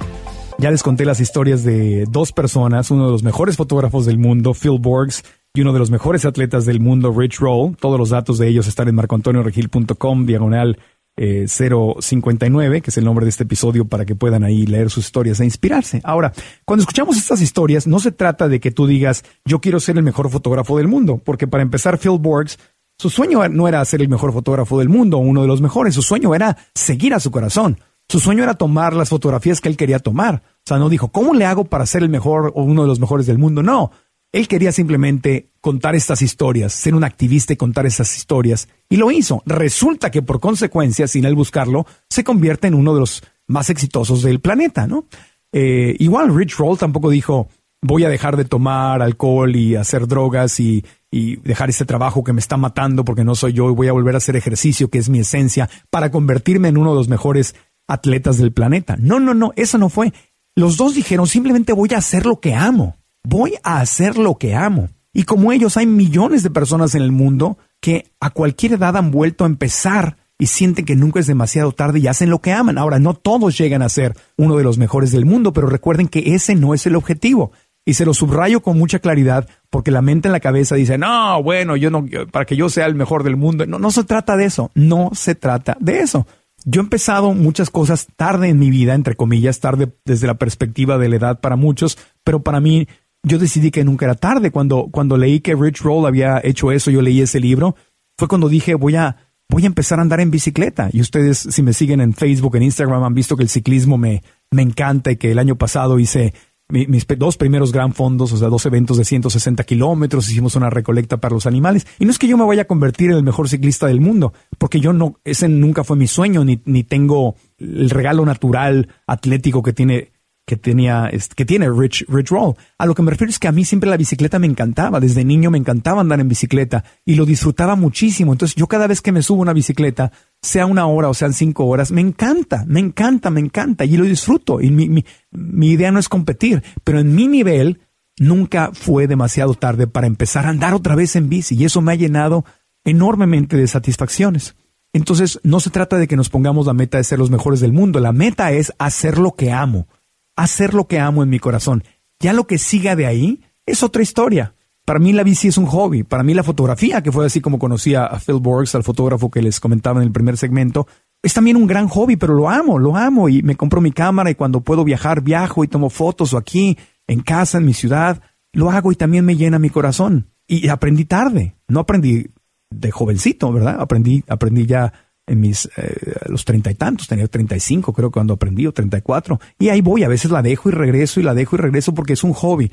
Ya 0.59 0.71
les 0.71 0.83
conté 0.83 1.07
las 1.07 1.21
historias 1.21 1.65
de 1.65 2.05
dos 2.11 2.33
personas, 2.33 2.91
uno 2.91 3.07
de 3.07 3.13
los 3.13 3.23
mejores 3.23 3.57
fotógrafos 3.57 4.05
del 4.05 4.19
mundo, 4.19 4.53
Phil 4.53 4.79
Borgs, 4.79 5.25
y 5.57 5.63
uno 5.63 5.73
de 5.73 5.79
los 5.79 5.91
mejores 5.91 6.25
atletas 6.25 6.67
del 6.67 6.81
mundo, 6.81 7.13
Rich 7.17 7.39
Roll. 7.39 7.77
Todos 7.77 7.99
los 7.99 8.11
datos 8.11 8.39
de 8.39 8.49
ellos 8.49 8.67
están 8.67 8.89
en 8.89 8.95
marcoantonioregil.com, 8.95 10.27
diagonal 10.27 10.79
059, 11.17 12.77
eh, 12.77 12.83
que 12.83 12.91
es 12.91 12.99
el 12.99 13.05
nombre 13.05 13.25
de 13.25 13.31
este 13.31 13.45
episodio, 13.45 13.87
para 13.87 14.05
que 14.05 14.15
puedan 14.15 14.45
ahí 14.45 14.67
leer 14.67 14.91
sus 14.91 15.07
historias 15.07 15.41
e 15.41 15.45
inspirarse. 15.45 16.01
Ahora, 16.05 16.33
cuando 16.67 16.83
escuchamos 16.83 17.17
estas 17.17 17.41
historias, 17.41 17.87
no 17.87 17.99
se 18.01 18.13
trata 18.13 18.49
de 18.49 18.61
que 18.61 18.71
tú 18.71 18.87
digas, 18.87 19.25
yo 19.47 19.61
quiero 19.61 19.81
ser 19.81 19.97
el 19.97 20.03
mejor 20.03 20.29
fotógrafo 20.29 20.77
del 20.77 20.89
mundo, 20.89 21.21
porque 21.25 21.47
para 21.47 21.63
empezar, 21.63 21.99
Phil 21.99 22.19
Borgs, 22.21 22.59
su 22.99 23.09
sueño 23.09 23.49
no 23.49 23.67
era 23.67 23.85
ser 23.85 24.03
el 24.03 24.09
mejor 24.09 24.33
fotógrafo 24.33 24.79
del 24.79 24.91
mundo, 24.91 25.19
uno 25.19 25.43
de 25.43 25.49
los 25.49 25.63
mejores, 25.63 25.95
su 25.95 26.03
sueño 26.03 26.35
era 26.35 26.57
seguir 26.75 27.15
a 27.15 27.21
su 27.21 27.31
corazón. 27.31 27.79
Su 28.09 28.21
sueño 28.21 28.45
era 28.45 28.55
tomar 28.55 28.95
las 28.95 29.09
fotografías 29.09 29.61
que 29.61 29.69
él 29.69 29.77
quería 29.77 29.99
tomar. 29.99 30.37
O 30.37 30.63
sea, 30.65 30.79
no 30.79 30.89
dijo, 30.89 31.09
¿cómo 31.09 31.35
le 31.35 31.45
hago 31.45 31.65
para 31.65 31.87
ser 31.87 32.05
el 32.05 32.09
mejor 32.09 32.53
o 32.55 32.63
uno 32.63 32.83
de 32.83 32.89
los 32.89 33.01
mejores 33.01 33.27
del 33.27 33.39
mundo? 33.39 33.65
No, 33.65 33.91
él 34.37 34.49
quería 34.49 34.71
simplemente 34.71 35.49
contar 35.63 35.95
estas 35.95 36.21
historias, 36.21 36.75
ser 36.75 36.95
un 36.95 37.05
activista 37.05 37.55
y 37.55 37.57
contar 37.57 37.87
esas 37.87 38.15
historias. 38.19 38.69
Y 38.91 38.99
lo 38.99 39.11
hizo. 39.11 39.43
Resulta 39.47 40.11
que 40.11 40.21
por 40.21 40.41
consecuencia, 40.41 41.09
sin 41.09 41.25
él 41.25 41.35
buscarlo, 41.35 41.87
se 42.11 42.23
convierte 42.23 42.67
en 42.67 42.75
uno 42.75 42.93
de 42.93 43.01
los 43.01 43.23
más 43.47 43.71
exitosos 43.71 44.23
del 44.23 44.41
planeta, 44.41 44.87
¿no? 44.87 45.07
Eh, 45.53 45.97
igual 46.01 46.37
Rich 46.37 46.59
Roll 46.59 46.77
tampoco 46.77 47.09
dijo, 47.09 47.49
voy 47.81 48.05
a 48.05 48.11
dejar 48.11 48.37
de 48.37 48.45
tomar 48.45 49.01
alcohol 49.01 49.57
y 49.57 49.75
hacer 49.75 50.07
drogas 50.07 50.61
y, 50.61 50.85
y 51.11 51.37
dejar 51.37 51.71
este 51.71 51.87
trabajo 51.87 52.23
que 52.23 52.35
me 52.35 52.41
está 52.41 52.59
matando 52.59 53.07
porque 53.07 53.25
no 53.25 53.35
soy 53.35 53.55
yo 53.55 53.71
y 53.71 53.75
voy 53.75 53.89
a 53.89 53.93
volver 53.93 54.17
a 54.17 54.19
hacer 54.19 54.37
ejercicio, 54.37 54.91
que 54.91 54.99
es 54.99 55.09
mi 55.09 55.21
esencia, 55.21 55.71
para 55.89 56.11
convertirme 56.11 56.69
en 56.69 56.77
uno 56.77 56.91
de 56.91 56.97
los 56.97 57.09
mejores 57.09 57.55
atletas 57.89 58.37
del 58.37 58.53
planeta. 58.53 58.97
No, 58.99 59.19
no, 59.19 59.33
no, 59.33 59.55
eso 59.57 59.79
no 59.79 59.89
fue. 59.89 60.13
Los 60.55 60.77
dos 60.77 60.95
dijeron, 60.95 61.27
simplemente 61.27 61.73
voy 61.73 61.89
a 61.95 61.99
hacer 61.99 62.27
lo 62.27 62.39
que 62.39 62.55
amo. 62.55 62.99
Voy 63.29 63.55
a 63.65 63.81
hacer 63.81 64.19
lo 64.19 64.37
que 64.37 64.55
amo. 64.55 64.89
Y 65.13 65.25
como 65.25 65.51
ellos, 65.51 65.77
hay 65.77 65.85
millones 65.85 66.45
de 66.45 66.51
personas 66.51 66.95
en 66.95 67.03
el 67.03 67.11
mundo 67.11 67.59
que 67.81 68.07
a 68.21 68.31
cualquier 68.31 68.75
edad 68.75 68.97
han 68.97 69.11
vuelto 69.11 69.43
a 69.43 69.49
empezar 69.49 70.17
y 70.39 70.47
sienten 70.47 70.85
que 70.85 70.95
nunca 70.95 71.19
es 71.19 71.27
demasiado 71.27 71.73
tarde 71.73 71.99
y 71.99 72.07
hacen 72.07 72.31
lo 72.31 72.41
que 72.41 72.53
aman. 72.53 72.79
Ahora, 72.79 73.01
no 73.01 73.15
todos 73.15 73.59
llegan 73.59 73.83
a 73.83 73.89
ser 73.89 74.15
uno 74.37 74.57
de 74.57 74.63
los 74.63 74.79
mejores 74.79 75.11
del 75.11 75.25
mundo, 75.25 75.53
pero 75.53 75.67
recuerden 75.67 76.07
que 76.07 76.37
ese 76.37 76.55
no 76.55 76.73
es 76.73 76.87
el 76.87 76.95
objetivo. 76.95 77.51
Y 77.85 77.95
se 77.95 78.07
lo 78.07 78.15
subrayo 78.15 78.61
con 78.61 78.79
mucha 78.79 79.01
claridad 79.01 79.49
porque 79.71 79.91
la 79.91 80.03
mente 80.03 80.29
en 80.29 80.33
la 80.33 80.39
cabeza 80.39 80.77
dice, 80.77 80.97
no, 80.97 81.43
bueno, 81.43 81.75
yo 81.75 81.91
no, 81.91 82.07
para 82.31 82.45
que 82.45 82.55
yo 82.55 82.69
sea 82.69 82.87
el 82.87 82.95
mejor 82.95 83.25
del 83.25 83.37
mundo. 83.37 83.67
No, 83.67 83.81
no 83.81 83.91
se 83.91 84.05
trata 84.05 84.37
de 84.37 84.45
eso. 84.45 84.71
No 84.77 85.11
se 85.15 85.35
trata 85.35 85.77
de 85.81 85.99
eso. 85.99 86.29
Yo 86.65 86.81
he 86.81 86.85
empezado 86.85 87.35
muchas 87.35 87.71
cosas 87.71 88.07
tarde 88.15 88.51
en 88.51 88.61
mi 88.61 88.71
vida, 88.71 88.95
entre 88.95 89.17
comillas, 89.17 89.59
tarde 89.59 89.93
desde 90.05 90.29
la 90.29 90.35
perspectiva 90.35 90.97
de 90.97 91.09
la 91.09 91.17
edad 91.17 91.41
para 91.41 91.57
muchos, 91.57 91.99
pero 92.23 92.45
para 92.45 92.61
mí 92.61 92.87
yo 93.27 93.39
decidí 93.39 93.71
que 93.71 93.85
nunca 93.85 94.07
era 94.07 94.15
tarde. 94.15 94.51
Cuando, 94.51 94.89
cuando 94.91 95.17
leí 95.17 95.41
que 95.41 95.57
Rich 95.57 95.83
Roll 95.83 96.07
había 96.07 96.41
hecho 96.43 96.71
eso, 96.71 96.91
yo 96.91 97.03
leí 97.03 97.21
ese 97.21 97.41
libro, 97.41 97.75
fue 98.17 98.29
cuando 98.29 98.49
dije, 98.49 98.75
voy 98.75 98.95
a, 98.95 99.17
voy 99.49 99.65
a 99.65 99.67
empezar 99.67 99.99
a 99.99 100.03
andar 100.03 100.21
en 100.21 100.31
bicicleta. 100.31 100.89
Y 100.93 101.01
ustedes, 101.01 101.39
si 101.39 101.63
me 101.63 101.73
siguen 101.73 102.01
en 102.01 102.13
Facebook, 102.13 102.57
en 102.57 102.63
Instagram, 102.63 103.03
han 103.03 103.15
visto 103.15 103.37
que 103.37 103.43
el 103.43 103.49
ciclismo 103.49 103.99
me, 103.99 104.23
me 104.51 104.63
encanta 104.63 105.11
y 105.11 105.17
que 105.17 105.33
el 105.33 105.41
año 105.41 105.57
pasado 105.57 105.99
hice 105.99 106.35
mis 106.69 107.07
dos 107.19 107.37
primeros 107.37 107.71
gran 107.71 107.93
fondos, 107.93 108.33
o 108.33 108.37
sea, 108.37 108.49
dos 108.49 108.67
eventos 108.67 108.97
de 108.97 109.05
160 109.05 109.63
kilómetros, 109.63 110.29
hicimos 110.29 110.57
una 110.57 110.69
recolecta 110.69 111.19
para 111.19 111.35
los 111.35 111.47
animales. 111.47 111.87
Y 111.99 112.05
no 112.05 112.11
es 112.11 112.19
que 112.19 112.27
yo 112.27 112.37
me 112.37 112.45
vaya 112.45 112.63
a 112.63 112.67
convertir 112.67 113.11
en 113.11 113.17
el 113.17 113.23
mejor 113.23 113.49
ciclista 113.49 113.87
del 113.87 114.01
mundo, 114.01 114.33
porque 114.59 114.81
yo 114.81 114.93
no, 114.93 115.21
ese 115.25 115.49
nunca 115.49 115.85
fue 115.85 115.97
mi 115.97 116.09
sueño, 116.09 116.45
ni, 116.45 116.61
ni 116.65 116.83
tengo 116.83 117.37
el 117.59 117.91
regalo 117.91 118.25
natural 118.25 118.89
atlético 119.07 119.63
que 119.63 119.73
tiene 119.73 120.11
que 120.47 120.57
tenía, 120.57 121.11
que 121.35 121.45
tiene 121.45 121.69
Rich, 121.69 122.07
Rich 122.09 122.31
Roll. 122.31 122.55
A 122.79 122.87
lo 122.87 122.95
que 122.95 123.03
me 123.03 123.11
refiero 123.11 123.31
es 123.31 123.41
que 123.41 123.49
a 123.49 123.53
mí 123.53 123.65
siempre 123.65 123.91
la 123.91 123.97
bicicleta 123.97 124.39
me 124.39 124.47
encantaba. 124.47 125.01
Desde 125.01 125.25
niño 125.25 125.51
me 125.51 125.59
encantaba 125.59 126.01
andar 126.01 126.21
en 126.21 126.29
bicicleta 126.29 126.85
y 127.05 127.17
lo 127.17 127.27
disfrutaba 127.27 127.75
muchísimo. 127.75 128.33
Entonces 128.33 128.55
yo 128.55 128.69
cada 128.69 128.87
vez 128.87 129.03
que 129.03 129.11
me 129.11 129.23
subo 129.23 129.43
una 129.43 129.53
bicicleta, 129.53 130.13
sea 130.41 130.67
una 130.67 130.87
hora 130.87 131.09
o 131.09 131.15
sean 131.15 131.33
cinco 131.33 131.67
horas, 131.67 131.91
me 131.91 132.01
encanta, 132.01 132.65
me 132.69 132.79
encanta, 132.79 133.29
me 133.29 133.41
encanta 133.41 133.85
y 133.85 133.97
lo 133.97 134.05
disfruto. 134.05 134.61
Y 134.61 134.71
mi, 134.71 134.89
mi, 134.89 135.05
mi 135.33 135.71
idea 135.71 135.91
no 135.91 135.99
es 135.99 136.09
competir, 136.09 136.63
pero 136.85 137.01
en 137.01 137.13
mi 137.13 137.27
nivel 137.27 137.81
nunca 138.17 138.71
fue 138.73 139.09
demasiado 139.09 139.55
tarde 139.55 139.89
para 139.89 140.07
empezar 140.07 140.47
a 140.47 140.51
andar 140.51 140.75
otra 140.75 140.95
vez 140.95 141.17
en 141.17 141.29
bici 141.29 141.57
y 141.57 141.65
eso 141.65 141.81
me 141.81 141.91
ha 141.93 141.97
llenado 141.97 142.45
enormemente 142.85 143.57
de 143.57 143.67
satisfacciones. 143.67 144.55
Entonces, 144.93 145.41
no 145.43 145.59
se 145.59 145.71
trata 145.71 145.99
de 145.99 146.07
que 146.07 146.17
nos 146.17 146.31
pongamos 146.31 146.67
la 146.67 146.73
meta 146.73 146.99
de 146.99 147.05
ser 147.05 147.19
los 147.19 147.31
mejores 147.31 147.59
del 147.59 147.73
mundo, 147.73 147.99
la 147.99 148.13
meta 148.13 148.53
es 148.53 148.73
hacer 148.79 149.19
lo 149.19 149.33
que 149.33 149.51
amo 149.51 149.89
hacer 150.37 150.75
lo 150.75 150.87
que 150.87 151.01
amo 151.01 151.23
en 151.23 151.31
mi 151.31 151.39
corazón. 151.39 151.83
Ya 152.21 152.33
lo 152.33 152.47
que 152.47 152.59
siga 152.59 152.95
de 152.97 153.07
ahí 153.07 153.43
es 153.65 153.83
otra 153.83 154.03
historia. 154.03 154.55
Para 154.85 155.01
mí 155.01 155.13
la 155.13 155.25
bici 155.25 155.49
es 155.49 155.59
un 155.59 155.67
hobby. 155.67 156.05
Para 156.05 156.23
mí 156.23 156.35
la 156.35 156.45
fotografía, 156.45 157.03
que 157.03 157.11
fue 157.11 157.27
así 157.27 157.41
como 157.41 157.59
conocí 157.59 157.95
a 157.95 158.09
Phil 158.25 158.41
Borgs, 158.41 158.75
al 158.75 158.85
fotógrafo 158.85 159.31
que 159.31 159.43
les 159.43 159.59
comentaba 159.59 160.01
en 160.01 160.07
el 160.07 160.13
primer 160.13 160.37
segmento, 160.37 160.87
es 161.23 161.35
también 161.35 161.57
un 161.57 161.67
gran 161.67 161.89
hobby, 161.89 162.17
pero 162.17 162.35
lo 162.35 162.49
amo, 162.49 162.79
lo 162.79 162.97
amo 162.97 163.29
y 163.29 163.43
me 163.43 163.57
compro 163.57 163.81
mi 163.81 163.91
cámara 163.91 164.31
y 164.31 164.37
cuando 164.37 164.61
puedo 164.61 164.85
viajar 164.85 165.23
viajo 165.23 165.65
y 165.65 165.69
tomo 165.69 165.91
fotos 165.91 166.33
o 166.33 166.39
aquí, 166.39 166.79
en 167.09 167.21
casa, 167.21 167.59
en 167.59 167.65
mi 167.65 167.75
ciudad, 167.75 168.23
lo 168.53 168.71
hago 168.71 168.93
y 168.93 168.97
también 168.97 169.25
me 169.25 169.37
llena 169.37 169.59
mi 169.59 169.71
corazón. 169.71 170.31
Y 170.47 170.69
aprendí 170.69 171.05
tarde, 171.05 171.57
no 171.67 171.81
aprendí 171.81 172.29
de 172.71 172.91
jovencito, 172.91 173.53
¿verdad? 173.53 173.81
Aprendí, 173.81 174.23
aprendí 174.29 174.67
ya 174.67 174.93
en 175.27 175.41
mis 175.41 175.69
eh, 175.77 176.15
los 176.27 176.45
treinta 176.45 176.71
y 176.71 176.75
tantos, 176.75 177.09
tenía 177.09 177.27
treinta 177.27 177.57
y 177.57 177.61
cinco 177.61 177.93
creo 177.93 178.11
cuando 178.11 178.35
aprendí 178.35 178.67
o 178.67 178.73
treinta 178.73 178.99
y 178.99 179.03
cuatro. 179.03 179.41
Y 179.59 179.69
ahí 179.69 179.81
voy, 179.81 180.05
a 180.05 180.09
veces 180.09 180.31
la 180.31 180.43
dejo 180.43 180.69
y 180.69 180.73
regreso 180.73 181.21
y 181.21 181.23
la 181.23 181.35
dejo 181.35 181.57
y 181.57 181.59
regreso 181.59 181.95
porque 181.95 182.13
es 182.13 182.25
un 182.25 182.33
hobby, 182.33 182.71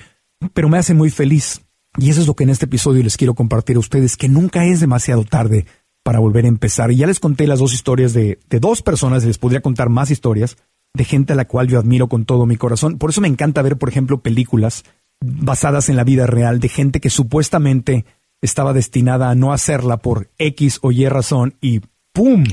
pero 0.54 0.70
me 0.70 0.78
hace 0.78 0.94
muy 0.94 1.10
feliz. 1.10 1.62
Y 1.98 2.10
eso 2.10 2.22
es 2.22 2.28
lo 2.28 2.36
que 2.36 2.44
en 2.44 2.50
este 2.50 2.66
episodio 2.66 3.04
les 3.04 3.18
quiero 3.18 3.34
compartir 3.36 3.76
a 3.76 3.80
ustedes, 3.80 4.18
que 4.18 4.30
nunca 4.30 4.66
es 4.66 4.80
demasiado 4.80 5.24
tarde 5.24 5.66
para 6.04 6.20
volver 6.20 6.46
a 6.46 6.50
empezar. 6.50 6.92
Y 6.92 6.98
ya 6.98 7.08
les 7.08 7.20
conté 7.20 7.48
las 7.48 7.60
dos 7.60 7.74
historias 7.74 8.14
de, 8.14 8.40
de 8.50 8.60
dos 8.60 8.82
personas 8.82 9.24
y 9.24 9.28
les 9.28 9.38
podría 9.38 9.62
contar 9.62 9.90
más 9.90 10.12
historias 10.12 10.58
de 10.94 11.06
gente 11.06 11.34
a 11.34 11.36
la 11.36 11.46
cual 11.46 11.68
yo 11.68 11.80
admiro 11.80 12.08
con 12.08 12.26
todo 12.26 12.46
mi 12.46 12.56
corazón, 12.56 12.98
por 12.98 13.10
eso 13.10 13.22
me 13.22 13.28
encanta 13.28 13.62
ver 13.62 13.78
por 13.78 13.90
ejemplo 13.90 14.22
películas 14.22 14.84
basadas 15.22 15.90
en 15.90 15.96
la 15.96 16.04
vida 16.04 16.28
real 16.28 16.60
de 16.60 16.70
gente 16.70 17.00
que 17.00 17.10
supuestamente 17.10 18.06
estaba 18.42 18.74
destinada 18.74 19.30
a 19.30 19.36
no 19.36 19.54
hacerla 19.54 19.98
por 19.98 20.30
X 20.38 20.80
o 20.82 20.92
Y 20.92 21.08
razón 21.08 21.56
y 21.62 21.82
¡pum! 22.14 22.46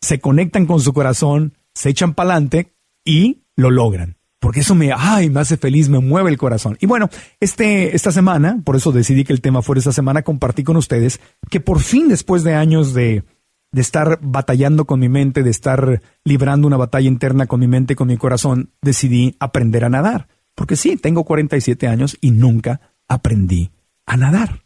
Se 0.00 0.20
conectan 0.20 0.66
con 0.66 0.80
su 0.80 0.92
corazón, 0.92 1.54
se 1.72 1.90
echan 1.90 2.14
pa'lante 2.14 2.74
y 3.04 3.44
lo 3.56 3.70
logran. 3.70 4.16
Porque 4.38 4.60
eso 4.60 4.74
me, 4.74 4.92
ay, 4.94 5.30
me 5.30 5.40
hace 5.40 5.56
feliz, 5.56 5.88
me 5.88 5.98
mueve 5.98 6.30
el 6.30 6.38
corazón. 6.38 6.76
Y 6.80 6.86
bueno, 6.86 7.08
este, 7.40 7.96
esta 7.96 8.12
semana, 8.12 8.60
por 8.64 8.76
eso 8.76 8.92
decidí 8.92 9.24
que 9.24 9.32
el 9.32 9.40
tema 9.40 9.62
fuera 9.62 9.78
esta 9.78 9.92
semana, 9.92 10.22
compartí 10.22 10.62
con 10.62 10.76
ustedes 10.76 11.20
que 11.50 11.60
por 11.60 11.80
fin 11.80 12.08
después 12.08 12.44
de 12.44 12.54
años 12.54 12.92
de, 12.92 13.24
de 13.72 13.80
estar 13.80 14.18
batallando 14.22 14.84
con 14.84 15.00
mi 15.00 15.08
mente, 15.08 15.42
de 15.42 15.50
estar 15.50 16.02
librando 16.24 16.66
una 16.66 16.76
batalla 16.76 17.08
interna 17.08 17.46
con 17.46 17.60
mi 17.60 17.66
mente 17.66 17.96
con 17.96 18.08
mi 18.08 18.16
corazón, 18.16 18.70
decidí 18.82 19.36
aprender 19.40 19.84
a 19.84 19.90
nadar. 19.90 20.28
Porque 20.54 20.76
sí, 20.76 20.96
tengo 20.96 21.24
47 21.24 21.86
años 21.86 22.16
y 22.20 22.30
nunca 22.30 22.80
aprendí 23.08 23.70
a 24.06 24.16
nadar. 24.16 24.62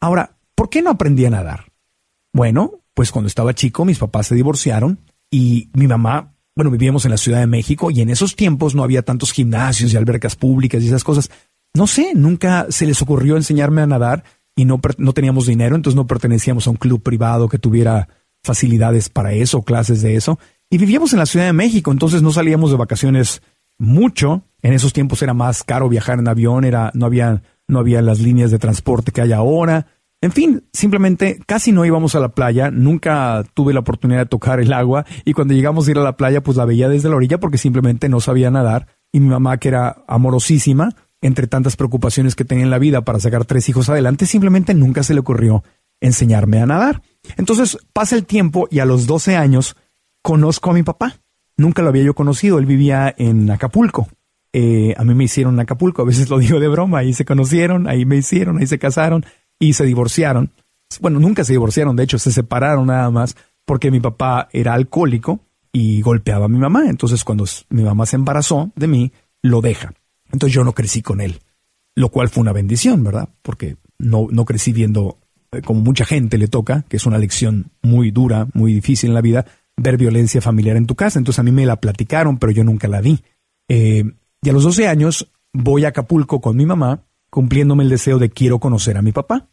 Ahora, 0.00 0.36
¿por 0.54 0.70
qué 0.70 0.82
no 0.82 0.90
aprendí 0.90 1.24
a 1.26 1.30
nadar? 1.30 1.72
Bueno, 2.32 2.80
pues 2.96 3.12
cuando 3.12 3.28
estaba 3.28 3.54
chico 3.54 3.84
mis 3.84 3.98
papás 3.98 4.28
se 4.28 4.34
divorciaron 4.34 4.98
y 5.30 5.68
mi 5.74 5.86
mamá, 5.86 6.34
bueno, 6.56 6.70
vivíamos 6.70 7.04
en 7.04 7.10
la 7.10 7.18
Ciudad 7.18 7.40
de 7.40 7.46
México 7.46 7.90
y 7.90 8.00
en 8.00 8.08
esos 8.08 8.34
tiempos 8.34 8.74
no 8.74 8.82
había 8.82 9.02
tantos 9.02 9.32
gimnasios 9.32 9.92
y 9.92 9.98
albercas 9.98 10.34
públicas 10.34 10.82
y 10.82 10.86
esas 10.86 11.04
cosas. 11.04 11.30
No 11.74 11.86
sé, 11.86 12.14
nunca 12.14 12.66
se 12.70 12.86
les 12.86 13.02
ocurrió 13.02 13.36
enseñarme 13.36 13.82
a 13.82 13.86
nadar 13.86 14.24
y 14.56 14.64
no, 14.64 14.80
no 14.96 15.12
teníamos 15.12 15.46
dinero, 15.46 15.76
entonces 15.76 15.94
no 15.94 16.06
pertenecíamos 16.06 16.66
a 16.66 16.70
un 16.70 16.76
club 16.76 17.02
privado 17.02 17.50
que 17.50 17.58
tuviera 17.58 18.08
facilidades 18.42 19.10
para 19.10 19.34
eso, 19.34 19.60
clases 19.60 20.00
de 20.00 20.16
eso. 20.16 20.38
Y 20.70 20.78
vivíamos 20.78 21.12
en 21.12 21.18
la 21.18 21.26
Ciudad 21.26 21.44
de 21.44 21.52
México, 21.52 21.92
entonces 21.92 22.22
no 22.22 22.32
salíamos 22.32 22.70
de 22.70 22.78
vacaciones 22.78 23.42
mucho. 23.76 24.42
En 24.62 24.72
esos 24.72 24.94
tiempos 24.94 25.20
era 25.20 25.34
más 25.34 25.64
caro 25.64 25.90
viajar 25.90 26.18
en 26.18 26.28
avión, 26.28 26.64
era, 26.64 26.90
no 26.94 27.04
había, 27.04 27.42
no 27.68 27.78
había 27.78 28.00
las 28.00 28.20
líneas 28.20 28.50
de 28.50 28.58
transporte 28.58 29.12
que 29.12 29.20
hay 29.20 29.32
ahora. 29.32 29.86
En 30.22 30.32
fin, 30.32 30.64
simplemente 30.72 31.38
casi 31.46 31.72
no 31.72 31.84
íbamos 31.84 32.14
a 32.14 32.20
la 32.20 32.30
playa, 32.30 32.70
nunca 32.70 33.44
tuve 33.54 33.74
la 33.74 33.80
oportunidad 33.80 34.20
de 34.20 34.26
tocar 34.26 34.60
el 34.60 34.72
agua 34.72 35.04
y 35.24 35.34
cuando 35.34 35.52
llegamos 35.52 35.86
a 35.86 35.90
ir 35.90 35.98
a 35.98 36.02
la 36.02 36.16
playa 36.16 36.42
pues 36.42 36.56
la 36.56 36.64
veía 36.64 36.88
desde 36.88 37.10
la 37.10 37.16
orilla 37.16 37.38
porque 37.38 37.58
simplemente 37.58 38.08
no 38.08 38.20
sabía 38.20 38.50
nadar 38.50 38.86
y 39.12 39.20
mi 39.20 39.28
mamá 39.28 39.58
que 39.58 39.68
era 39.68 40.04
amorosísima, 40.08 40.94
entre 41.20 41.46
tantas 41.46 41.76
preocupaciones 41.76 42.34
que 42.34 42.44
tenía 42.44 42.64
en 42.64 42.70
la 42.70 42.78
vida 42.78 43.02
para 43.02 43.20
sacar 43.20 43.44
tres 43.44 43.68
hijos 43.68 43.88
adelante, 43.88 44.26
simplemente 44.26 44.74
nunca 44.74 45.02
se 45.02 45.14
le 45.14 45.20
ocurrió 45.20 45.64
enseñarme 46.00 46.60
a 46.60 46.66
nadar. 46.66 47.02
Entonces 47.36 47.78
pasa 47.92 48.16
el 48.16 48.26
tiempo 48.26 48.68
y 48.70 48.80
a 48.80 48.84
los 48.84 49.06
12 49.06 49.36
años 49.36 49.76
conozco 50.22 50.70
a 50.70 50.74
mi 50.74 50.82
papá. 50.82 51.20
Nunca 51.56 51.82
lo 51.82 51.88
había 51.88 52.04
yo 52.04 52.14
conocido, 52.14 52.58
él 52.58 52.66
vivía 52.66 53.14
en 53.16 53.50
Acapulco. 53.50 54.08
Eh, 54.52 54.94
a 54.96 55.04
mí 55.04 55.14
me 55.14 55.24
hicieron 55.24 55.58
Acapulco, 55.60 56.02
a 56.02 56.06
veces 56.06 56.30
lo 56.30 56.38
digo 56.38 56.60
de 56.60 56.68
broma, 56.68 56.98
ahí 56.98 57.12
se 57.12 57.24
conocieron, 57.24 57.88
ahí 57.88 58.04
me 58.04 58.16
hicieron, 58.16 58.58
ahí 58.58 58.66
se 58.66 58.78
casaron 58.78 59.24
y 59.58 59.72
se 59.72 59.84
divorciaron. 59.84 60.50
Bueno, 61.00 61.18
nunca 61.18 61.44
se 61.44 61.52
divorciaron, 61.52 61.96
de 61.96 62.04
hecho 62.04 62.18
se 62.18 62.32
separaron 62.32 62.86
nada 62.86 63.10
más 63.10 63.36
porque 63.64 63.90
mi 63.90 64.00
papá 64.00 64.48
era 64.52 64.74
alcohólico 64.74 65.40
y 65.72 66.00
golpeaba 66.00 66.46
a 66.46 66.48
mi 66.48 66.58
mamá. 66.58 66.88
Entonces 66.88 67.24
cuando 67.24 67.44
mi 67.70 67.82
mamá 67.82 68.06
se 68.06 68.16
embarazó 68.16 68.70
de 68.76 68.86
mí, 68.86 69.12
lo 69.42 69.60
deja. 69.60 69.92
Entonces 70.32 70.54
yo 70.54 70.64
no 70.64 70.72
crecí 70.72 71.02
con 71.02 71.20
él, 71.20 71.40
lo 71.94 72.10
cual 72.10 72.28
fue 72.28 72.42
una 72.42 72.52
bendición, 72.52 73.02
¿verdad? 73.04 73.28
Porque 73.42 73.76
no, 73.98 74.28
no 74.30 74.44
crecí 74.44 74.72
viendo, 74.72 75.18
eh, 75.52 75.62
como 75.62 75.80
mucha 75.80 76.04
gente 76.04 76.38
le 76.38 76.48
toca, 76.48 76.84
que 76.88 76.96
es 76.96 77.06
una 77.06 77.18
lección 77.18 77.70
muy 77.82 78.10
dura, 78.10 78.48
muy 78.54 78.72
difícil 78.72 79.10
en 79.10 79.14
la 79.14 79.20
vida, 79.20 79.46
ver 79.76 79.96
violencia 79.96 80.40
familiar 80.40 80.76
en 80.76 80.86
tu 80.86 80.94
casa. 80.94 81.18
Entonces 81.18 81.40
a 81.40 81.42
mí 81.42 81.52
me 81.52 81.66
la 81.66 81.76
platicaron, 81.76 82.38
pero 82.38 82.52
yo 82.52 82.64
nunca 82.64 82.88
la 82.88 83.00
vi. 83.00 83.22
Eh, 83.68 84.04
y 84.42 84.48
a 84.48 84.52
los 84.52 84.64
12 84.64 84.88
años 84.88 85.30
voy 85.52 85.84
a 85.84 85.88
Acapulco 85.88 86.40
con 86.40 86.56
mi 86.56 86.66
mamá 86.66 87.02
cumpliéndome 87.36 87.84
el 87.84 87.90
deseo 87.90 88.18
de 88.18 88.30
quiero 88.30 88.60
conocer 88.60 88.96
a 88.96 89.02
mi 89.02 89.12
papá. 89.12 89.50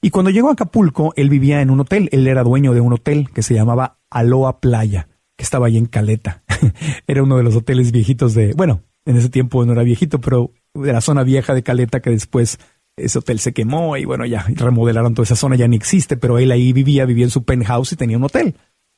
Y 0.00 0.08
cuando 0.08 0.30
llegó 0.30 0.48
a 0.48 0.52
Acapulco, 0.52 1.12
él 1.16 1.28
vivía 1.28 1.60
en 1.60 1.68
un 1.68 1.80
hotel, 1.80 2.08
él 2.10 2.26
era 2.26 2.42
dueño 2.42 2.72
de 2.72 2.80
un 2.80 2.94
hotel 2.94 3.28
que 3.28 3.42
se 3.42 3.52
llamaba 3.52 3.98
Aloha 4.08 4.58
Playa, 4.58 5.08
que 5.36 5.44
estaba 5.44 5.66
ahí 5.66 5.76
en 5.76 5.84
Caleta. 5.84 6.44
era 7.06 7.22
uno 7.22 7.36
de 7.36 7.42
los 7.42 7.54
hoteles 7.54 7.92
viejitos 7.92 8.32
de, 8.32 8.54
bueno, 8.54 8.84
en 9.04 9.18
ese 9.18 9.28
tiempo 9.28 9.66
no 9.66 9.74
era 9.74 9.82
viejito, 9.82 10.18
pero 10.18 10.50
de 10.72 10.94
la 10.94 11.02
zona 11.02 11.24
vieja 11.24 11.52
de 11.52 11.62
Caleta 11.62 12.00
que 12.00 12.08
después 12.08 12.58
ese 12.96 13.18
hotel 13.18 13.38
se 13.38 13.52
quemó 13.52 13.98
y 13.98 14.06
bueno, 14.06 14.24
ya 14.24 14.46
remodelaron 14.54 15.12
toda 15.12 15.24
esa 15.24 15.36
zona, 15.36 15.56
ya 15.56 15.68
ni 15.68 15.76
existe, 15.76 16.16
pero 16.16 16.38
él 16.38 16.50
ahí 16.52 16.72
vivía, 16.72 17.04
vivía 17.04 17.26
en 17.26 17.30
su 17.30 17.44
penthouse 17.44 17.92
y 17.92 17.96
tenía 17.96 18.16
un 18.16 18.24
hotel. 18.24 18.54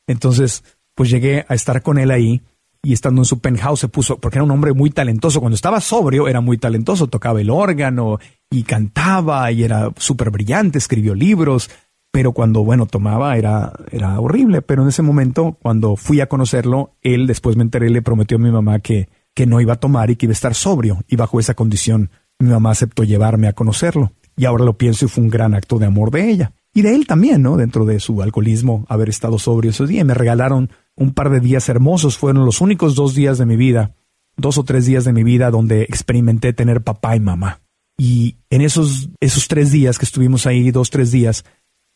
Entonces, 0.07 0.63
pues 0.95 1.11
llegué 1.11 1.45
a 1.49 1.57
estar 1.57 1.83
con 1.83 1.99
él 1.99 2.13
ahí 2.13 2.43
y 2.83 2.93
estando 2.93 3.23
en 3.23 3.25
su 3.25 3.41
penthouse 3.41 3.81
se 3.81 3.89
puso, 3.89 4.19
porque 4.19 4.39
era 4.39 4.45
un 4.45 4.51
hombre 4.51 4.73
muy 4.73 4.91
talentoso, 4.91 5.41
cuando 5.41 5.57
estaba 5.57 5.81
sobrio 5.81 6.29
era 6.29 6.41
muy 6.41 6.59
talentoso, 6.59 7.09
tocaba 7.09 7.41
el 7.41 7.51
órgano 7.51 8.19
y 8.51 8.63
cantaba 8.63 9.51
y 9.53 9.65
era 9.65 9.93
súper 9.97 10.31
brillante, 10.31 10.79
escribió 10.79 11.15
libros, 11.15 11.71
pero 12.11 12.33
cuando, 12.33 12.65
bueno, 12.65 12.87
tomaba 12.87 13.37
era, 13.37 13.73
era 13.91 14.19
horrible, 14.21 14.63
pero 14.63 14.83
en 14.83 14.89
ese 14.89 15.03
momento, 15.03 15.57
cuando 15.61 15.97
fui 15.97 16.21
a 16.21 16.29
conocerlo, 16.29 16.97
él, 17.03 17.27
después 17.27 17.57
me 17.57 17.63
enteré, 17.63 17.91
le 17.91 18.03
prometió 18.03 18.37
a 18.37 18.41
mi 18.41 18.51
mamá 18.51 18.79
que, 18.79 19.09
que 19.35 19.47
no 19.47 19.61
iba 19.61 19.75
a 19.75 19.81
tomar 19.81 20.11
y 20.11 20.17
que 20.17 20.27
iba 20.27 20.33
a 20.33 20.35
estar 20.35 20.55
sobrio, 20.55 21.03
y 21.09 21.17
bajo 21.17 21.41
esa 21.41 21.55
condición 21.55 22.11
mi 22.39 22.49
mamá 22.49 22.71
aceptó 22.71 23.03
llevarme 23.03 23.49
a 23.49 23.53
conocerlo, 23.53 24.13
y 24.37 24.45
ahora 24.45 24.65
lo 24.65 24.79
pienso 24.79 25.05
y 25.05 25.09
fue 25.09 25.25
un 25.25 25.31
gran 25.31 25.55
acto 25.55 25.79
de 25.79 25.87
amor 25.87 26.11
de 26.11 26.31
ella. 26.31 26.53
Y 26.73 26.83
de 26.83 26.95
él 26.95 27.07
también, 27.07 27.43
¿no? 27.43 27.57
Dentro 27.57 27.85
de 27.85 27.99
su 27.99 28.23
alcoholismo, 28.23 28.87
haber 28.89 29.09
estado 29.09 29.39
sobrio 29.39 29.71
esos 29.71 29.89
días. 29.89 30.07
Me 30.07 30.15
regalaron 30.15 30.71
un 30.99 31.13
par 31.13 31.31
de 31.31 31.41
días 31.41 31.69
hermosos, 31.69 32.19
fueron 32.19 32.45
los 32.45 32.61
únicos 32.61 32.95
dos 32.95 33.15
días 33.15 33.39
de 33.39 33.47
mi 33.47 33.57
vida, 33.57 33.95
dos 34.37 34.59
o 34.59 34.65
tres 34.65 34.85
días 34.85 35.05
de 35.05 35.13
mi 35.13 35.23
vida 35.23 35.51
donde 35.51 35.83
experimenté 35.83 36.53
tener 36.53 36.83
papá 36.83 37.17
y 37.17 37.21
mamá. 37.21 37.61
Y 37.97 38.37
en 38.51 38.61
esos, 38.63 39.09
esos 39.21 39.49
tres 39.49 39.73
días 39.73 39.99
que 39.99 40.05
estuvimos 40.05 40.47
ahí, 40.47 40.71
dos, 40.71 40.91
tres 40.91 41.11
días, 41.11 41.45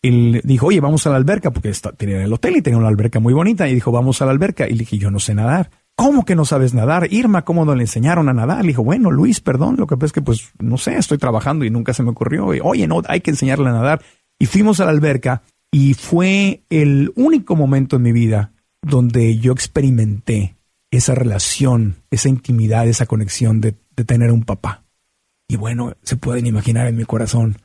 él 0.03 0.41
dijo, 0.45 0.67
oye, 0.67 0.81
vamos 0.81 1.07
a 1.07 1.11
la 1.11 1.17
alberca, 1.17 1.53
porque 1.53 1.69
está, 1.69 1.93
tenía 1.93 2.23
el 2.23 2.33
hotel 2.33 2.57
y 2.57 2.63
tenía 2.63 2.79
una 2.79 2.89
alberca 2.89 3.21
muy 3.21 3.35
bonita, 3.35 3.69
y 3.69 3.75
dijo, 3.75 3.93
vamos 3.93 4.23
a 4.23 4.27
la 4.27 4.33
alberca. 4.33 4.67
Y 4.69 4.73
le 4.73 4.81
dije, 4.81 4.99
yo 4.99 5.11
no 5.11 5.21
sé 5.21 5.35
nadar. 5.35 5.71
¿Cómo 5.95 6.25
que 6.25 6.35
no 6.35 6.45
sabes 6.45 6.75
nadar? 6.75 7.13
Irma, 7.13 7.45
¿cómo 7.45 7.65
no 7.65 7.75
le 7.75 7.83
enseñaron 7.83 8.29
a 8.29 8.33
nadar? 8.33 8.63
Le 8.63 8.69
dijo, 8.69 8.83
bueno, 8.83 9.11
Luis, 9.11 9.41
perdón, 9.41 9.77
lo 9.79 9.87
que 9.87 9.97
pasa 9.97 10.07
es 10.07 10.13
que 10.13 10.23
pues, 10.23 10.51
no 10.59 10.79
sé, 10.79 10.97
estoy 10.97 11.19
trabajando 11.19 11.65
y 11.65 11.71
nunca 11.71 11.93
se 11.93 12.03
me 12.03 12.11
ocurrió. 12.11 12.47
oye, 12.47 12.87
no, 12.87 13.03
hay 13.07 13.21
que 13.21 13.31
enseñarle 13.31 13.69
a 13.69 13.73
nadar. 13.73 14.03
Y 14.39 14.47
fuimos 14.47 14.81
a 14.81 14.87
la 14.87 14.91
alberca 14.91 15.43
y 15.71 15.95
fue 15.95 16.63
el 16.71 17.13
único 17.15 17.57
momento 17.57 17.97
en 17.97 18.03
mi 18.03 18.13
vida 18.13 18.53
donde 18.83 19.39
yo 19.39 19.53
experimenté 19.53 20.57
esa 20.91 21.15
relación, 21.15 21.97
esa 22.11 22.29
intimidad, 22.29 22.87
esa 22.87 23.07
conexión 23.07 23.61
de, 23.61 23.77
de 23.97 24.05
tener 24.05 24.31
un 24.31 24.43
papá. 24.43 24.85
Y 25.49 25.57
bueno, 25.57 25.95
se 26.03 26.17
pueden 26.17 26.47
imaginar 26.47 26.87
en 26.87 26.97
mi 26.97 27.05
corazón 27.05 27.57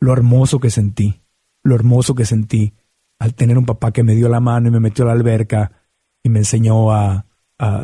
lo 0.00 0.12
hermoso 0.12 0.58
que 0.58 0.70
sentí, 0.70 1.20
lo 1.62 1.74
hermoso 1.74 2.14
que 2.14 2.24
sentí 2.24 2.74
al 3.22 3.34
tener 3.34 3.56
un 3.56 3.66
papá 3.66 3.92
que 3.92 4.02
me 4.02 4.16
dio 4.16 4.28
la 4.28 4.40
mano 4.40 4.66
y 4.66 4.72
me 4.72 4.80
metió 4.80 5.04
a 5.04 5.08
la 5.08 5.12
alberca 5.12 5.70
y 6.24 6.28
me 6.28 6.40
enseñó 6.40 6.92
a, 6.92 7.26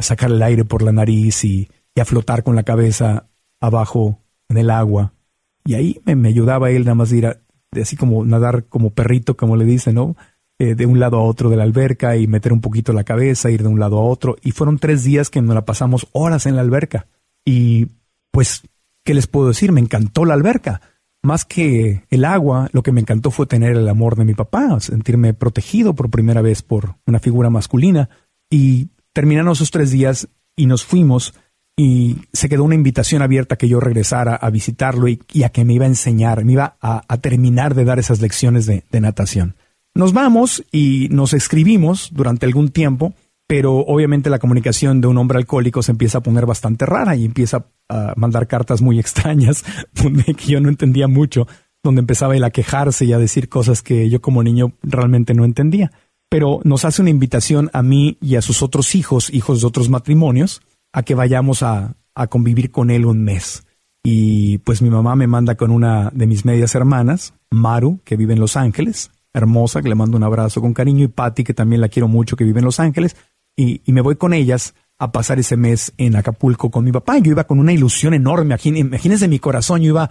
sacar 0.01 0.33
el 0.33 0.43
aire 0.43 0.65
por 0.65 0.83
la 0.83 0.91
nariz 0.91 1.45
y, 1.45 1.69
a 2.01 2.05
flotar 2.05 2.43
con 2.45 2.57
la 2.57 2.63
cabeza 2.63 3.29
abajo 3.61 4.21
en 4.49 4.57
el 4.59 4.71
agua. 4.71 5.15
Y 5.65 5.75
ahí 5.75 6.01
me, 6.05 6.29
ayudaba 6.29 6.71
él 6.71 6.85
nada 6.85 6.97
más 6.97 7.13
ir 7.13 7.27
a, 7.27 7.41
así 7.81 7.97
como 7.97 8.25
nadar 8.25 8.67
como 8.67 8.91
perrito, 8.91 9.37
como 9.37 9.57
le 9.57 9.65
dicen, 9.65 9.95
¿no? 9.95 10.17
Eh, 10.61 10.75
de 10.75 10.87
un 10.87 10.99
lado 10.99 11.19
a 11.19 11.23
otro 11.23 11.51
de 11.51 11.57
la 11.57 11.63
alberca 11.63 12.17
y 12.17 12.27
meter 12.27 12.53
un 12.53 12.61
poquito 12.61 12.93
la 12.93 13.05
cabeza, 13.05 13.49
ir 13.49 13.63
de 13.63 13.69
un 13.69 13.79
lado 13.79 13.99
a 13.99 14.03
otro. 14.03 14.37
Y 14.43 14.51
fueron 14.51 14.81
tres 14.81 15.05
días 15.05 15.31
que 15.31 15.41
nos 15.41 15.55
la 15.55 15.65
pasamos 15.65 16.09
horas 16.11 16.47
en 16.47 16.57
la 16.57 16.63
alberca. 16.63 17.07
Y 17.45 17.87
pues, 18.33 18.63
¿qué 19.05 19.15
les 19.15 19.29
puedo 19.29 19.47
decir? 19.47 19.71
Me 19.71 19.81
encantó 19.81 20.25
la 20.25 20.35
alberca. 20.35 20.81
Más 21.23 21.45
que 21.45 22.03
el 22.11 22.25
agua, 22.25 22.69
lo 22.73 22.83
que 22.83 22.91
me 22.91 23.01
encantó 23.01 23.31
fue 23.31 23.47
tener 23.47 23.77
el 23.77 23.89
amor 23.89 24.17
de 24.17 24.25
mi 24.25 24.35
papá, 24.35 24.81
sentirme 24.81 25.33
protegido 25.33 25.95
por 25.95 26.11
primera 26.11 26.43
vez 26.43 26.63
por 26.63 26.97
una 27.07 27.21
figura 27.21 27.51
masculina. 27.51 28.11
Y 28.51 28.89
terminaron 29.13 29.53
esos 29.53 29.71
tres 29.71 29.93
días 29.93 30.27
y 30.57 30.67
nos 30.67 30.85
fuimos 30.85 31.35
y 31.77 32.23
se 32.33 32.49
quedó 32.49 32.65
una 32.65 32.75
invitación 32.75 33.23
abierta 33.23 33.55
que 33.55 33.69
yo 33.69 33.79
regresara 33.79 34.35
a 34.35 34.51
visitarlo 34.51 35.07
y, 35.07 35.21
a 35.45 35.51
que 35.51 35.65
me 35.65 35.75
iba 35.75 35.85
a 35.85 35.89
enseñar, 35.89 36.45
me 36.45 36.55
iba 36.55 36.77
a, 36.81 37.17
terminar 37.19 37.77
de 37.77 37.85
dar 37.85 38.01
esas 38.01 38.21
lecciones 38.21 38.67
de 38.67 39.01
natación. 39.01 39.55
Nos 39.99 40.13
vamos 40.13 40.65
y 40.71 41.09
nos 41.11 41.33
escribimos 41.33 42.11
durante 42.13 42.47
algún 42.47 42.69
tiempo, 42.69 43.15
pero 43.49 43.79
obviamente 43.79 44.31
la 44.31 44.39
comunicación 44.39 45.01
de 45.01 45.09
un 45.09 45.19
hombre 45.19 45.39
alcohólico 45.39 45.83
se 45.83 45.91
empieza 45.91 46.19
a 46.19 46.23
poner 46.23 46.47
bastante 46.47 46.87
rara 46.87 47.17
y 47.17 47.25
empieza 47.25 47.67
a 47.89 48.15
mandar 48.15 48.47
cartas 48.47 48.81
muy 48.81 49.01
extrañas, 49.01 49.65
donde 50.01 50.37
yo 50.47 50.61
no 50.61 50.69
entendía 50.69 51.09
mucho, 51.09 51.49
donde 51.83 51.99
empezaba 51.99 52.37
él 52.37 52.45
a 52.45 52.53
quejarse 52.53 53.07
y 53.07 53.13
a 53.13 53.19
decir 53.19 53.49
cosas 53.49 53.83
que 53.83 54.09
yo 54.09 54.21
como 54.21 54.45
niño 54.45 54.71
realmente 54.85 55.35
no 55.35 55.45
entendía. 55.45 55.91
Pero 56.29 56.61
nos 56.63 56.85
hace 56.85 57.03
una 57.03 57.11
invitación 57.11 57.69
a 57.73 57.83
mí 57.83 58.19
y 58.21 58.37
a 58.37 58.43
sus 58.43 58.63
otros 58.63 58.95
hijos, 58.95 59.35
hijos 59.35 59.63
de 59.63 59.67
otros 59.67 59.89
matrimonios, 59.89 60.63
a 60.93 61.03
que 61.03 61.17
vayamos 61.17 61.65
a, 61.65 61.97
a 62.15 62.29
convivir 62.29 62.71
con 62.71 62.91
él 62.91 63.05
un 63.05 63.25
mes. 63.25 63.67
Y 64.05 64.59
pues 64.59 64.81
mi 64.81 64.91
mamá 64.91 65.17
me 65.17 65.27
manda 65.27 65.57
con 65.57 65.73
una 65.73 66.11
de 66.15 66.29
mis 66.29 66.45
medias 66.45 66.77
hermanas, 66.77 67.35
Maru, 67.51 67.99
que 68.05 68.15
vive 68.15 68.35
en 68.35 68.41
Los 68.41 68.57
Ángeles, 68.57 69.11
hermosa, 69.39 69.83
que 69.83 69.89
le 69.89 69.95
mando 69.95 70.17
un 70.17 70.25
abrazo 70.25 70.61
con 70.61 70.75
cariño, 70.75 71.05
y 71.05 71.09
Patty, 71.09 71.45
que 71.45 71.55
también 71.55 71.81
la 71.81 71.89
quiero 71.89 72.09
mucho, 72.09 72.37
que 72.37 72.45
vive 72.45 72.59
en 72.59 72.67
Los 72.67 72.81
Ángeles, 72.81 73.17
y, 73.59 73.83
me 73.93 74.03
voy 74.03 74.15
con 74.15 74.35
ellas 74.35 74.75
a 75.01 75.11
pasar 75.11 75.41
ese 75.41 75.57
mes 75.57 75.93
en 75.97 76.15
Acapulco 76.15 76.71
con 76.71 76.85
mi 76.85 76.93
papá. 76.93 77.19
Yo 77.19 77.33
iba 77.33 77.43
con 77.43 77.59
una 77.59 77.73
ilusión 77.73 78.15
enorme. 78.15 78.57
Imagínense 78.63 79.27
mi 79.27 79.41
corazón. 79.41 79.81
Yo 79.83 79.89
iba, 79.89 80.09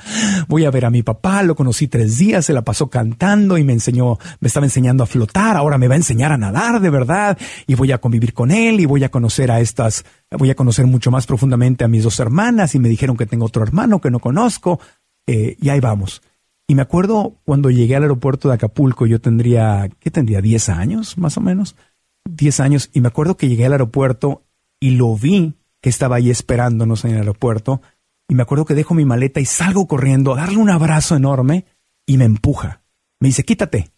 voy 0.50 0.66
a 0.66 0.72
ver 0.72 0.84
a 0.84 0.90
mi 0.90 1.02
papá. 1.02 1.44
Lo 1.44 1.56
conocí 1.56 1.88
tres 1.88 2.18
días. 2.18 2.46
Se 2.46 2.52
la 2.52 2.64
pasó 2.64 2.90
cantando 2.90 3.58
y 3.58 3.64
me 3.64 3.72
enseñó, 3.72 4.18
me 4.42 4.48
estaba 4.48 4.66
enseñando 4.66 5.02
a 5.02 5.08
flotar. 5.08 5.56
Ahora 5.56 5.78
me 5.78 5.88
va 5.88 5.94
a 5.94 5.98
enseñar 5.98 6.34
a 6.34 6.38
nadar 6.38 6.82
de 6.82 6.90
verdad. 6.90 7.38
Y 7.68 7.76
voy 7.76 7.94
a 7.94 8.00
convivir 8.00 8.34
con 8.34 8.52
él 8.52 8.82
y 8.82 8.86
voy 8.86 9.06
a 9.06 9.10
conocer 9.10 9.50
a 9.50 9.62
estas, 9.62 10.04
voy 10.30 10.50
a 10.50 10.56
conocer 10.56 10.86
mucho 10.86 11.10
más 11.10 11.26
profundamente 11.26 11.86
a 11.86 11.88
mis 11.88 12.04
dos 12.04 12.20
hermanas. 12.20 12.76
Y 12.76 12.80
me 12.80 12.90
dijeron 12.90 13.16
que 13.16 13.26
tengo 13.26 13.46
otro 13.46 13.64
hermano 13.64 14.02
que 14.02 14.12
no 14.12 14.20
conozco. 14.20 14.82
Eh, 15.26 15.56
y 15.62 15.70
ahí 15.70 15.80
vamos. 15.80 16.22
Y 16.68 16.76
me 16.76 16.82
acuerdo 16.82 17.38
cuando 17.46 17.70
llegué 17.70 17.96
al 17.96 18.04
aeropuerto 18.04 18.50
de 18.50 18.56
Acapulco, 18.56 19.06
yo 19.06 19.22
tendría, 19.22 19.90
¿qué 20.00 20.12
tendría? 20.12 20.42
¿10 20.42 20.74
años 20.74 21.18
más 21.18 21.38
o 21.38 21.42
menos? 21.42 21.78
10 22.26 22.60
años. 22.60 22.90
Y 22.94 23.00
me 23.00 23.08
acuerdo 23.08 23.38
que 23.38 23.48
llegué 23.48 23.66
al 23.66 23.72
aeropuerto 23.72 24.44
y 24.80 24.92
lo 24.92 25.16
vi 25.16 25.56
que 25.82 25.90
estaba 25.90 26.18
ahí 26.18 26.30
esperándonos 26.30 27.06
en 27.06 27.12
el 27.12 27.20
aeropuerto. 27.20 27.82
Y 28.28 28.36
me 28.36 28.44
acuerdo 28.44 28.66
que 28.66 28.76
dejo 28.76 28.94
mi 28.94 29.06
maleta 29.06 29.40
y 29.40 29.46
salgo 29.46 29.88
corriendo 29.88 30.34
a 30.34 30.38
darle 30.38 30.58
un 30.58 30.70
abrazo 30.70 31.16
enorme 31.16 31.66
y 32.06 32.18
me 32.18 32.26
empuja. 32.26 32.82
Me 33.22 33.30
dice, 33.30 33.44
quítate. 33.44 33.92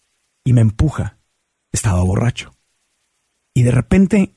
Y 0.44 0.54
me 0.54 0.62
empuja. 0.62 1.18
Estaba 1.72 2.04
borracho. 2.04 2.54
Y 3.56 3.64
de 3.64 3.72
repente, 3.72 4.36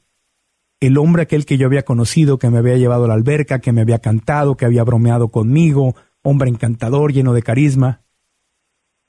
el 0.81 0.97
hombre 0.97 1.23
aquel 1.23 1.45
que 1.45 1.59
yo 1.59 1.67
había 1.67 1.85
conocido, 1.85 2.39
que 2.39 2.51
me 2.51 2.59
había 2.59 2.77
llevado 2.77 3.05
a 3.05 3.09
la 3.09 3.15
alberca, 3.15 3.61
que 3.61 3.73
me 3.73 3.83
había 3.83 3.99
cantado, 3.99 4.57
que 4.57 4.65
había 4.65 4.85
bromeado 4.85 5.29
conmigo, 5.29 5.95
hombre 6.23 6.49
encantador, 6.49 7.13
lleno 7.13 7.35
de 7.35 7.43
carisma, 7.43 8.02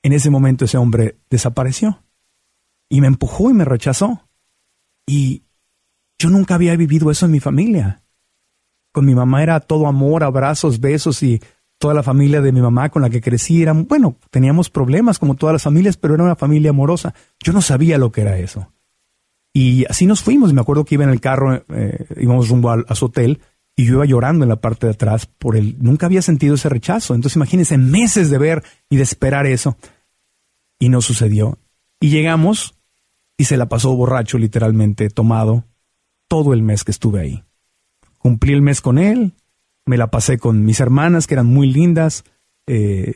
en 0.04 0.12
ese 0.12 0.30
momento 0.30 0.66
ese 0.66 0.76
hombre 0.76 1.16
desapareció 1.30 2.04
y 2.90 3.00
me 3.00 3.06
empujó 3.06 3.50
y 3.50 3.54
me 3.54 3.64
rechazó. 3.64 4.28
Y 5.06 5.44
yo 6.18 6.28
nunca 6.28 6.54
había 6.54 6.76
vivido 6.76 7.10
eso 7.10 7.24
en 7.24 7.32
mi 7.32 7.40
familia. 7.40 8.02
Con 8.92 9.06
mi 9.06 9.14
mamá 9.14 9.42
era 9.42 9.58
todo 9.60 9.86
amor, 9.86 10.22
abrazos, 10.22 10.78
besos 10.78 11.22
y 11.22 11.40
toda 11.78 11.94
la 11.94 12.02
familia 12.02 12.42
de 12.42 12.52
mi 12.52 12.60
mamá 12.60 12.90
con 12.90 13.00
la 13.00 13.08
que 13.08 13.22
crecí 13.22 13.62
era, 13.62 13.72
bueno, 13.72 14.16
teníamos 14.30 14.68
problemas 14.68 15.18
como 15.18 15.36
todas 15.36 15.54
las 15.54 15.62
familias, 15.62 15.96
pero 15.96 16.14
era 16.14 16.22
una 16.22 16.36
familia 16.36 16.70
amorosa. 16.70 17.14
Yo 17.42 17.54
no 17.54 17.62
sabía 17.62 17.96
lo 17.96 18.12
que 18.12 18.20
era 18.20 18.38
eso. 18.38 18.70
Y 19.54 19.86
así 19.88 20.04
nos 20.04 20.22
fuimos. 20.22 20.52
Me 20.52 20.60
acuerdo 20.60 20.84
que 20.84 20.96
iba 20.96 21.04
en 21.04 21.10
el 21.10 21.20
carro, 21.20 21.64
eh, 21.70 22.06
íbamos 22.18 22.50
rumbo 22.50 22.70
a 22.70 22.94
su 22.94 23.06
hotel 23.06 23.40
y 23.76 23.86
yo 23.86 23.94
iba 23.94 24.04
llorando 24.04 24.44
en 24.44 24.50
la 24.50 24.60
parte 24.60 24.86
de 24.86 24.92
atrás 24.92 25.26
por 25.26 25.56
él. 25.56 25.76
Nunca 25.80 26.06
había 26.06 26.22
sentido 26.22 26.56
ese 26.56 26.68
rechazo. 26.68 27.14
Entonces 27.14 27.36
imagínense 27.36 27.78
meses 27.78 28.30
de 28.30 28.38
ver 28.38 28.62
y 28.90 28.96
de 28.96 29.02
esperar 29.02 29.46
eso. 29.46 29.76
Y 30.78 30.88
no 30.88 31.00
sucedió. 31.00 31.58
Y 32.00 32.10
llegamos 32.10 32.74
y 33.36 33.44
se 33.44 33.56
la 33.56 33.68
pasó 33.68 33.94
borracho, 33.94 34.38
literalmente, 34.38 35.08
tomado, 35.10 35.64
todo 36.28 36.52
el 36.52 36.62
mes 36.62 36.84
que 36.84 36.90
estuve 36.90 37.20
ahí. 37.20 37.44
Cumplí 38.18 38.52
el 38.52 38.62
mes 38.62 38.80
con 38.80 38.98
él, 38.98 39.34
me 39.86 39.96
la 39.96 40.10
pasé 40.10 40.38
con 40.38 40.64
mis 40.64 40.80
hermanas, 40.80 41.26
que 41.26 41.34
eran 41.34 41.46
muy 41.46 41.70
lindas, 41.72 42.24
eh, 42.66 43.14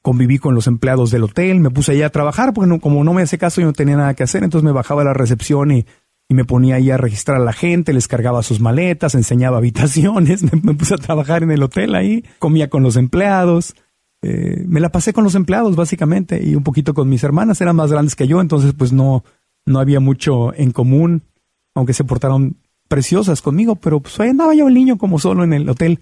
conviví 0.00 0.38
con 0.38 0.54
los 0.54 0.66
empleados 0.66 1.10
del 1.10 1.24
hotel, 1.24 1.60
me 1.60 1.70
puse 1.70 1.92
allá 1.92 2.06
a 2.06 2.10
trabajar, 2.10 2.52
porque 2.52 2.80
como 2.80 3.04
no 3.04 3.14
me 3.14 3.22
hace 3.22 3.38
caso 3.38 3.60
yo 3.60 3.66
no 3.66 3.72
tenía 3.72 3.96
nada 3.96 4.14
que 4.14 4.22
hacer, 4.22 4.42
entonces 4.42 4.64
me 4.64 4.72
bajaba 4.72 5.02
a 5.02 5.06
la 5.06 5.14
recepción 5.14 5.70
y 5.70 5.86
me 6.28 6.44
ponía 6.44 6.76
ahí 6.76 6.90
a 6.90 6.96
registrar 6.96 7.40
a 7.40 7.44
la 7.44 7.52
gente, 7.52 7.92
les 7.92 8.08
cargaba 8.08 8.42
sus 8.42 8.60
maletas, 8.60 9.14
enseñaba 9.14 9.58
habitaciones, 9.58 10.42
me, 10.64 10.74
puse 10.74 10.94
a 10.94 10.98
trabajar 10.98 11.42
en 11.42 11.50
el 11.50 11.62
hotel 11.62 11.94
ahí, 11.94 12.24
comía 12.38 12.68
con 12.68 12.82
los 12.82 12.96
empleados, 12.96 13.74
eh, 14.22 14.64
me 14.66 14.80
la 14.80 14.90
pasé 14.90 15.12
con 15.12 15.24
los 15.24 15.34
empleados 15.34 15.74
básicamente 15.74 16.42
y 16.42 16.54
un 16.54 16.62
poquito 16.62 16.94
con 16.94 17.08
mis 17.08 17.24
hermanas, 17.24 17.60
eran 17.60 17.76
más 17.76 17.90
grandes 17.90 18.14
que 18.14 18.28
yo, 18.28 18.40
entonces 18.40 18.72
pues 18.72 18.92
no, 18.92 19.24
no 19.66 19.80
había 19.80 20.00
mucho 20.00 20.54
en 20.54 20.70
común, 20.70 21.22
aunque 21.74 21.92
se 21.92 22.04
portaron 22.04 22.56
preciosas 22.88 23.42
conmigo, 23.42 23.76
pero 23.76 24.00
pues 24.00 24.18
ahí 24.20 24.30
andaba 24.30 24.54
yo 24.54 24.68
el 24.68 24.74
niño 24.74 24.98
como 24.98 25.18
solo 25.18 25.44
en 25.44 25.52
el 25.52 25.68
hotel. 25.68 26.00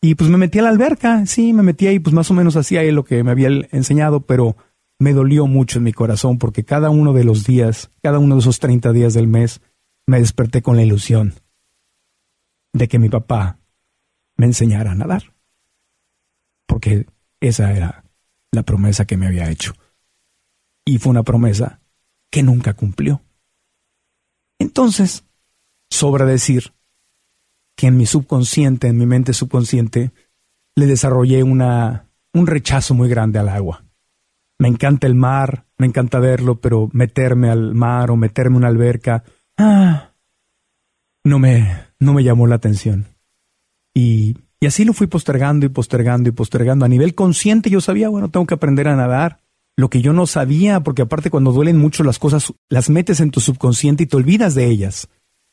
Y 0.00 0.14
pues 0.14 0.30
me 0.30 0.36
metí 0.36 0.58
a 0.58 0.62
la 0.62 0.68
alberca, 0.68 1.24
sí, 1.26 1.52
me 1.52 1.62
metí 1.62 1.86
ahí, 1.86 1.98
pues 1.98 2.14
más 2.14 2.30
o 2.30 2.34
menos 2.34 2.56
hacía 2.56 2.82
lo 2.92 3.04
que 3.04 3.24
me 3.24 3.30
había 3.30 3.48
enseñado, 3.72 4.20
pero 4.20 4.56
me 4.98 5.12
dolió 5.12 5.46
mucho 5.46 5.78
en 5.78 5.84
mi 5.84 5.92
corazón 5.92 6.38
porque 6.38 6.64
cada 6.64 6.90
uno 6.90 7.12
de 7.12 7.24
los 7.24 7.44
días, 7.44 7.90
cada 8.02 8.18
uno 8.18 8.36
de 8.36 8.40
esos 8.40 8.60
30 8.60 8.92
días 8.92 9.14
del 9.14 9.26
mes, 9.26 9.60
me 10.06 10.20
desperté 10.20 10.62
con 10.62 10.76
la 10.76 10.82
ilusión 10.82 11.34
de 12.72 12.88
que 12.88 12.98
mi 12.98 13.08
papá 13.08 13.58
me 14.36 14.46
enseñara 14.46 14.92
a 14.92 14.94
nadar. 14.94 15.34
Porque 16.66 17.06
Esa 17.40 17.72
era 17.72 18.04
la 18.52 18.62
promesa 18.62 19.04
que 19.04 19.16
me 19.16 19.26
había 19.26 19.50
hecho. 19.50 19.72
Y 20.84 20.98
fue 20.98 21.10
una 21.10 21.22
promesa 21.22 21.80
que 22.30 22.42
nunca 22.42 22.74
cumplió. 22.74 23.22
Entonces, 24.58 25.24
sobra 25.90 26.24
decir 26.24 26.72
que 27.76 27.88
en 27.88 27.96
mi 27.96 28.06
subconsciente, 28.06 28.88
en 28.88 28.96
mi 28.96 29.06
mente 29.06 29.32
subconsciente, 29.32 30.12
le 30.74 30.86
desarrollé 30.86 31.42
una, 31.42 32.08
un 32.32 32.46
rechazo 32.46 32.94
muy 32.94 33.08
grande 33.08 33.38
al 33.38 33.48
agua. 33.48 33.84
Me 34.58 34.68
encanta 34.68 35.06
el 35.06 35.14
mar, 35.14 35.66
me 35.76 35.86
encanta 35.86 36.18
verlo, 36.18 36.60
pero 36.60 36.88
meterme 36.92 37.50
al 37.50 37.74
mar 37.74 38.10
o 38.10 38.16
meterme 38.16 38.54
en 38.54 38.56
una 38.56 38.68
alberca, 38.68 39.24
ah, 39.58 40.14
no 41.24 41.38
me, 41.38 41.86
no 42.00 42.14
me 42.14 42.24
llamó 42.24 42.46
la 42.46 42.54
atención. 42.54 43.06
Y, 43.94 44.36
y 44.60 44.66
así 44.66 44.84
lo 44.84 44.92
fui 44.92 45.06
postergando 45.06 45.66
y 45.66 45.68
postergando 45.68 46.28
y 46.28 46.32
postergando. 46.32 46.84
A 46.84 46.88
nivel 46.88 47.14
consciente 47.14 47.70
yo 47.70 47.80
sabía, 47.80 48.08
bueno, 48.08 48.30
tengo 48.30 48.46
que 48.46 48.54
aprender 48.54 48.88
a 48.88 48.96
nadar. 48.96 49.40
Lo 49.78 49.90
que 49.90 50.00
yo 50.00 50.14
no 50.14 50.26
sabía, 50.26 50.80
porque 50.80 51.02
aparte 51.02 51.30
cuando 51.30 51.52
duelen 51.52 51.76
mucho 51.76 52.02
las 52.02 52.18
cosas, 52.18 52.54
las 52.70 52.88
metes 52.88 53.20
en 53.20 53.30
tu 53.30 53.40
subconsciente 53.40 54.04
y 54.04 54.06
te 54.06 54.16
olvidas 54.16 54.54
de 54.54 54.66
ellas. 54.66 55.08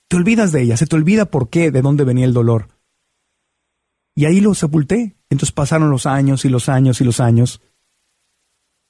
Te 0.07 0.15
olvidas 0.15 0.53
de 0.53 0.61
ellas, 0.61 0.79
se 0.79 0.87
te 0.87 0.95
olvida 0.95 1.25
por 1.25 1.49
qué, 1.49 1.71
de 1.71 1.81
dónde 1.81 2.05
venía 2.05 2.25
el 2.25 2.33
dolor. 2.33 2.69
Y 4.15 4.25
ahí 4.25 4.39
lo 4.39 4.53
sepulté. 4.53 5.15
Entonces 5.29 5.51
pasaron 5.51 5.89
los 5.89 6.05
años 6.05 6.45
y 6.45 6.49
los 6.49 6.69
años 6.69 7.01
y 7.01 7.03
los 7.03 7.19
años. 7.19 7.61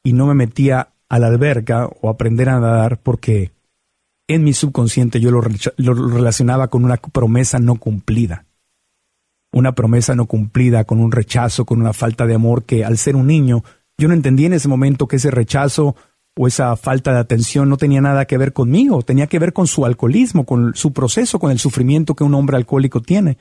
Y 0.04 0.14
no 0.14 0.28
me 0.28 0.36
metía 0.36 0.94
a 1.10 1.20
la 1.20 1.28
alberca 1.28 1.88
o 1.88 2.10
a 2.10 2.12
aprender 2.12 2.50
a 2.50 2.60
nadar 2.60 3.00
porque 3.02 3.52
en 4.28 4.44
mi 4.44 4.54
subconsciente 4.54 5.20
yo 5.20 5.32
lo, 5.32 5.42
relacionaba 5.42 6.70
con 6.70 6.84
una 6.86 6.98
promesa 6.98 7.60
no 7.60 7.76
cumplida. 7.76 8.46
Una 9.54 9.74
promesa 9.74 10.16
no 10.16 10.26
cumplida, 10.26 10.84
con 10.84 11.00
un 11.00 11.12
rechazo, 11.12 11.66
con 11.66 11.80
una 11.80 11.94
falta 11.94 12.26
de 12.26 12.36
amor 12.36 12.64
que 12.64 12.84
al 12.84 12.98
ser 12.98 13.16
un 13.16 13.28
niño, 13.28 13.64
yo 13.98 14.08
no 14.08 14.14
entendía 14.14 14.48
en 14.48 14.54
ese 14.54 14.68
momento 14.68 15.08
que 15.08 15.16
ese 15.16 15.32
rechazo 15.32 15.96
o 16.36 16.48
esa 16.48 16.76
falta 16.76 17.14
de 17.14 17.20
atención 17.20 17.70
no 17.70 17.78
tenía 17.78 18.02
nada 18.02 18.26
que 18.26 18.38
ver 18.38 18.52
conmigo, 18.52 19.04
tenía 19.04 19.28
que 19.28 19.40
ver 19.40 19.54
con 19.54 19.68
su 19.68 19.86
alcoholismo, 19.86 20.46
con 20.46 20.74
su 20.74 20.92
proceso, 20.92 21.40
con 21.40 21.52
el 21.52 21.60
sufrimiento 21.60 22.16
que 22.16 22.24
un 22.24 22.34
hombre 22.34 22.58
alcohólico 22.58 23.02
tiene. 23.02 23.38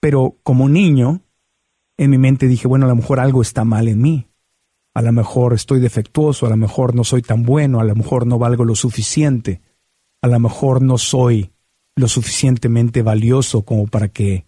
Pero 0.00 0.36
como 0.42 0.68
niño, 0.68 1.22
en 1.96 2.10
mi 2.10 2.18
mente 2.18 2.48
dije, 2.48 2.66
bueno, 2.66 2.86
a 2.86 2.88
lo 2.88 2.96
mejor 2.96 3.20
algo 3.20 3.40
está 3.40 3.64
mal 3.64 3.88
en 3.88 4.02
mí. 4.02 4.26
A 4.92 5.02
lo 5.02 5.12
mejor 5.12 5.54
estoy 5.54 5.78
defectuoso, 5.78 6.46
a 6.46 6.50
lo 6.50 6.56
mejor 6.56 6.94
no 6.94 7.04
soy 7.04 7.22
tan 7.22 7.44
bueno, 7.44 7.78
a 7.78 7.84
lo 7.84 7.94
mejor 7.94 8.26
no 8.26 8.38
valgo 8.38 8.64
lo 8.64 8.74
suficiente 8.74 9.60
a 10.22 10.28
lo 10.28 10.38
mejor 10.38 10.82
no 10.82 10.98
soy 10.98 11.52
lo 11.96 12.08
suficientemente 12.08 13.02
valioso 13.02 13.62
como 13.62 13.86
para 13.86 14.08
que 14.08 14.44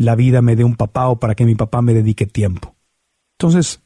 la 0.00 0.16
vida 0.16 0.40
me 0.40 0.56
dé 0.56 0.64
un 0.64 0.76
papá 0.76 1.08
o 1.08 1.20
para 1.20 1.34
que 1.34 1.44
mi 1.44 1.54
papá 1.54 1.82
me 1.82 1.92
dedique 1.92 2.26
tiempo. 2.26 2.74
Entonces, 3.38 3.82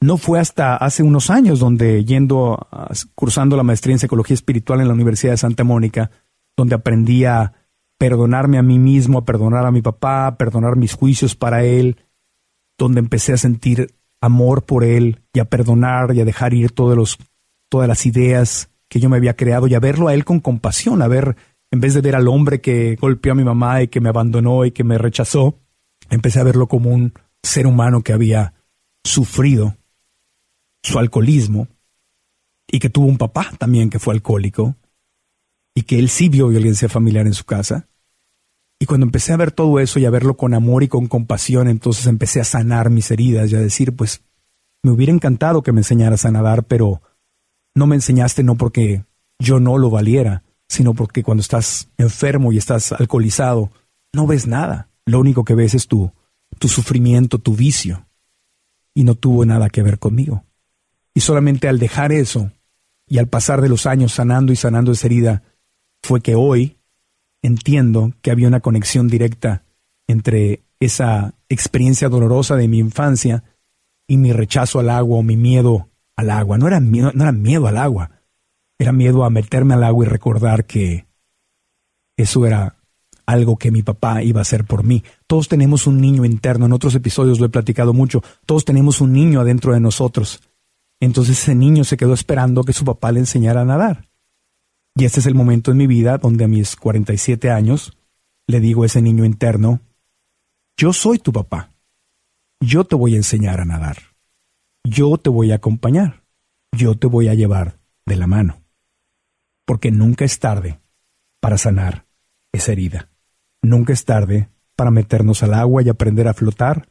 no 0.00 0.16
fue 0.16 0.40
hasta 0.40 0.76
hace 0.76 1.04
unos 1.04 1.30
años 1.30 1.60
donde 1.60 2.04
yendo, 2.04 2.66
cursando 3.14 3.56
la 3.56 3.62
maestría 3.62 3.94
en 3.94 4.00
psicología 4.00 4.34
espiritual 4.34 4.80
en 4.80 4.88
la 4.88 4.94
Universidad 4.94 5.32
de 5.32 5.38
Santa 5.38 5.62
Mónica, 5.62 6.10
donde 6.56 6.74
aprendí 6.74 7.24
a 7.24 7.52
perdonarme 7.98 8.58
a 8.58 8.62
mí 8.62 8.80
mismo, 8.80 9.18
a 9.18 9.24
perdonar 9.24 9.64
a 9.64 9.70
mi 9.70 9.80
papá, 9.80 10.26
a 10.26 10.36
perdonar 10.36 10.74
mis 10.74 10.94
juicios 10.94 11.36
para 11.36 11.62
él, 11.64 11.98
donde 12.76 12.98
empecé 12.98 13.32
a 13.32 13.36
sentir 13.36 13.94
amor 14.20 14.64
por 14.64 14.82
él 14.82 15.22
y 15.32 15.38
a 15.38 15.44
perdonar 15.44 16.16
y 16.16 16.20
a 16.20 16.24
dejar 16.24 16.52
ir 16.52 16.72
todas 16.72 17.16
las 17.70 18.06
ideas 18.06 18.70
que 18.88 18.98
yo 18.98 19.08
me 19.08 19.18
había 19.18 19.36
creado 19.36 19.68
y 19.68 19.74
a 19.74 19.80
verlo 19.80 20.08
a 20.08 20.14
él 20.14 20.24
con 20.24 20.40
compasión, 20.40 21.00
a 21.00 21.08
ver, 21.08 21.36
en 21.70 21.80
vez 21.80 21.94
de 21.94 22.00
ver 22.00 22.16
al 22.16 22.28
hombre 22.28 22.60
que 22.60 22.96
golpeó 22.96 23.32
a 23.32 23.36
mi 23.36 23.44
mamá 23.44 23.82
y 23.82 23.88
que 23.88 24.00
me 24.00 24.08
abandonó 24.08 24.64
y 24.64 24.72
que 24.72 24.84
me 24.84 24.98
rechazó, 24.98 25.58
empecé 26.10 26.40
a 26.40 26.44
verlo 26.44 26.66
como 26.66 26.90
un 26.90 27.12
ser 27.42 27.66
humano 27.66 28.02
que 28.02 28.12
había 28.12 28.54
sufrido 29.04 29.76
su 30.82 30.98
alcoholismo 30.98 31.68
y 32.66 32.78
que 32.78 32.90
tuvo 32.90 33.06
un 33.06 33.18
papá 33.18 33.50
también 33.58 33.90
que 33.90 33.98
fue 33.98 34.14
alcohólico 34.14 34.76
y 35.74 35.82
que 35.82 35.98
él 35.98 36.08
sí 36.08 36.28
vio 36.28 36.48
violencia 36.48 36.88
familiar 36.88 37.26
en 37.26 37.34
su 37.34 37.44
casa. 37.44 37.88
Y 38.80 38.86
cuando 38.86 39.06
empecé 39.06 39.32
a 39.32 39.36
ver 39.36 39.52
todo 39.52 39.80
eso 39.80 39.98
y 39.98 40.04
a 40.04 40.10
verlo 40.10 40.36
con 40.36 40.54
amor 40.54 40.82
y 40.82 40.88
con 40.88 41.06
compasión, 41.06 41.68
entonces 41.68 42.06
empecé 42.06 42.40
a 42.40 42.44
sanar 42.44 42.90
mis 42.90 43.10
heridas 43.10 43.50
y 43.50 43.56
a 43.56 43.60
decir, 43.60 43.94
pues, 43.94 44.22
me 44.82 44.92
hubiera 44.92 45.12
encantado 45.12 45.62
que 45.62 45.72
me 45.72 45.80
enseñaras 45.80 46.24
a 46.24 46.30
nadar, 46.30 46.64
pero 46.64 47.02
no 47.74 47.86
me 47.86 47.96
enseñaste 47.96 48.42
no 48.42 48.56
porque 48.56 49.04
yo 49.38 49.60
no 49.60 49.78
lo 49.78 49.90
valiera, 49.90 50.44
sino 50.68 50.94
porque 50.94 51.22
cuando 51.22 51.40
estás 51.40 51.88
enfermo 51.96 52.52
y 52.52 52.58
estás 52.58 52.92
alcoholizado, 52.92 53.70
no 54.12 54.26
ves 54.26 54.46
nada. 54.46 54.88
Lo 55.06 55.18
único 55.20 55.44
que 55.44 55.54
ves 55.54 55.74
es 55.74 55.88
tu, 55.88 56.12
tu 56.58 56.68
sufrimiento, 56.68 57.38
tu 57.38 57.54
vicio. 57.54 58.06
Y 58.94 59.04
no 59.04 59.14
tuvo 59.14 59.44
nada 59.44 59.70
que 59.70 59.82
ver 59.82 59.98
conmigo. 59.98 60.44
Y 61.14 61.20
solamente 61.20 61.68
al 61.68 61.78
dejar 61.78 62.12
eso 62.12 62.52
y 63.06 63.18
al 63.18 63.28
pasar 63.28 63.62
de 63.62 63.68
los 63.68 63.86
años 63.86 64.12
sanando 64.12 64.52
y 64.52 64.56
sanando 64.56 64.92
esa 64.92 65.06
herida, 65.06 65.42
fue 66.02 66.20
que 66.20 66.34
hoy 66.34 66.76
entiendo 67.42 68.12
que 68.20 68.30
había 68.30 68.48
una 68.48 68.60
conexión 68.60 69.08
directa 69.08 69.62
entre 70.06 70.62
esa 70.80 71.34
experiencia 71.48 72.08
dolorosa 72.08 72.56
de 72.56 72.68
mi 72.68 72.78
infancia 72.78 73.44
y 74.06 74.16
mi 74.16 74.32
rechazo 74.32 74.80
al 74.80 74.90
agua 74.90 75.18
o 75.18 75.22
mi 75.22 75.36
miedo 75.36 75.88
al 76.16 76.30
agua. 76.30 76.58
No 76.58 76.66
era, 76.66 76.80
no 76.80 77.10
era 77.10 77.32
miedo 77.32 77.66
al 77.66 77.78
agua. 77.78 78.10
Era 78.78 78.92
miedo 78.92 79.24
a 79.24 79.30
meterme 79.30 79.74
al 79.74 79.84
agua 79.84 80.04
y 80.04 80.08
recordar 80.08 80.66
que 80.66 81.06
eso 82.16 82.46
era 82.46 82.76
algo 83.26 83.56
que 83.56 83.70
mi 83.70 83.82
papá 83.82 84.22
iba 84.22 84.40
a 84.40 84.42
hacer 84.42 84.64
por 84.64 84.84
mí. 84.84 85.04
Todos 85.26 85.48
tenemos 85.48 85.86
un 85.86 86.00
niño 86.00 86.24
interno. 86.24 86.66
En 86.66 86.72
otros 86.72 86.94
episodios 86.94 87.40
lo 87.40 87.46
he 87.46 87.50
platicado 87.50 87.92
mucho. 87.92 88.22
Todos 88.46 88.64
tenemos 88.64 89.00
un 89.00 89.12
niño 89.12 89.40
adentro 89.40 89.72
de 89.72 89.80
nosotros. 89.80 90.40
Entonces 91.00 91.40
ese 91.40 91.54
niño 91.54 91.84
se 91.84 91.96
quedó 91.96 92.14
esperando 92.14 92.64
que 92.64 92.72
su 92.72 92.84
papá 92.84 93.12
le 93.12 93.20
enseñara 93.20 93.62
a 93.62 93.64
nadar. 93.64 94.08
Y 94.96 95.04
este 95.04 95.20
es 95.20 95.26
el 95.26 95.34
momento 95.34 95.70
en 95.70 95.76
mi 95.76 95.86
vida 95.86 96.18
donde 96.18 96.44
a 96.44 96.48
mis 96.48 96.74
47 96.74 97.50
años 97.50 97.96
le 98.46 98.60
digo 98.60 98.82
a 98.82 98.86
ese 98.86 99.02
niño 99.02 99.24
interno, 99.24 99.80
yo 100.76 100.92
soy 100.92 101.18
tu 101.18 101.32
papá. 101.32 101.70
Yo 102.60 102.84
te 102.84 102.96
voy 102.96 103.14
a 103.14 103.18
enseñar 103.18 103.60
a 103.60 103.64
nadar 103.64 103.98
yo 104.88 105.18
te 105.18 105.30
voy 105.30 105.52
a 105.52 105.56
acompañar, 105.56 106.24
yo 106.72 106.96
te 106.96 107.06
voy 107.06 107.28
a 107.28 107.34
llevar 107.34 107.78
de 108.06 108.16
la 108.16 108.26
mano, 108.26 108.62
porque 109.68 109.90
nunca 109.90 110.24
es 110.24 110.38
tarde 110.38 110.80
para 111.40 111.58
sanar 111.58 112.06
esa 112.52 112.72
herida, 112.72 113.10
nunca 113.60 113.92
es 113.92 114.06
tarde 114.06 114.48
para 114.74 114.90
meternos 114.90 115.42
al 115.42 115.52
agua 115.52 115.82
y 115.82 115.90
aprender 115.90 116.26
a 116.26 116.32
flotar, 116.32 116.88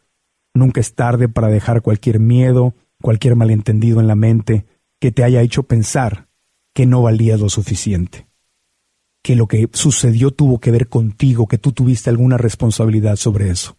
nunca 0.54 0.80
es 0.80 0.94
tarde 0.94 1.28
para 1.28 1.48
dejar 1.48 1.82
cualquier 1.82 2.20
miedo, 2.20 2.76
cualquier 3.02 3.36
malentendido 3.36 4.00
en 4.00 4.06
la 4.06 4.14
mente 4.14 4.68
que 5.00 5.12
te 5.12 5.24
haya 5.24 5.42
hecho 5.42 5.64
pensar 5.64 6.28
que 6.72 6.86
no 6.86 7.02
valías 7.02 7.40
lo 7.40 7.50
suficiente, 7.50 8.28
que 9.24 9.36
lo 9.36 9.48
que 9.48 9.68
sucedió 9.74 10.30
tuvo 10.30 10.60
que 10.60 10.70
ver 10.70 10.88
contigo, 10.88 11.48
que 11.48 11.58
tú 11.58 11.72
tuviste 11.72 12.12
alguna 12.12 12.38
responsabilidad 12.38 13.16
sobre 13.16 13.50
eso. 13.50 13.76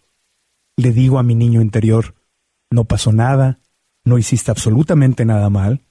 Le 0.77 0.91
digo 0.91 1.21
a 1.21 1.23
mi 1.23 1.37
niño 1.37 1.63
interior, 1.63 2.17
no 2.69 2.87
pasó 2.87 3.13
nada, 3.13 3.61
no 4.05 4.19
hiciste 4.19 4.51
absolutamente 4.51 5.25
nada 5.25 5.51
mal 5.51 5.85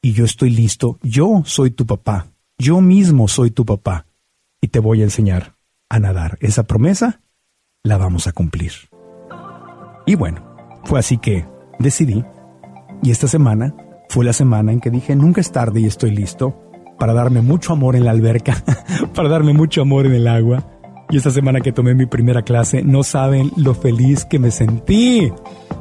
y 0.00 0.12
yo 0.12 0.24
estoy 0.24 0.50
listo, 0.50 1.00
yo 1.02 1.42
soy 1.44 1.72
tu 1.72 1.86
papá, 1.86 2.30
yo 2.58 2.80
mismo 2.80 3.28
soy 3.28 3.50
tu 3.50 3.64
papá 3.64 4.06
y 4.60 4.68
te 4.68 4.78
voy 4.78 5.00
a 5.00 5.04
enseñar 5.04 5.54
a 5.88 5.98
nadar. 5.98 6.38
Esa 6.40 6.64
promesa 6.64 7.20
la 7.82 7.98
vamos 7.98 8.26
a 8.26 8.32
cumplir. 8.32 8.72
Y 10.06 10.14
bueno, 10.14 10.42
fue 10.84 10.98
así 10.98 11.18
que 11.18 11.46
decidí 11.78 12.24
y 13.02 13.10
esta 13.10 13.28
semana 13.28 13.74
fue 14.08 14.24
la 14.24 14.32
semana 14.32 14.72
en 14.72 14.80
que 14.80 14.90
dije 14.90 15.16
nunca 15.16 15.40
es 15.40 15.52
tarde 15.52 15.80
y 15.80 15.86
estoy 15.86 16.10
listo 16.12 16.62
para 16.98 17.12
darme 17.12 17.42
mucho 17.42 17.72
amor 17.72 17.94
en 17.94 18.04
la 18.04 18.12
alberca, 18.12 18.64
para 19.14 19.28
darme 19.28 19.52
mucho 19.52 19.82
amor 19.82 20.06
en 20.06 20.14
el 20.14 20.28
agua. 20.28 20.64
Y 21.10 21.18
esta 21.18 21.30
semana 21.30 21.60
que 21.60 21.70
tomé 21.70 21.94
mi 21.94 22.06
primera 22.06 22.42
clase, 22.42 22.82
no 22.82 23.04
saben 23.04 23.52
lo 23.56 23.74
feliz 23.74 24.24
que 24.24 24.40
me 24.40 24.50
sentí. 24.50 25.30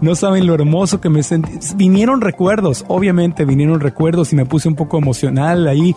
No 0.02 0.14
saben 0.14 0.46
lo 0.46 0.54
hermoso 0.54 1.02
que 1.02 1.10
me 1.10 1.24
sentí. 1.24 1.52
Vinieron 1.76 2.22
recuerdos, 2.22 2.86
obviamente 2.90 3.44
vinieron 3.44 3.80
recuerdos 3.80 4.34
y 4.34 4.36
me 4.36 4.46
puse 4.46 4.68
un 4.68 4.76
poco 4.76 5.00
emocional 5.00 5.68
ahí. 5.68 5.96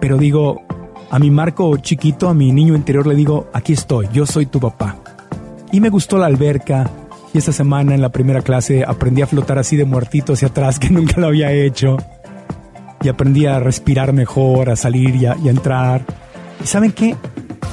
Pero 0.00 0.18
digo, 0.18 0.62
a 1.10 1.18
mi 1.18 1.30
Marco 1.30 1.76
chiquito, 1.78 2.28
a 2.28 2.34
mi 2.34 2.52
niño 2.52 2.74
interior 2.74 3.06
le 3.06 3.14
digo, 3.14 3.48
aquí 3.52 3.72
estoy, 3.72 4.08
yo 4.12 4.26
soy 4.26 4.46
tu 4.46 4.60
papá. 4.60 4.96
Y 5.72 5.80
me 5.80 5.90
gustó 5.90 6.18
la 6.18 6.26
alberca. 6.26 6.88
Y 7.32 7.38
esta 7.38 7.52
semana 7.52 7.94
en 7.94 8.00
la 8.00 8.08
primera 8.10 8.40
clase 8.42 8.84
aprendí 8.86 9.22
a 9.22 9.26
flotar 9.26 9.58
así 9.58 9.76
de 9.76 9.84
muertito 9.84 10.32
hacia 10.32 10.48
atrás, 10.48 10.78
que 10.80 10.90
nunca 10.90 11.20
lo 11.20 11.28
había 11.28 11.52
hecho. 11.52 11.96
Y 13.02 13.08
aprendí 13.08 13.46
a 13.46 13.60
respirar 13.60 14.12
mejor, 14.12 14.70
a 14.70 14.76
salir 14.76 15.14
y 15.16 15.26
a, 15.26 15.36
y 15.42 15.48
a 15.48 15.50
entrar. 15.50 16.02
¿Y 16.62 16.66
saben 16.66 16.92
qué? 16.92 17.14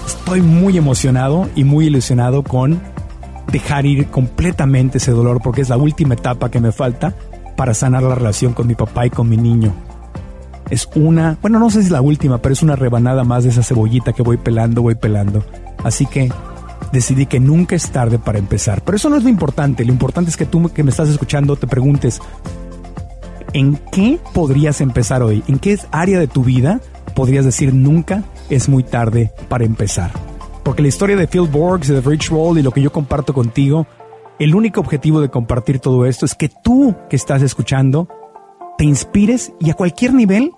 Estoy 0.06 0.42
muy 0.42 0.78
emocionado 0.78 1.50
y 1.56 1.64
muy 1.64 1.88
ilusionado 1.88 2.44
con 2.44 2.80
dejar 3.52 3.86
ir 3.86 4.08
completamente 4.08 4.98
ese 4.98 5.12
dolor 5.12 5.40
porque 5.42 5.62
es 5.62 5.70
la 5.70 5.78
última 5.78 6.16
etapa 6.16 6.50
que 6.50 6.60
me 6.60 6.72
falta 6.72 7.14
para 7.56 7.74
sanar 7.74 8.04
la 8.04 8.16
relación 8.16 8.54
con 8.54 8.68
mi 8.68 8.76
papá 8.76 9.06
y 9.06 9.10
con 9.10 9.30
mi 9.30 9.38
niño. 9.38 9.74
Es 10.74 10.90
una, 10.96 11.38
bueno, 11.40 11.60
no 11.60 11.70
sé 11.70 11.82
si 11.82 11.86
es 11.86 11.92
la 11.92 12.02
última, 12.02 12.40
pero 12.40 12.54
es 12.54 12.64
una 12.64 12.76
rebanada 12.76 13.24
más 13.24 13.44
de 13.44 13.52
esa 13.52 13.62
cebollita 13.62 14.12
que 14.12 14.24
voy 14.24 14.38
pelando, 14.38 14.82
voy 14.82 14.96
pelando. 14.96 15.46
Así 15.84 16.08
que 16.08 16.32
decidí 16.92 17.28
que 17.28 17.40
nunca 17.40 17.76
es 17.76 17.92
tarde 17.92 18.18
para 18.18 18.40
empezar. 18.40 18.82
Pero 18.82 18.96
eso 18.96 19.08
no 19.08 19.18
es 19.18 19.22
lo 19.22 19.30
importante. 19.30 19.86
Lo 19.86 19.92
importante 19.92 20.32
es 20.32 20.36
que 20.36 20.48
tú 20.48 20.68
que 20.74 20.84
me 20.84 20.90
estás 20.90 21.10
escuchando 21.10 21.58
te 21.58 21.68
preguntes, 21.68 22.20
¿en 23.54 23.80
qué 23.92 24.18
podrías 24.34 24.82
empezar 24.82 25.22
hoy? 25.22 25.44
¿En 25.48 25.60
qué 25.60 25.78
área 25.92 26.18
de 26.18 26.26
tu 26.26 26.44
vida 26.44 26.82
podrías 27.14 27.46
decir 27.46 27.72
nunca 27.72 28.24
es 28.50 28.68
muy 28.68 28.82
tarde 28.82 29.32
para 29.50 29.66
empezar? 29.66 30.10
Porque 30.64 30.82
la 30.82 30.88
historia 30.88 31.16
de 31.16 31.28
Phil 31.28 31.48
Borgs, 31.52 31.88
de 31.88 32.02
Rich 32.02 32.32
Roll 32.32 32.58
y 32.58 32.64
lo 32.64 32.72
que 32.72 32.82
yo 32.82 32.92
comparto 32.92 33.32
contigo, 33.32 33.86
el 34.40 34.56
único 34.56 34.80
objetivo 34.80 35.22
de 35.22 35.30
compartir 35.30 35.78
todo 35.78 36.08
esto 36.08 36.26
es 36.26 36.34
que 36.34 36.50
tú 36.50 36.96
que 37.12 37.16
estás 37.16 37.44
escuchando 37.44 38.08
te 38.80 38.86
inspires 38.86 39.54
y 39.60 39.70
a 39.70 39.76
cualquier 39.76 40.16
nivel 40.16 40.52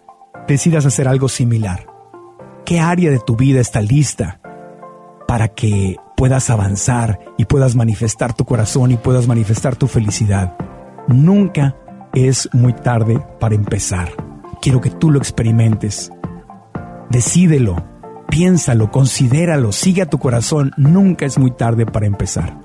decidas 0.48 0.86
hacer 0.86 1.08
algo 1.08 1.30
similar. 1.30 1.88
¿Qué 2.66 2.80
área 2.80 3.12
de 3.12 3.20
tu 3.20 3.36
vida 3.36 3.60
está 3.60 3.82
lista 3.82 4.40
para 5.28 5.50
que 5.50 5.98
puedas 6.16 6.50
avanzar 6.50 7.20
y 7.38 7.46
puedas 7.46 7.76
manifestar 7.76 8.34
tu 8.34 8.46
corazón 8.46 8.92
y 8.92 8.98
puedas 8.98 9.28
manifestar 9.28 9.76
tu 9.76 9.88
felicidad? 9.88 10.56
Nunca 11.08 11.76
es 12.14 12.50
muy 12.54 12.74
tarde 12.74 13.22
para 13.40 13.56
empezar. 13.56 14.10
Quiero 14.62 14.82
que 14.82 14.90
tú 14.90 15.12
lo 15.12 15.20
experimentes. 15.20 16.12
Decídelo, 17.10 17.86
piénsalo, 18.30 18.90
considéralo, 18.92 19.72
sigue 19.72 20.02
a 20.02 20.10
tu 20.10 20.18
corazón. 20.18 20.72
Nunca 20.78 21.26
es 21.26 21.38
muy 21.38 21.52
tarde 21.52 21.86
para 21.86 22.08
empezar. 22.08 22.58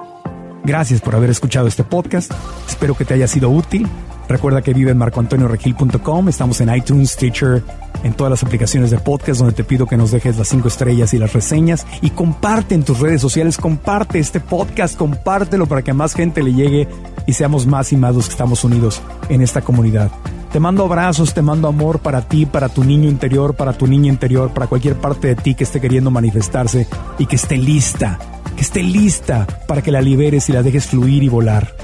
Gracias 0.65 1.01
por 1.01 1.15
haber 1.15 1.31
escuchado 1.31 1.67
este 1.67 1.85
podcast. 1.85 2.33
Espero 2.67 2.95
que 2.95 3.05
te 3.05 3.15
haya 3.15 3.27
sido 3.27 3.51
útil. 3.51 3.87
Recuerda 4.31 4.63
que 4.63 4.73
vive 4.73 4.93
en 4.93 4.99
marcoantonioregil.com. 4.99 6.29
Estamos 6.29 6.61
en 6.61 6.73
iTunes, 6.73 7.11
Stitcher, 7.11 7.65
en 8.05 8.15
todas 8.15 8.31
las 8.31 8.45
aplicaciones 8.45 8.93
de 8.93 8.99
podcast 9.01 9.41
donde 9.41 9.55
te 9.55 9.65
pido 9.65 9.87
que 9.87 9.97
nos 9.97 10.13
dejes 10.13 10.39
las 10.39 10.47
cinco 10.47 10.69
estrellas 10.69 11.13
y 11.13 11.19
las 11.19 11.33
reseñas. 11.33 11.85
Y 12.01 12.11
comparte 12.11 12.77
en 12.77 12.85
tus 12.85 13.01
redes 13.01 13.21
sociales, 13.21 13.57
comparte 13.57 14.21
este 14.21 14.39
podcast, 14.39 14.97
compártelo 14.97 15.67
para 15.67 15.83
que 15.83 15.93
más 15.95 16.15
gente 16.15 16.45
le 16.45 16.55
llegue 16.55 16.87
y 17.27 17.33
seamos 17.33 17.67
más 17.67 17.93
y 17.93 17.97
más 17.97 18.15
los 18.15 18.27
que 18.27 18.31
estamos 18.31 18.63
unidos 18.63 19.03
en 19.29 19.43
esta 19.43 19.63
comunidad. 19.63 20.13
Te 20.53 20.61
mando 20.61 20.85
abrazos, 20.85 21.35
te 21.35 21.43
mando 21.43 21.67
amor 21.67 21.99
para 21.99 22.23
ti, 22.23 22.47
para 22.47 22.69
tu 22.69 22.85
niño 22.85 23.09
interior, 23.09 23.57
para 23.57 23.73
tu 23.73 23.89
niña 23.89 24.13
interior, 24.13 24.55
para 24.55 24.69
cualquier 24.69 24.95
parte 24.95 25.27
de 25.27 25.35
ti 25.35 25.57
que 25.57 25.65
esté 25.65 25.81
queriendo 25.81 26.13
manifestarse 26.13 26.87
y 27.19 27.27
que 27.27 27.35
esté 27.35 27.57
lista, 27.57 28.17
que 28.55 28.63
esté 28.63 28.85
lista 28.85 29.49
para 29.67 29.83
que 29.83 29.91
la 29.91 30.01
liberes 30.01 30.49
y 30.49 30.53
la 30.53 30.63
dejes 30.63 30.87
fluir 30.87 31.25
y 31.25 31.29
volar. 31.29 31.75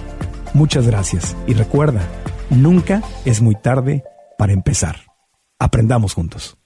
Muchas 0.55 0.87
gracias 0.87 1.37
y 1.49 1.55
recuerda, 1.55 2.03
Nunca 2.51 3.03
es 3.25 3.43
muy 3.43 3.57
tarde 3.57 4.05
para 4.39 4.53
empezar. 4.53 4.97
Aprendamos 5.59 6.15
juntos. 6.15 6.57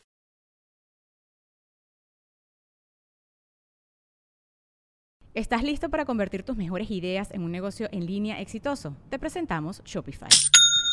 ¿Estás 5.32 5.62
listo 5.62 5.88
para 5.88 6.04
convertir 6.04 6.42
tus 6.42 6.56
mejores 6.56 6.90
ideas 6.90 7.30
en 7.30 7.44
un 7.44 7.52
negocio 7.52 7.88
en 7.92 8.04
línea 8.04 8.40
exitoso? 8.40 8.96
Te 9.08 9.18
presentamos 9.18 9.80
Shopify. 9.84 10.28